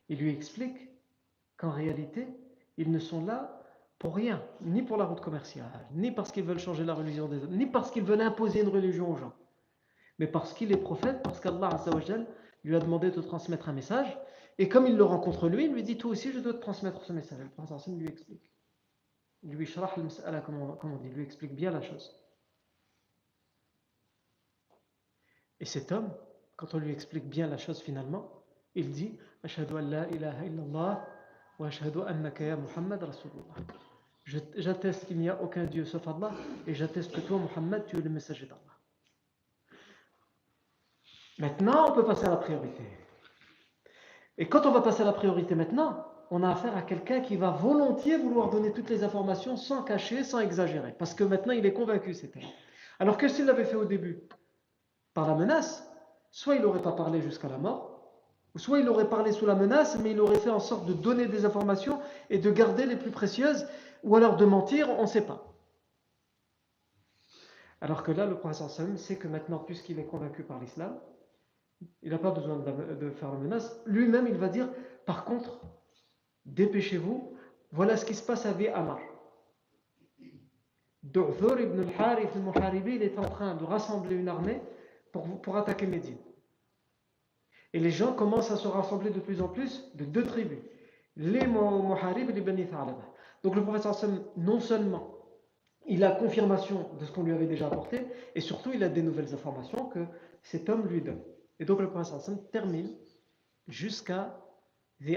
Il 0.08 0.18
lui 0.18 0.30
explique 0.30 0.93
qu'en 1.56 1.70
réalité, 1.70 2.26
ils 2.76 2.90
ne 2.90 2.98
sont 2.98 3.24
là 3.24 3.62
pour 3.98 4.14
rien, 4.14 4.42
ni 4.60 4.82
pour 4.82 4.96
la 4.96 5.04
route 5.04 5.20
commerciale, 5.20 5.70
ni 5.92 6.10
parce 6.10 6.32
qu'ils 6.32 6.44
veulent 6.44 6.58
changer 6.58 6.84
la 6.84 6.94
religion 6.94 7.28
des 7.28 7.38
autres, 7.38 7.52
ni 7.52 7.66
parce 7.66 7.90
qu'ils 7.90 8.04
veulent 8.04 8.20
imposer 8.20 8.62
une 8.62 8.68
religion 8.68 9.10
aux 9.10 9.16
gens, 9.16 9.32
mais 10.18 10.26
parce 10.26 10.52
qu'il 10.52 10.72
est 10.72 10.76
prophète, 10.76 11.22
parce 11.22 11.40
qu'Allah 11.40 11.70
lui 12.64 12.76
a 12.76 12.80
demandé 12.80 13.10
de 13.10 13.20
transmettre 13.20 13.68
un 13.68 13.72
message, 13.72 14.18
et 14.58 14.68
comme 14.68 14.86
il 14.86 14.96
le 14.96 15.04
rencontre 15.04 15.48
lui, 15.48 15.64
il 15.64 15.72
lui 15.72 15.82
dit 15.82 15.98
Toi 15.98 16.12
aussi, 16.12 16.32
je 16.32 16.38
dois 16.38 16.54
te 16.54 16.58
transmettre 16.58 17.04
ce 17.04 17.12
message. 17.12 17.40
Le 17.40 17.48
prophète 17.48 17.98
lui 17.98 18.06
explique. 18.06 18.52
Lui, 19.42 19.68
comme 19.72 20.92
on 20.92 20.96
dit, 20.96 21.10
lui 21.10 21.22
explique 21.22 21.54
bien 21.54 21.70
la 21.70 21.82
chose. 21.82 22.16
Et 25.60 25.64
cet 25.64 25.92
homme, 25.92 26.12
quand 26.56 26.74
on 26.74 26.78
lui 26.78 26.92
explique 26.92 27.28
bien 27.28 27.46
la 27.46 27.58
chose 27.58 27.80
finalement, 27.80 28.44
il 28.74 28.90
dit 28.90 29.18
Ashhadu 29.42 29.74
an 29.74 29.80
la 29.80 30.08
ilaha 30.10 30.44
illallah 30.46 31.06
J'atteste 34.56 35.06
qu'il 35.06 35.18
n'y 35.18 35.28
a 35.28 35.40
aucun 35.40 35.64
Dieu 35.64 35.84
sauf 35.84 36.06
Allah 36.08 36.32
et 36.66 36.74
j'atteste 36.74 37.14
que 37.14 37.20
toi, 37.20 37.38
Muhammad, 37.38 37.84
tu 37.86 37.96
es 37.96 38.00
le 38.00 38.10
messager 38.10 38.46
d'Allah. 38.46 38.60
Maintenant, 41.38 41.90
on 41.90 41.92
peut 41.92 42.04
passer 42.04 42.26
à 42.26 42.30
la 42.30 42.36
priorité. 42.36 42.84
Et 44.38 44.48
quand 44.48 44.66
on 44.66 44.70
va 44.70 44.80
passer 44.80 45.02
à 45.02 45.04
la 45.04 45.12
priorité 45.12 45.54
maintenant, 45.54 46.06
on 46.30 46.42
a 46.42 46.50
affaire 46.50 46.76
à 46.76 46.82
quelqu'un 46.82 47.20
qui 47.20 47.36
va 47.36 47.50
volontiers 47.50 48.16
vouloir 48.16 48.50
donner 48.50 48.72
toutes 48.72 48.90
les 48.90 49.04
informations 49.04 49.56
sans 49.56 49.82
cacher, 49.82 50.24
sans 50.24 50.40
exagérer. 50.40 50.92
Parce 50.98 51.14
que 51.14 51.24
maintenant, 51.24 51.52
il 51.52 51.66
est 51.66 51.72
convaincu, 51.72 52.14
c'était. 52.14 52.42
Alors 52.98 53.16
que 53.16 53.28
s'il 53.28 53.46
l'avait 53.46 53.64
fait 53.64 53.76
au 53.76 53.84
début 53.84 54.22
par 55.12 55.28
la 55.28 55.34
menace, 55.34 55.88
soit 56.30 56.56
il 56.56 56.62
n'aurait 56.62 56.82
pas 56.82 56.92
parlé 56.92 57.20
jusqu'à 57.20 57.48
la 57.48 57.58
mort, 57.58 57.93
Soit 58.56 58.78
il 58.78 58.88
aurait 58.88 59.08
parlé 59.08 59.32
sous 59.32 59.46
la 59.46 59.56
menace, 59.56 59.98
mais 59.98 60.12
il 60.12 60.20
aurait 60.20 60.38
fait 60.38 60.50
en 60.50 60.60
sorte 60.60 60.86
de 60.86 60.92
donner 60.92 61.26
des 61.26 61.44
informations 61.44 62.00
et 62.30 62.38
de 62.38 62.50
garder 62.50 62.86
les 62.86 62.96
plus 62.96 63.10
précieuses, 63.10 63.66
ou 64.04 64.14
alors 64.14 64.36
de 64.36 64.44
mentir, 64.44 64.88
on 64.90 65.02
ne 65.02 65.06
sait 65.06 65.26
pas. 65.26 65.54
Alors 67.80 68.02
que 68.02 68.12
là, 68.12 68.26
le 68.26 68.36
professeur 68.36 68.70
Sam 68.70 68.96
sait 68.96 69.16
que 69.16 69.26
maintenant, 69.26 69.58
puisqu'il 69.58 69.98
est 69.98 70.06
convaincu 70.06 70.44
par 70.44 70.60
l'islam, 70.60 70.98
il 72.02 72.10
n'a 72.10 72.18
pas 72.18 72.30
besoin 72.30 72.56
de, 72.56 73.10
faire 73.10 73.32
la 73.32 73.38
menace. 73.38 73.78
Lui-même, 73.86 74.26
il 74.28 74.36
va 74.36 74.48
dire, 74.48 74.68
par 75.04 75.24
contre, 75.24 75.60
dépêchez-vous, 76.46 77.36
voilà 77.72 77.96
ce 77.96 78.04
qui 78.04 78.14
se 78.14 78.22
passe 78.22 78.46
à 78.46 78.54
Amar. 78.74 79.00
Du'thur 81.02 81.60
ibn 81.60 81.80
al-Harith 81.80 82.30
al-Muharibi, 82.34 82.94
il 82.94 83.02
est 83.02 83.18
en 83.18 83.28
train 83.28 83.54
de 83.54 83.64
rassembler 83.64 84.16
une 84.16 84.28
armée 84.28 84.62
pour, 85.12 85.42
pour 85.42 85.56
attaquer 85.56 85.86
Médine. 85.86 86.16
Et 87.74 87.80
les 87.80 87.90
gens 87.90 88.12
commencent 88.12 88.52
à 88.52 88.56
se 88.56 88.68
rassembler 88.68 89.10
de 89.10 89.18
plus 89.18 89.42
en 89.42 89.48
plus 89.48 89.90
de 89.96 90.04
deux 90.04 90.22
tribus, 90.22 90.60
les 91.16 91.44
Muharib 91.44 92.30
et 92.30 92.32
les 92.32 92.40
Bani 92.40 92.66
Tha'laba. 92.66 93.12
Donc 93.42 93.56
le 93.56 93.62
professeur 93.62 93.96
non 94.36 94.60
seulement 94.60 95.10
il 95.86 96.04
a 96.04 96.12
confirmation 96.12 96.88
de 96.98 97.04
ce 97.04 97.12
qu'on 97.12 97.24
lui 97.24 97.32
avait 97.32 97.48
déjà 97.48 97.66
apporté, 97.66 98.06
et 98.34 98.40
surtout 98.40 98.70
il 98.72 98.82
a 98.84 98.88
des 98.88 99.02
nouvelles 99.02 99.34
informations 99.34 99.86
que 99.88 100.06
cet 100.40 100.68
homme 100.70 100.86
lui 100.86 101.02
donne. 101.02 101.20
Et 101.58 101.64
donc 101.64 101.80
le 101.80 101.90
professeur 101.90 102.20
termine 102.52 102.90
jusqu'à 103.66 104.40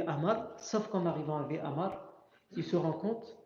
Amar, 0.08 0.52
sauf 0.58 0.88
qu'en 0.90 1.06
arrivant 1.06 1.38
à 1.38 1.68
Amar, 1.68 2.12
il 2.56 2.64
se 2.64 2.76
rend 2.76 2.94
compte 2.94 3.38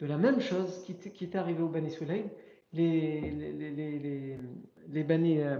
de 0.00 0.06
la 0.06 0.16
même 0.16 0.40
chose 0.40 0.82
qui, 0.84 0.94
qui 0.96 1.24
était 1.24 1.38
arrivée 1.38 1.62
au 1.62 1.68
Bani 1.68 1.90
Sulaym, 1.90 2.28
les, 2.72 3.30
les, 3.30 3.52
les, 3.52 4.38
les, 4.88 5.04
Bani 5.04 5.40
euh, 5.40 5.58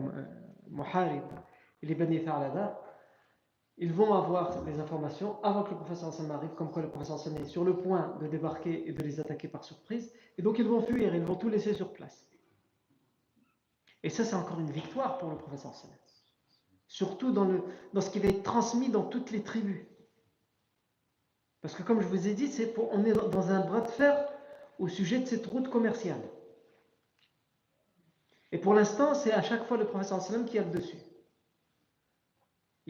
Muharib 0.71 1.23
les 1.83 1.95
Bani 1.95 2.25
Tha'laba, 2.25 2.81
ils 3.79 3.93
vont 3.93 4.15
avoir 4.15 4.65
les 4.65 4.81
informations 4.81 5.43
avant 5.43 5.63
que 5.63 5.71
le 5.71 5.77
professeur 5.77 6.09
Hassan 6.09 6.31
arrive, 6.31 6.55
comme 6.55 6.71
quoi 6.71 6.83
le 6.83 6.89
professeur 6.89 7.17
Hassan 7.17 7.37
est 7.37 7.45
sur 7.45 7.63
le 7.63 7.77
point 7.77 8.17
de 8.21 8.27
débarquer 8.27 8.89
et 8.89 8.93
de 8.93 9.03
les 9.03 9.21
attaquer 9.21 9.49
par 9.49 9.65
surprise. 9.65 10.13
Et 10.39 10.43
donc 10.43 10.59
ils 10.59 10.67
vont 10.67 10.81
fuir, 10.81 11.15
ils 11.15 11.23
vont 11.23 11.35
tout 11.35 11.51
laisser 11.51 11.75
sur 11.75 11.93
place. 11.93 12.27
Et 14.03 14.09
ça, 14.09 14.25
c'est 14.25 14.37
encore 14.37 14.61
une 14.61 14.71
victoire 14.71 15.19
pour 15.19 15.31
le 15.31 15.37
professeur 15.37 15.73
Hassan. 15.73 15.91
Surtout 16.87 17.33
dans, 17.33 17.45
le, 17.45 17.63
ce 18.01 18.09
qui 18.09 18.19
va 18.19 18.29
être 18.29 18.43
transmis 18.43 18.89
dans 18.89 19.03
toutes 19.03 19.31
les 19.31 19.43
tribus. 19.43 19.85
Parce 21.61 21.75
que 21.75 21.83
comme 21.83 22.01
je 22.01 22.07
vous 22.07 22.29
ai 22.29 22.35
dit, 22.35 22.51
on 22.93 23.05
est 23.05 23.13
dans 23.13 23.51
un 23.51 23.61
bras 23.61 23.81
de 23.81 23.89
fer 23.89 24.29
au 24.79 24.89
sujet 24.89 25.19
de 25.19 25.27
cette 25.27 25.45
route 25.47 25.69
commerciale. 25.69 26.23
Et 28.53 28.59
pour 28.59 28.73
l'instant, 28.73 29.15
c'est 29.15 29.33
à 29.33 29.43
chaque 29.43 29.67
fois 29.67 29.77
le 29.77 29.87
professeur 29.87 30.19
Hassan 30.19 30.47
qui 30.47 30.59
a 30.59 30.63
le 30.63 30.71
dessus. 30.71 30.97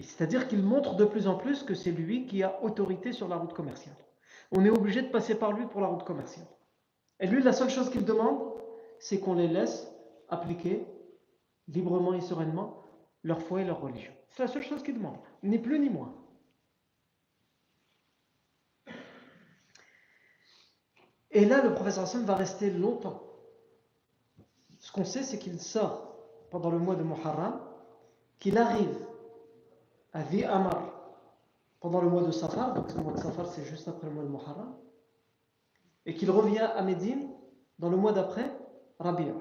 C'est-à-dire 0.02 0.46
qu'il 0.46 0.62
montre 0.62 0.94
de 0.96 1.04
plus 1.04 1.26
en 1.26 1.36
plus 1.36 1.62
que 1.62 1.74
c'est 1.74 1.90
lui 1.90 2.26
qui 2.26 2.42
a 2.42 2.62
autorité 2.62 3.12
sur 3.12 3.28
la 3.28 3.36
route 3.36 3.54
commerciale. 3.54 3.96
On 4.52 4.64
est 4.64 4.70
obligé 4.70 5.02
de 5.02 5.08
passer 5.08 5.34
par 5.34 5.52
lui 5.52 5.66
pour 5.66 5.80
la 5.80 5.86
route 5.86 6.04
commerciale. 6.04 6.46
Et 7.18 7.26
lui, 7.26 7.42
la 7.42 7.52
seule 7.52 7.70
chose 7.70 7.90
qu'il 7.90 8.04
demande, 8.04 8.38
c'est 8.98 9.20
qu'on 9.20 9.34
les 9.34 9.48
laisse 9.48 9.90
appliquer 10.28 10.86
librement 11.68 12.12
et 12.12 12.20
sereinement 12.20 12.84
leur 13.24 13.40
foi 13.40 13.62
et 13.62 13.64
leur 13.64 13.80
religion. 13.80 14.12
C'est 14.28 14.42
la 14.42 14.48
seule 14.48 14.62
chose 14.62 14.82
qu'il 14.82 14.94
demande, 14.94 15.16
ni 15.42 15.58
plus 15.58 15.78
ni 15.78 15.88
moins. 15.88 16.14
Et 21.30 21.44
là, 21.44 21.62
le 21.62 21.74
professeur 21.74 22.04
Hassan 22.04 22.24
va 22.24 22.34
rester 22.34 22.70
longtemps. 22.70 23.22
Ce 24.78 24.92
qu'on 24.92 25.04
sait, 25.04 25.22
c'est 25.22 25.38
qu'il 25.38 25.58
sort 25.60 26.16
pendant 26.50 26.70
le 26.70 26.78
mois 26.78 26.96
de 26.96 27.02
Muharram, 27.02 27.60
qu'il 28.38 28.58
arrive 28.58 29.05
à 30.16 30.22
Vi 30.22 30.44
Amar 30.44 30.94
pendant 31.80 32.00
le 32.00 32.08
mois 32.08 32.22
de 32.22 32.30
Safar, 32.30 32.72
donc 32.72 32.92
le 32.94 33.02
mois 33.02 33.12
de 33.12 33.18
Safar 33.18 33.46
c'est 33.48 33.64
juste 33.64 33.86
après 33.86 34.06
le 34.08 34.14
mois 34.14 34.24
de 34.24 34.30
Muharram, 34.30 34.74
et 36.06 36.14
qu'il 36.14 36.30
revient 36.30 36.70
à 36.74 36.82
Médine 36.82 37.28
dans 37.78 37.90
le 37.90 37.98
mois 37.98 38.12
d'après, 38.12 38.50
Rabi'a. 38.98 39.34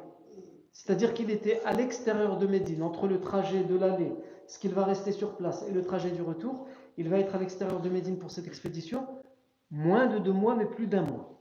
C'est-à-dire 0.74 1.14
qu'il 1.14 1.32
était 1.32 1.64
à 1.64 1.72
l'extérieur 1.72 2.38
de 2.38 2.46
Médine, 2.46 2.84
entre 2.84 3.08
le 3.08 3.22
trajet 3.22 3.64
de 3.64 3.78
l'aller, 3.78 4.14
ce 4.48 4.60
qu'il 4.60 4.74
va 4.74 4.84
rester 4.84 5.14
sur 5.14 5.38
place, 5.38 5.64
et 5.66 5.72
le 5.72 5.82
trajet 5.82 6.12
du 6.12 6.22
retour. 6.22 6.68
Il 6.98 7.08
va 7.08 7.20
être 7.20 7.34
à 7.36 7.38
l'extérieur 7.38 7.80
de 7.80 7.90
Médine 7.90 8.20
pour 8.20 8.30
cette 8.30 8.46
expédition, 8.46 9.08
moins 9.72 10.08
de 10.08 10.20
deux 10.20 10.34
mois, 10.34 10.56
mais 10.56 10.66
plus 10.66 10.88
d'un 10.88 11.04
mois. 11.04 11.40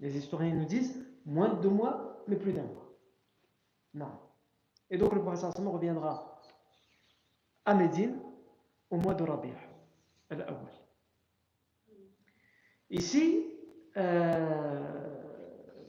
Les 0.00 0.16
historiens 0.16 0.54
nous 0.54 0.64
disent 0.64 0.98
moins 1.26 1.50
de 1.50 1.60
deux 1.60 1.68
mois, 1.68 2.24
mais 2.26 2.36
plus 2.36 2.54
d'un 2.54 2.62
mois. 2.62 2.88
Non. 3.92 4.12
Et 4.88 4.96
donc 4.96 5.12
le 5.12 5.20
professeur 5.20 5.52
reviendra 5.54 6.40
à 7.66 7.74
Médine 7.74 8.18
au 8.92 8.98
mois 8.98 9.14
de 9.14 9.24
Rabi' 9.24 9.54
al-Awwal. 10.30 10.72
Ici, 12.90 13.46
euh, 13.96 15.22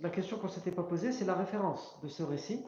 la 0.01 0.09
question 0.09 0.37
qu'on 0.37 0.47
ne 0.47 0.51
s'était 0.51 0.71
pas 0.71 0.83
posée, 0.83 1.11
c'est 1.11 1.25
la 1.25 1.35
référence 1.35 1.99
de 2.01 2.07
ce 2.07 2.23
récit. 2.23 2.65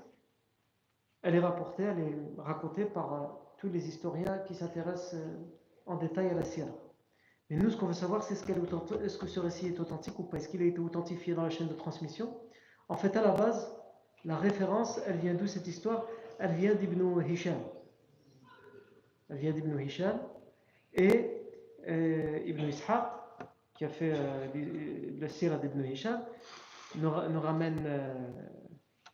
Elle 1.21 1.36
est 1.36 1.39
rapportée, 1.39 1.83
elle 1.83 1.99
est 1.99 2.15
racontée 2.38 2.86
par 2.86 3.13
euh, 3.13 3.27
tous 3.59 3.69
les 3.69 3.88
historiens 3.88 4.39
qui 4.39 4.55
s'intéressent 4.55 5.13
euh, 5.13 5.38
en 5.86 5.95
détail 5.95 6.27
à 6.27 6.33
la 6.33 6.43
Sierra. 6.43 6.71
Mais 7.49 7.55
nous, 7.55 7.69
ce 7.69 7.77
qu'on 7.77 7.88
veut 7.88 7.93
savoir, 7.93 8.21
c'est 8.21 8.33
est-ce, 8.33 8.93
est-ce 9.03 9.17
que 9.17 9.27
ce 9.27 9.39
récit 9.39 9.67
est 9.67 9.79
authentique 9.79 10.19
ou 10.19 10.23
pas? 10.23 10.38
Est-ce 10.38 10.49
qu'il 10.49 10.61
a 10.61 10.65
été 10.65 10.79
authentifié 10.79 11.33
dans 11.33 11.43
la 11.43 11.49
chaîne 11.49 11.69
de 11.69 11.73
transmission? 11.73 12.38
En 12.89 12.97
fait, 12.97 13.15
à 13.15 13.21
la 13.21 13.31
base, 13.31 13.73
la 14.25 14.36
référence, 14.36 14.99
elle 15.05 15.17
vient 15.17 15.33
d'où 15.33 15.47
cette 15.47 15.67
histoire? 15.67 16.05
Elle 16.39 16.55
vient 16.55 16.75
d'Ibn 16.75 17.21
Hisham. 17.25 17.55
Vient 19.30 19.51
d'Ibn 19.51 19.80
Hisham. 19.80 20.19
Et 20.93 21.32
euh, 21.88 22.39
Ibn 22.45 22.63
Ishaq, 22.63 23.03
qui 23.73 23.86
a 23.86 23.89
fait 23.89 24.13
euh, 24.13 24.47
le 25.19 25.28
sira 25.28 25.57
d'Ibn 25.57 25.84
Hisham, 25.86 26.21
ne, 26.95 27.38
ramène 27.38 27.84
euh, 27.86 28.13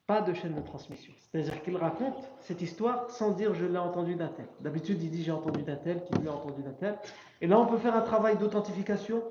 pas 0.05 0.21
de 0.21 0.33
chaîne 0.33 0.53
de 0.53 0.61
transmission. 0.61 1.13
C'est-à-dire 1.17 1.61
qu'il 1.63 1.75
raconte 1.75 2.29
cette 2.41 2.61
histoire 2.61 3.09
sans 3.09 3.31
dire 3.31 3.53
je 3.55 3.65
l'ai 3.65 3.77
entendu 3.77 4.15
d'un 4.15 4.27
tel. 4.27 4.47
D'habitude, 4.59 5.01
il 5.01 5.09
dit 5.09 5.23
j'ai 5.23 5.31
entendu 5.31 5.63
d'un 5.63 5.77
tel, 5.77 6.03
qui 6.03 6.13
l'a 6.23 6.33
entendu 6.33 6.61
d'un 6.61 6.73
tel. 6.73 6.99
Et 7.41 7.47
là, 7.47 7.59
on 7.59 7.65
peut 7.65 7.77
faire 7.77 7.95
un 7.95 8.01
travail 8.01 8.37
d'authentification 8.37 9.23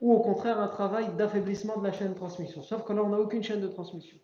ou 0.00 0.12
au 0.14 0.20
contraire 0.20 0.60
un 0.60 0.68
travail 0.68 1.08
d'affaiblissement 1.16 1.76
de 1.78 1.84
la 1.84 1.92
chaîne 1.92 2.10
de 2.10 2.14
transmission. 2.14 2.62
Sauf 2.62 2.84
que 2.84 2.92
là, 2.92 3.02
on 3.02 3.08
n'a 3.08 3.18
aucune 3.18 3.42
chaîne 3.42 3.60
de 3.60 3.68
transmission. 3.68 4.16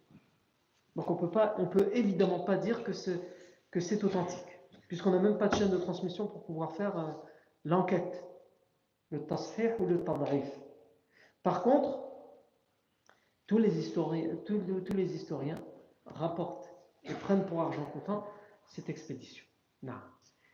Donc 0.95 1.11
on 1.11 1.17
peut 1.17 1.29
peut 1.29 1.91
évidemment 1.93 2.41
pas 2.41 2.57
dire 2.57 2.85
que 2.85 2.93
c'est 3.81 4.05
authentique 4.05 4.54
puisqu'on 4.89 5.11
n'a 5.11 5.19
même 5.19 5.39
pas 5.39 5.49
de 5.49 5.55
chaîne 5.55 5.71
de 5.71 5.77
transmission 5.77 6.27
pour 6.27 6.45
pouvoir 6.45 6.73
faire 6.73 6.99
euh, 6.99 7.13
l'enquête, 7.65 8.25
le 9.11 9.25
tasfih 9.27 9.71
ou 9.79 9.87
le 9.87 10.03
tadrif. 10.05 10.49
Par 11.43 11.63
contre, 11.63 12.01
tous 13.47 13.59
les 13.59 13.79
historiens, 13.79 14.37
tous, 14.47 14.61
les 14.95 15.15
historiens 15.15 15.63
rapportent 16.07 16.75
et 17.05 17.13
prennent 17.13 17.45
pour 17.45 17.61
argent 17.61 17.85
comptant 17.93 18.27
cette 18.67 18.89
expédition. 18.89 19.45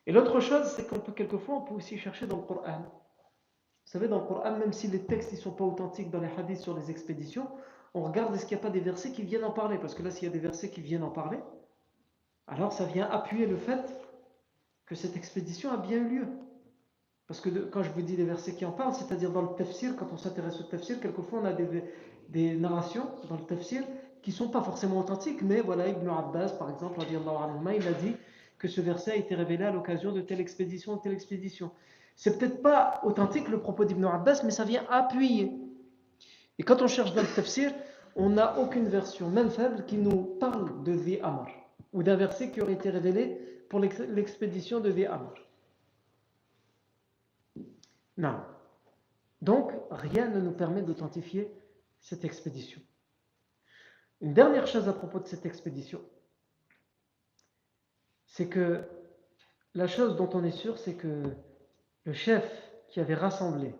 Et 0.07 0.12
l'autre 0.12 0.41
chose, 0.41 0.66
c'est 0.74 0.89
qu'on 0.89 0.99
peut 0.99 1.12
quelquefois, 1.12 1.57
on 1.57 1.61
peut 1.61 1.74
aussi 1.74 1.97
chercher 1.99 2.26
dans 2.26 2.39
le 2.39 2.43
Coran. 2.43 2.81
Vous 2.83 3.93
savez, 3.93 4.09
dans 4.09 4.20
le 4.20 4.26
Coran, 4.26 4.57
même 4.57 4.72
si 4.72 4.89
les 4.89 5.05
textes 5.05 5.33
ne 5.33 5.37
sont 5.37 5.53
pas 5.53 5.64
authentiques 5.64 6.11
dans 6.11 6.20
les 6.20 6.31
hadiths 6.37 6.61
sur 6.61 6.76
les 6.76 6.91
expéditions, 6.91 7.49
on 7.95 8.03
regarde 8.03 8.35
est-ce 8.35 8.47
qu'il 8.47 8.57
n'y 8.57 8.62
a 8.62 8.66
pas 8.66 8.70
des 8.70 8.81
versets 8.81 9.12
qui 9.12 9.22
viennent 9.22 9.45
en 9.45 9.53
parler. 9.53 9.78
Parce 9.78 9.95
que 9.95 10.03
là, 10.03 10.11
s'il 10.11 10.24
y 10.24 10.31
a 10.31 10.33
des 10.33 10.41
versets 10.41 10.70
qui 10.70 10.81
viennent 10.81 11.03
en 11.05 11.11
parler, 11.11 11.39
alors 12.47 12.72
ça 12.72 12.85
vient 12.85 13.09
appuyer 13.09 13.47
le 13.47 13.57
fait 13.57 13.99
que 14.91 14.97
cette 14.97 15.16
expédition 15.16 15.70
a 15.70 15.76
bien 15.76 15.99
eu 15.99 16.09
lieu. 16.09 16.26
Parce 17.28 17.41
que 17.41 17.49
quand 17.49 17.84
je 17.84 17.91
vous 17.91 18.03
dis 18.03 18.16
des 18.16 18.24
versets 18.24 18.55
qui 18.55 18.64
en 18.64 18.72
parlent, 18.72 18.93
c'est-à-dire 18.93 19.30
dans 19.30 19.43
le 19.43 19.55
tafsir, 19.57 19.95
quand 19.97 20.09
on 20.12 20.16
s'intéresse 20.16 20.59
au 20.59 20.64
tafsir, 20.64 20.99
quelquefois 20.99 21.38
on 21.41 21.45
a 21.45 21.53
des, 21.53 21.84
des 22.28 22.57
narrations 22.57 23.07
dans 23.28 23.36
le 23.36 23.45
tafsir 23.45 23.84
qui 24.20 24.30
ne 24.30 24.34
sont 24.34 24.49
pas 24.49 24.62
forcément 24.62 24.99
authentiques, 24.99 25.43
mais 25.43 25.61
voilà, 25.61 25.86
Ibn 25.86 26.09
Abbas, 26.09 26.55
par 26.59 26.70
exemple, 26.70 26.99
il 27.09 27.16
a 27.86 27.93
dit 27.93 28.16
que 28.59 28.66
ce 28.66 28.80
verset 28.80 29.12
a 29.12 29.14
été 29.14 29.36
révélé 29.36 29.64
à 29.64 29.70
l'occasion 29.70 30.11
de 30.11 30.20
telle 30.22 30.41
expédition 30.41 30.95
ou 30.95 30.97
telle 30.97 31.12
expédition. 31.12 31.70
C'est 32.16 32.36
peut-être 32.36 32.61
pas 32.61 33.01
authentique 33.05 33.49
le 33.49 33.61
propos 33.61 33.84
d'Ibn 33.84 34.07
Abbas, 34.07 34.43
mais 34.45 34.51
ça 34.51 34.64
vient 34.64 34.84
appuyer. 34.91 35.53
Et 36.59 36.64
quand 36.64 36.82
on 36.82 36.88
cherche 36.88 37.14
dans 37.14 37.22
le 37.22 37.28
tafsir, 37.28 37.72
on 38.16 38.30
n'a 38.30 38.59
aucune 38.59 38.88
version, 38.88 39.30
même 39.30 39.51
faible, 39.51 39.84
qui 39.86 39.99
nous 39.99 40.24
parle 40.41 40.82
de 40.82 40.95
Zi 40.97 41.20
Amar, 41.22 41.49
ou 41.93 42.03
d'un 42.03 42.16
verset 42.16 42.51
qui 42.51 42.61
aurait 42.61 42.72
été 42.72 42.91
révélé 42.91 43.38
pour 43.70 43.78
l'expédition 43.78 44.80
de 44.80 44.90
Amr. 45.04 45.32
Non. 48.18 48.42
Donc, 49.40 49.72
rien 49.90 50.28
ne 50.28 50.40
nous 50.40 50.50
permet 50.50 50.82
d'authentifier 50.82 51.50
cette 52.00 52.24
expédition. 52.24 52.82
Une 54.20 54.34
dernière 54.34 54.66
chose 54.66 54.88
à 54.88 54.92
propos 54.92 55.20
de 55.20 55.26
cette 55.26 55.46
expédition, 55.46 56.02
c'est 58.26 58.48
que 58.48 58.82
la 59.74 59.86
chose 59.86 60.16
dont 60.16 60.28
on 60.34 60.42
est 60.42 60.50
sûr, 60.50 60.76
c'est 60.76 60.94
que 60.94 61.22
le 62.04 62.12
chef 62.12 62.44
qui 62.88 62.98
avait 62.98 63.14
rassemblé 63.14 63.72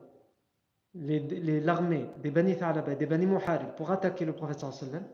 l'armée 0.95 2.07
des 2.18 2.30
Bani 2.30 2.57
Tha'laba, 2.57 2.95
des 2.95 3.07
Bani 3.07 3.26
Muharib 3.26 3.74
pour 3.74 3.91
attaquer 3.91 4.24
le 4.24 4.34
prophète 4.34 4.61
sallam, 4.61 5.05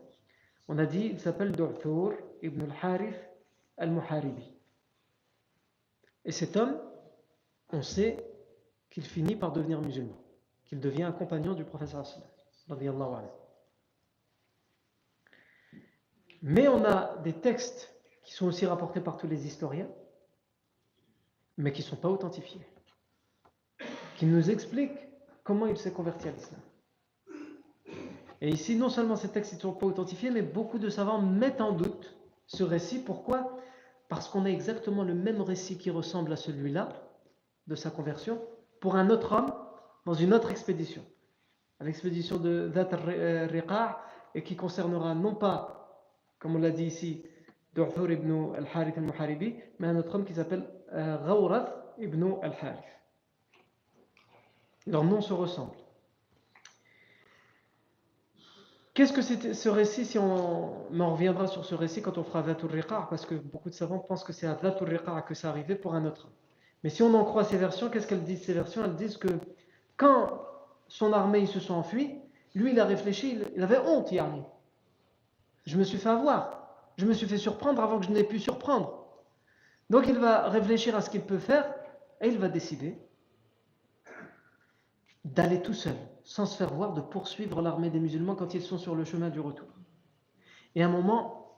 on 0.67 0.77
a 0.77 0.85
dit, 0.85 1.07
il 1.07 1.19
s'appelle 1.19 1.51
Du'thur 1.51 2.13
ibn 2.43 2.61
al-Harith 2.61 3.27
al-Muharibi. 3.77 4.56
Et 6.27 6.31
cet 6.33 6.57
homme, 6.57 6.77
on 7.71 7.81
sait 7.81 8.17
qu'il 8.89 9.05
finit 9.05 9.37
par 9.37 9.53
devenir 9.53 9.81
musulman, 9.81 10.21
qu'il 10.65 10.81
devient 10.81 11.03
un 11.03 11.13
compagnon 11.13 11.53
du 11.53 11.63
professeur 11.63 12.05
Mais 16.41 16.67
on 16.67 16.83
a 16.83 17.17
des 17.23 17.33
textes 17.33 17.93
qui 18.23 18.33
sont 18.33 18.45
aussi 18.45 18.65
rapportés 18.65 18.99
par 18.99 19.15
tous 19.15 19.27
les 19.27 19.47
historiens, 19.47 19.87
mais 21.57 21.71
qui 21.71 21.81
ne 21.81 21.87
sont 21.87 21.95
pas 21.95 22.09
authentifiés, 22.09 22.67
qui 24.17 24.25
nous 24.25 24.49
expliquent 24.49 24.99
comment 25.45 25.65
il 25.65 25.77
s'est 25.77 25.93
converti 25.93 26.27
à 26.27 26.31
l'islam. 26.31 26.59
Et 28.41 28.49
ici, 28.49 28.75
non 28.75 28.89
seulement 28.89 29.15
ces 29.15 29.29
textes 29.29 29.53
ne 29.53 29.59
sont 29.59 29.73
pas 29.73 29.85
authentifiés, 29.85 30.29
mais 30.29 30.41
beaucoup 30.41 30.77
de 30.77 30.89
savants 30.89 31.21
mettent 31.21 31.61
en 31.61 31.71
doute 31.71 32.17
ce 32.47 32.63
récit. 32.63 32.99
Pourquoi? 32.99 33.56
Parce 34.07 34.29
qu'on 34.29 34.45
a 34.45 34.49
exactement 34.49 35.03
le 35.03 35.13
même 35.13 35.41
récit 35.41 35.77
qui 35.77 35.89
ressemble 35.89 36.31
à 36.31 36.37
celui-là, 36.37 36.89
de 37.67 37.75
sa 37.75 37.89
conversion, 37.89 38.41
pour 38.79 38.95
un 38.95 39.09
autre 39.09 39.33
homme, 39.33 39.53
dans 40.05 40.13
une 40.13 40.33
autre 40.33 40.51
expédition. 40.51 41.03
L'expédition 41.81 42.37
de 42.37 42.69
Dhat 42.69 42.89
al-Riqa' 42.93 43.99
et 44.33 44.43
qui 44.43 44.55
concernera 44.55 45.13
non 45.13 45.35
pas, 45.35 46.05
comme 46.39 46.55
on 46.55 46.59
l'a 46.59 46.71
dit 46.71 46.85
ici, 46.85 47.25
Du'fur 47.75 48.09
ibn 48.09 48.55
al-Harith 48.55 48.97
al-Muharibi, 48.97 49.55
mais 49.79 49.87
un 49.87 49.97
autre 49.97 50.15
homme 50.15 50.25
qui 50.25 50.33
s'appelle 50.33 50.67
euh, 50.93 51.17
Ghawrath 51.25 51.71
ibn 51.99 52.35
al-Harith. 52.41 52.83
Leurs 54.87 55.03
noms 55.03 55.21
se 55.21 55.33
ressemblent. 55.33 55.75
Qu'est-ce 58.97 59.13
que 59.13 59.21
c'est 59.21 59.53
ce 59.53 59.69
récit 59.69 60.05
si 60.05 60.17
on, 60.17 60.91
on, 60.91 61.11
reviendra 61.11 61.45
sur 61.45 61.63
ce 61.63 61.75
récit 61.75 62.01
quand 62.01 62.17
on 62.17 62.23
fera 62.23 62.41
Dhatul 62.41 62.83
parce 62.87 63.27
que 63.27 63.35
beaucoup 63.35 63.69
de 63.69 63.75
savants 63.75 63.99
pensent 63.99 64.23
que 64.23 64.33
c'est 64.33 64.47
à 64.47 64.55
Dhatul 64.55 64.99
que 65.27 65.35
ça 65.35 65.49
arrivait 65.49 65.75
pour 65.75 65.93
un 65.93 66.03
autre. 66.03 66.29
Mais 66.83 66.89
si 66.89 67.03
on 67.03 67.13
en 67.13 67.23
croit 67.23 67.43
ces 67.43 67.57
versions, 67.57 67.91
qu'est-ce 67.91 68.07
qu'elles 68.07 68.23
disent 68.23 68.41
ces 68.41 68.53
versions? 68.53 68.83
Elles 68.83 68.95
disent 68.95 69.17
que 69.17 69.27
quand 69.97 70.41
son 70.87 71.13
armée 71.13 71.45
se 71.45 71.59
sont 71.59 71.75
enfuis, 71.75 72.15
lui 72.55 72.71
il 72.71 72.79
a 72.79 72.85
réfléchi, 72.85 73.37
il 73.55 73.61
avait 73.61 73.77
honte 73.77 74.11
Yarni. 74.11 74.41
Je 75.67 75.77
me 75.77 75.83
suis 75.83 75.99
fait 75.99 76.09
avoir, 76.09 76.67
je 76.97 77.05
me 77.05 77.13
suis 77.13 77.27
fait 77.27 77.37
surprendre 77.37 77.83
avant 77.83 77.99
que 77.99 78.05
je 78.07 78.11
n'ai 78.11 78.23
pu 78.23 78.39
surprendre. 78.39 79.05
Donc 79.91 80.07
il 80.07 80.17
va 80.17 80.49
réfléchir 80.49 80.95
à 80.95 81.01
ce 81.01 81.11
qu'il 81.11 81.21
peut 81.21 81.37
faire 81.37 81.71
et 82.19 82.29
il 82.29 82.39
va 82.39 82.49
décider 82.49 82.97
d'aller 85.23 85.61
tout 85.61 85.75
seul, 85.75 85.93
sans 86.27 86.45
se 86.45 86.57
faire 86.57 86.73
voir, 86.73 86.91
de 86.91 86.99
poursuivre 86.99 87.61
l'armée 87.61 87.89
des 87.89 88.01
musulmans 88.01 88.35
quand 88.35 88.53
ils 88.53 88.61
sont 88.61 88.77
sur 88.77 88.95
le 88.95 89.05
chemin 89.05 89.29
du 89.29 89.39
retour. 89.39 89.69
Et 90.75 90.83
à 90.83 90.85
un 90.85 90.89
moment, 90.89 91.55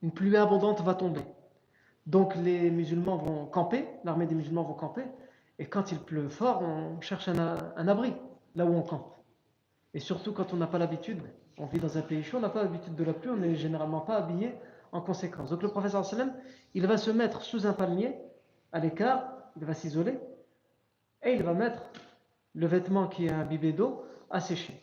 une 0.00 0.12
pluie 0.12 0.36
abondante 0.36 0.80
va 0.82 0.94
tomber. 0.94 1.22
Donc 2.06 2.36
les 2.36 2.70
musulmans 2.70 3.16
vont 3.16 3.46
camper, 3.46 3.84
l'armée 4.04 4.26
des 4.26 4.36
musulmans 4.36 4.62
vont 4.62 4.74
camper, 4.74 5.02
et 5.58 5.66
quand 5.66 5.90
il 5.90 5.98
pleut 5.98 6.28
fort, 6.28 6.62
on 6.62 7.00
cherche 7.00 7.26
un, 7.26 7.88
abri, 7.88 8.14
là 8.54 8.64
où 8.64 8.74
on 8.74 8.82
campe. 8.82 9.12
Et 9.92 9.98
surtout 9.98 10.32
quand 10.32 10.54
on 10.54 10.56
n'a 10.56 10.68
pas 10.68 10.78
l'habitude, 10.78 11.20
on 11.58 11.66
vit 11.66 11.80
dans 11.80 11.98
un 11.98 12.02
pays 12.02 12.22
chaud, 12.22 12.36
on 12.36 12.42
n'a 12.42 12.48
pas 12.48 12.62
l'habitude 12.62 12.94
de 12.94 13.02
la 13.02 13.12
pluie, 13.12 13.30
on 13.30 13.36
n'est 13.36 13.56
généralement 13.56 14.02
pas 14.02 14.18
habillé 14.18 14.54
en 14.92 15.00
conséquence. 15.00 15.50
Donc 15.50 15.64
le 15.64 15.68
professeur 15.68 16.04
sallam, 16.04 16.32
il 16.74 16.86
va 16.86 16.96
se 16.96 17.10
mettre 17.10 17.42
sous 17.42 17.66
un 17.66 17.72
palmier, 17.72 18.14
à 18.70 18.78
l'écart, 18.78 19.32
il 19.56 19.64
va 19.64 19.74
s'isoler, 19.74 20.16
et 21.24 21.32
il 21.32 21.42
va 21.42 21.54
mettre 21.54 21.82
le 22.56 22.66
vêtement 22.66 23.06
qui 23.06 23.26
est 23.26 23.30
imbibé 23.30 23.72
d'eau 23.72 24.04
à 24.30 24.40
sécher. 24.40 24.80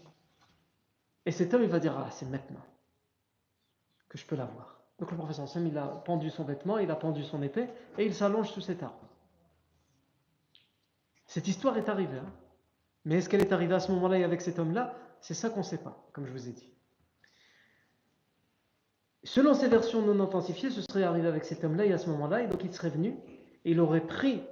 Et 1.25 1.31
cet 1.31 1.53
homme, 1.53 1.63
il 1.63 1.69
va 1.69 1.79
dire, 1.79 1.97
ah, 1.97 2.09
c'est 2.11 2.29
maintenant 2.29 2.63
que 4.07 4.17
je 4.17 4.25
peux 4.25 4.35
l'avoir. 4.35 4.79
Donc 4.99 5.09
le 5.09 5.17
professeur 5.17 5.49
Sam, 5.49 5.65
il 5.65 5.77
a 5.77 5.87
pendu 5.87 6.29
son 6.29 6.43
vêtement, 6.43 6.77
il 6.77 6.91
a 6.91 6.95
pendu 6.95 7.23
son 7.23 7.41
épée, 7.41 7.67
et 7.97 8.05
il 8.05 8.13
s'allonge 8.13 8.51
sous 8.51 8.61
cet 8.61 8.83
arbre. 8.83 9.09
Cette 11.25 11.47
histoire 11.47 11.77
est 11.77 11.89
arrivée. 11.89 12.19
Hein. 12.19 12.31
Mais 13.05 13.15
est-ce 13.15 13.27
qu'elle 13.27 13.41
est 13.41 13.51
arrivée 13.51 13.73
à 13.73 13.79
ce 13.79 13.91
moment-là 13.91 14.19
et 14.19 14.23
avec 14.23 14.41
cet 14.41 14.59
homme-là? 14.59 14.93
C'est 15.19 15.33
ça 15.33 15.49
qu'on 15.49 15.59
ne 15.59 15.65
sait 15.65 15.79
pas, 15.79 16.07
comme 16.13 16.27
je 16.27 16.31
vous 16.31 16.47
ai 16.47 16.51
dit. 16.51 16.69
Selon 19.23 19.55
ces 19.55 19.67
versions 19.67 20.01
non 20.01 20.19
authentifiées, 20.19 20.69
ce 20.69 20.81
serait 20.81 21.03
arrivé 21.03 21.27
avec 21.27 21.43
cet 21.43 21.63
homme-là 21.63 21.85
et 21.85 21.93
à 21.93 21.97
ce 21.97 22.09
moment-là, 22.11 22.43
et 22.43 22.47
donc 22.47 22.63
il 22.63 22.73
serait 22.73 22.89
venu, 22.89 23.15
et 23.65 23.71
il 23.71 23.79
aurait 23.79 24.05
pris 24.05 24.43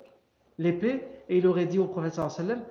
l'épée, 0.58 1.06
et 1.30 1.38
il 1.38 1.46
aurait 1.46 1.66
dit 1.68 1.78
au 1.78 1.88
professeur 1.88 2.32
sallam 2.32 2.64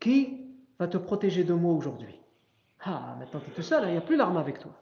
qui 0.00 0.46
va 0.78 0.88
te 0.88 0.98
protéger 0.98 1.44
de 1.44 1.54
moi 1.54 1.72
aujourd'hui 1.72 2.20
Ah, 2.80 3.16
maintenant 3.18 3.40
tu 3.40 3.50
es 3.50 3.54
tout 3.54 3.62
seul, 3.62 3.84
il 3.88 3.92
n'y 3.92 3.96
a 3.96 4.00
plus 4.00 4.16
l'arme 4.16 4.36
avec 4.36 4.58
toi. 4.58 4.72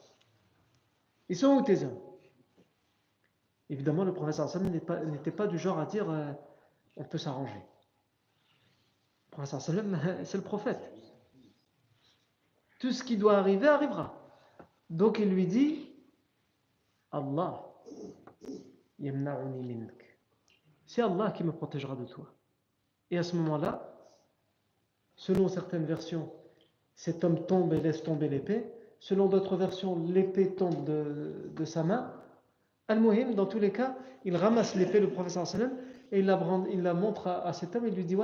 Ils 1.29 1.37
sont 1.37 1.55
où 1.55 1.63
tes 1.63 1.85
hommes? 1.85 2.01
Évidemment, 3.69 4.05
le 4.05 4.13
professeur 4.13 4.47
Hassan 4.47 4.71
n'était 4.71 5.31
pas, 5.31 5.47
du 5.47 5.59
genre 5.59 5.79
à 5.79 5.87
dire 5.87 6.11
euh, 6.11 6.33
on 6.97 7.05
peut 7.05 7.19
s'arranger. 7.19 7.63
Le 9.27 9.31
professeur 9.31 9.61
c'est 10.25 10.37
le 10.37 10.43
prophète. 10.43 10.93
Tout 12.81 12.93
ce 12.93 13.05
qui 13.05 13.17
doit 13.17 13.39
arriver 13.39 13.69
arrivera. 13.69 14.15
Donc 14.91 15.19
il 15.19 15.31
lui 15.31 15.47
dit 15.47 15.89
Allah 17.13 17.65
yamna'uni 18.99 19.75
mink 19.75 20.02
c'est 20.93 21.01
Allah 21.01 21.31
qui 21.31 21.43
me 21.43 21.53
protégera 21.53 21.97
de 21.97 22.05
toi. 22.05 22.31
Et 23.11 23.17
à 23.17 23.23
ce 23.23 23.35
moment-là, 23.37 23.97
selon 25.17 25.49
certaines 25.49 25.87
versions, 25.87 26.31
cet 26.97 27.25
homme 27.25 27.47
tombe 27.47 27.73
et 27.73 27.81
laisse 27.81 28.03
tomber 28.03 28.29
l'épée. 28.29 28.67
Selon 29.01 29.27
d'autres 29.27 29.57
versions, 29.57 29.99
l'épée 30.07 30.55
tombe 30.55 30.85
de, 30.85 31.65
sa 31.65 31.83
main. 31.83 32.13
Al-Muhim, 32.89 33.33
dans 33.33 33.47
tous 33.47 33.59
les 33.59 33.73
cas, 33.73 33.97
il 34.27 34.37
ramasse 34.37 34.75
l'épée, 34.75 35.01
le 35.01 35.09
professeur 35.09 35.47
sallam, 35.47 35.73
et 36.11 36.19
il 36.19 36.27
la, 36.27 36.39
il 36.71 36.83
la 36.83 36.93
montre 36.93 37.29
à, 37.29 37.55
cet 37.55 37.75
homme 37.75 37.87
et 37.87 37.91
lui 37.91 38.05
dit 38.05 38.17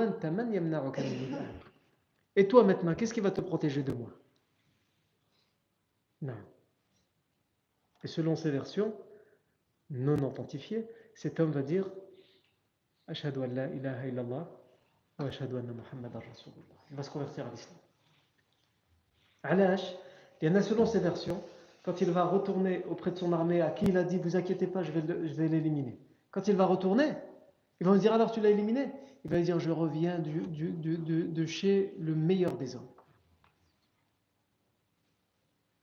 Et 2.35 2.47
toi 2.47 2.63
maintenant, 2.63 2.93
qu'est-ce 2.93 3.15
qui 3.15 3.19
va 3.19 3.31
te 3.31 3.41
protéger 3.41 3.81
de 3.81 3.93
moi? 3.93 4.11
Non. 6.21 6.37
Et 8.03 8.07
selon 8.07 8.35
ces 8.35 8.51
versions, 8.51 8.93
non 9.89 10.23
authentifiées, 10.23 10.87
cet 11.15 11.39
homme 11.39 11.49
va 11.49 11.63
dire 11.63 11.89
An 13.09 13.13
la 13.55 13.67
ilaha 13.67 14.07
illallah 14.07 14.47
wa 15.17 15.25
anna 15.25 16.09
Rasulullah. 16.13 16.77
Il 16.91 16.95
va 16.95 17.03
se 17.03 17.09
convertir 17.09 17.45
à 17.47 17.49
l'islam. 17.49 17.75
Alash, 19.43 19.95
il 20.41 20.47
y 20.47 20.51
en 20.51 20.55
a 20.55 20.61
selon 20.61 20.85
ces 20.85 20.99
versions, 20.99 21.41
quand 21.83 22.01
il 22.01 22.11
va 22.11 22.25
retourner 22.25 22.83
auprès 22.89 23.11
de 23.11 23.17
son 23.17 23.33
armée, 23.33 23.61
à 23.61 23.71
qui 23.71 23.85
il 23.85 23.97
a 23.97 24.03
dit 24.03 24.17
Vous 24.17 24.35
inquiétez 24.35 24.67
pas, 24.67 24.83
je 24.83 24.91
vais 24.91 25.47
l'éliminer. 25.47 25.97
Quand 26.31 26.47
il 26.47 26.55
va 26.55 26.65
retourner, 26.65 27.13
ils 27.81 27.87
vont 27.87 27.93
lui 27.93 27.99
dire 27.99 28.13
Alors 28.13 28.31
tu 28.31 28.41
l'as 28.41 28.49
éliminé? 28.49 28.91
Il 29.25 29.31
va 29.31 29.37
lui 29.37 29.43
dire 29.43 29.59
Je 29.59 29.71
reviens 29.71 30.19
du, 30.19 30.41
du, 30.41 30.71
de, 30.71 31.23
de 31.23 31.45
chez 31.45 31.95
le 31.99 32.13
meilleur 32.13 32.57
des 32.57 32.75
hommes. 32.75 32.87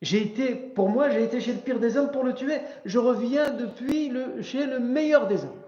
J'ai 0.03 0.23
été, 0.23 0.55
pour 0.55 0.91
moi, 0.91 1.11
j'ai 1.11 1.25
été 1.25 1.41
chez 1.41 1.55
le 1.55 1.59
pire 1.59 1.81
des 1.81 1.97
hommes 1.97 2.11
pour 2.11 2.23
le 2.23 2.35
tuer. 2.35 2.61
Je 2.85 2.99
reviens 2.99 3.51
depuis 3.51 4.11
le, 4.11 4.43
chez 4.43 4.67
le 4.67 4.79
meilleur 4.79 5.27
des 5.27 5.45
hommes. 5.45 5.61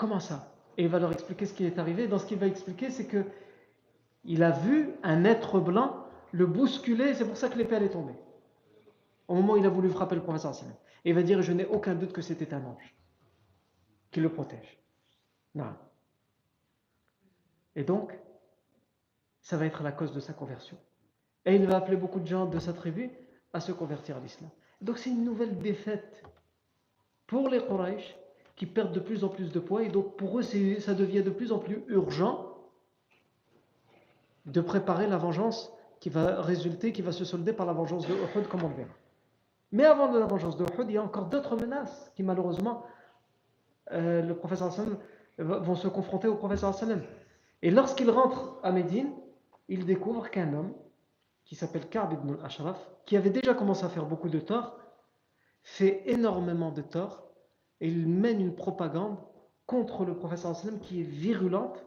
Comment 0.00 0.18
ça? 0.18 0.50
Et 0.78 0.84
il 0.84 0.88
va 0.88 0.98
leur 0.98 1.12
expliquer 1.12 1.44
ce 1.44 1.52
qui 1.52 1.66
est 1.66 1.78
arrivé. 1.78 2.08
Dans 2.08 2.18
ce 2.18 2.24
qu'il 2.24 2.38
va 2.38 2.46
expliquer, 2.46 2.88
c'est 2.88 3.04
que 3.04 3.22
il 4.24 4.42
a 4.42 4.50
vu 4.50 4.88
un 5.02 5.24
être 5.24 5.60
blanc 5.60 6.06
le 6.32 6.46
bousculer, 6.46 7.12
c'est 7.12 7.26
pour 7.26 7.36
ça 7.36 7.50
que 7.50 7.58
l'épée 7.58 7.74
est 7.74 7.90
tombée. 7.90 8.18
Au 9.28 9.34
moment 9.34 9.52
où 9.52 9.56
il 9.58 9.66
a 9.66 9.68
voulu 9.68 9.90
frapper 9.90 10.14
le 10.14 10.22
professeur 10.22 10.54
Et 11.04 11.10
il 11.10 11.14
va 11.14 11.22
dire 11.22 11.42
Je 11.42 11.52
n'ai 11.52 11.66
aucun 11.66 11.94
doute 11.94 12.14
que 12.14 12.22
c'était 12.22 12.54
un 12.54 12.64
ange 12.64 12.96
qui 14.10 14.20
le 14.20 14.30
protège. 14.30 14.78
Non. 15.54 15.76
Et 17.76 17.84
donc, 17.84 18.18
ça 19.42 19.58
va 19.58 19.66
être 19.66 19.82
la 19.82 19.92
cause 19.92 20.14
de 20.14 20.20
sa 20.20 20.32
conversion. 20.32 20.78
Et 21.44 21.54
il 21.56 21.66
va 21.66 21.76
appeler 21.76 21.98
beaucoup 21.98 22.20
de 22.20 22.26
gens 22.26 22.46
de 22.46 22.58
sa 22.58 22.72
tribu 22.72 23.10
à 23.52 23.60
se 23.60 23.72
convertir 23.72 24.16
à 24.16 24.20
l'islam. 24.20 24.48
Donc 24.80 24.96
c'est 24.96 25.10
une 25.10 25.26
nouvelle 25.26 25.58
défaite 25.58 26.24
pour 27.26 27.50
les 27.50 27.60
Quraysh 27.60 28.16
qui 28.60 28.66
perdent 28.66 28.92
de 28.92 29.00
plus 29.00 29.24
en 29.24 29.30
plus 29.30 29.52
de 29.52 29.58
poids 29.58 29.84
et 29.84 29.88
donc 29.88 30.18
pour 30.18 30.38
eux 30.38 30.42
ça 30.42 30.92
devient 30.92 31.22
de 31.22 31.30
plus 31.30 31.50
en 31.50 31.58
plus 31.58 31.82
urgent 31.88 32.58
de 34.44 34.60
préparer 34.60 35.06
la 35.06 35.16
vengeance 35.16 35.72
qui 35.98 36.10
va 36.10 36.42
résulter, 36.42 36.92
qui 36.92 37.00
va 37.00 37.10
se 37.10 37.24
solder 37.24 37.54
par 37.54 37.64
la 37.64 37.72
vengeance 37.72 38.06
de 38.06 38.12
Uhud 38.12 38.48
comme 38.48 38.62
on 38.62 38.68
le 38.68 38.74
verra. 38.74 38.92
Mais 39.72 39.86
avant 39.86 40.12
de 40.12 40.18
la 40.18 40.26
vengeance 40.26 40.58
de 40.58 40.64
Uhud, 40.64 40.90
il 40.90 40.92
y 40.92 40.98
a 40.98 41.02
encore 41.02 41.30
d'autres 41.30 41.56
menaces 41.56 42.12
qui 42.14 42.22
malheureusement 42.22 42.84
euh, 43.92 44.20
le 44.20 44.36
professeur 44.36 44.70
vont 45.38 45.74
se 45.74 45.88
confronter 45.88 46.28
au 46.28 46.36
professeur 46.36 46.74
sallam. 46.74 47.02
Et 47.62 47.70
lorsqu'il 47.70 48.10
rentre 48.10 48.58
à 48.62 48.72
Médine, 48.72 49.10
il 49.68 49.86
découvre 49.86 50.28
qu'un 50.28 50.52
homme 50.52 50.74
qui 51.46 51.54
s'appelle 51.54 51.88
Ka'b 51.88 52.12
ibn 52.12 52.34
al-Ashraf, 52.34 52.90
qui 53.06 53.16
avait 53.16 53.30
déjà 53.30 53.54
commencé 53.54 53.86
à 53.86 53.88
faire 53.88 54.04
beaucoup 54.04 54.28
de 54.28 54.38
tort, 54.38 54.76
fait 55.62 56.02
énormément 56.04 56.72
de 56.72 56.82
tort 56.82 57.29
et 57.80 57.88
il 57.88 58.08
mène 58.08 58.40
une 58.40 58.54
propagande 58.54 59.16
contre 59.66 60.04
le 60.04 60.14
professeur 60.16 60.54
sallam 60.56 60.80
qui 60.80 61.00
est 61.00 61.04
virulente. 61.04 61.84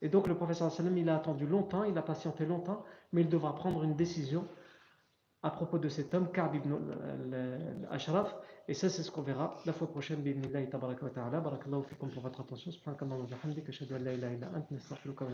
Et 0.00 0.08
donc 0.08 0.28
le 0.28 0.36
professeur 0.36 0.70
sallam, 0.70 0.96
il 0.98 1.08
a 1.08 1.16
attendu 1.16 1.46
longtemps, 1.46 1.84
il 1.84 1.96
a 1.96 2.02
patienté 2.02 2.46
longtemps, 2.46 2.84
mais 3.12 3.22
il 3.22 3.28
devra 3.28 3.54
prendre 3.54 3.82
une 3.82 3.96
décision 3.96 4.46
à 5.42 5.50
propos 5.50 5.78
de 5.78 5.88
cet 5.88 6.14
homme, 6.14 6.30
Ka'b 6.32 6.56
ibn 6.56 6.74
Ashraf. 7.90 8.34
Et 8.66 8.74
ça, 8.74 8.88
c'est 8.88 9.02
ce 9.02 9.10
qu'on 9.10 9.22
verra 9.22 9.56
la 9.66 9.72
fois 9.72 9.88
prochaine. 9.88 10.20
B'idnillahi 10.20 10.68
tabaraka 10.68 11.04
wa 11.04 11.10
ta'ala. 11.10 11.40
Barakallahu 11.40 11.84
fikum 11.84 12.10
pour 12.10 12.22
votre 12.22 12.40
attention. 12.40 12.70
Subhanakallahu 12.72 13.20
wa 13.20 13.26
bihamdika. 13.26 13.68
Ashhadu 13.68 13.94
an 13.94 14.00
la 14.00 14.12
ilaha 14.14 14.34
illa 14.34 14.50
nastaghfiruka 14.70 15.24
wa 15.24 15.30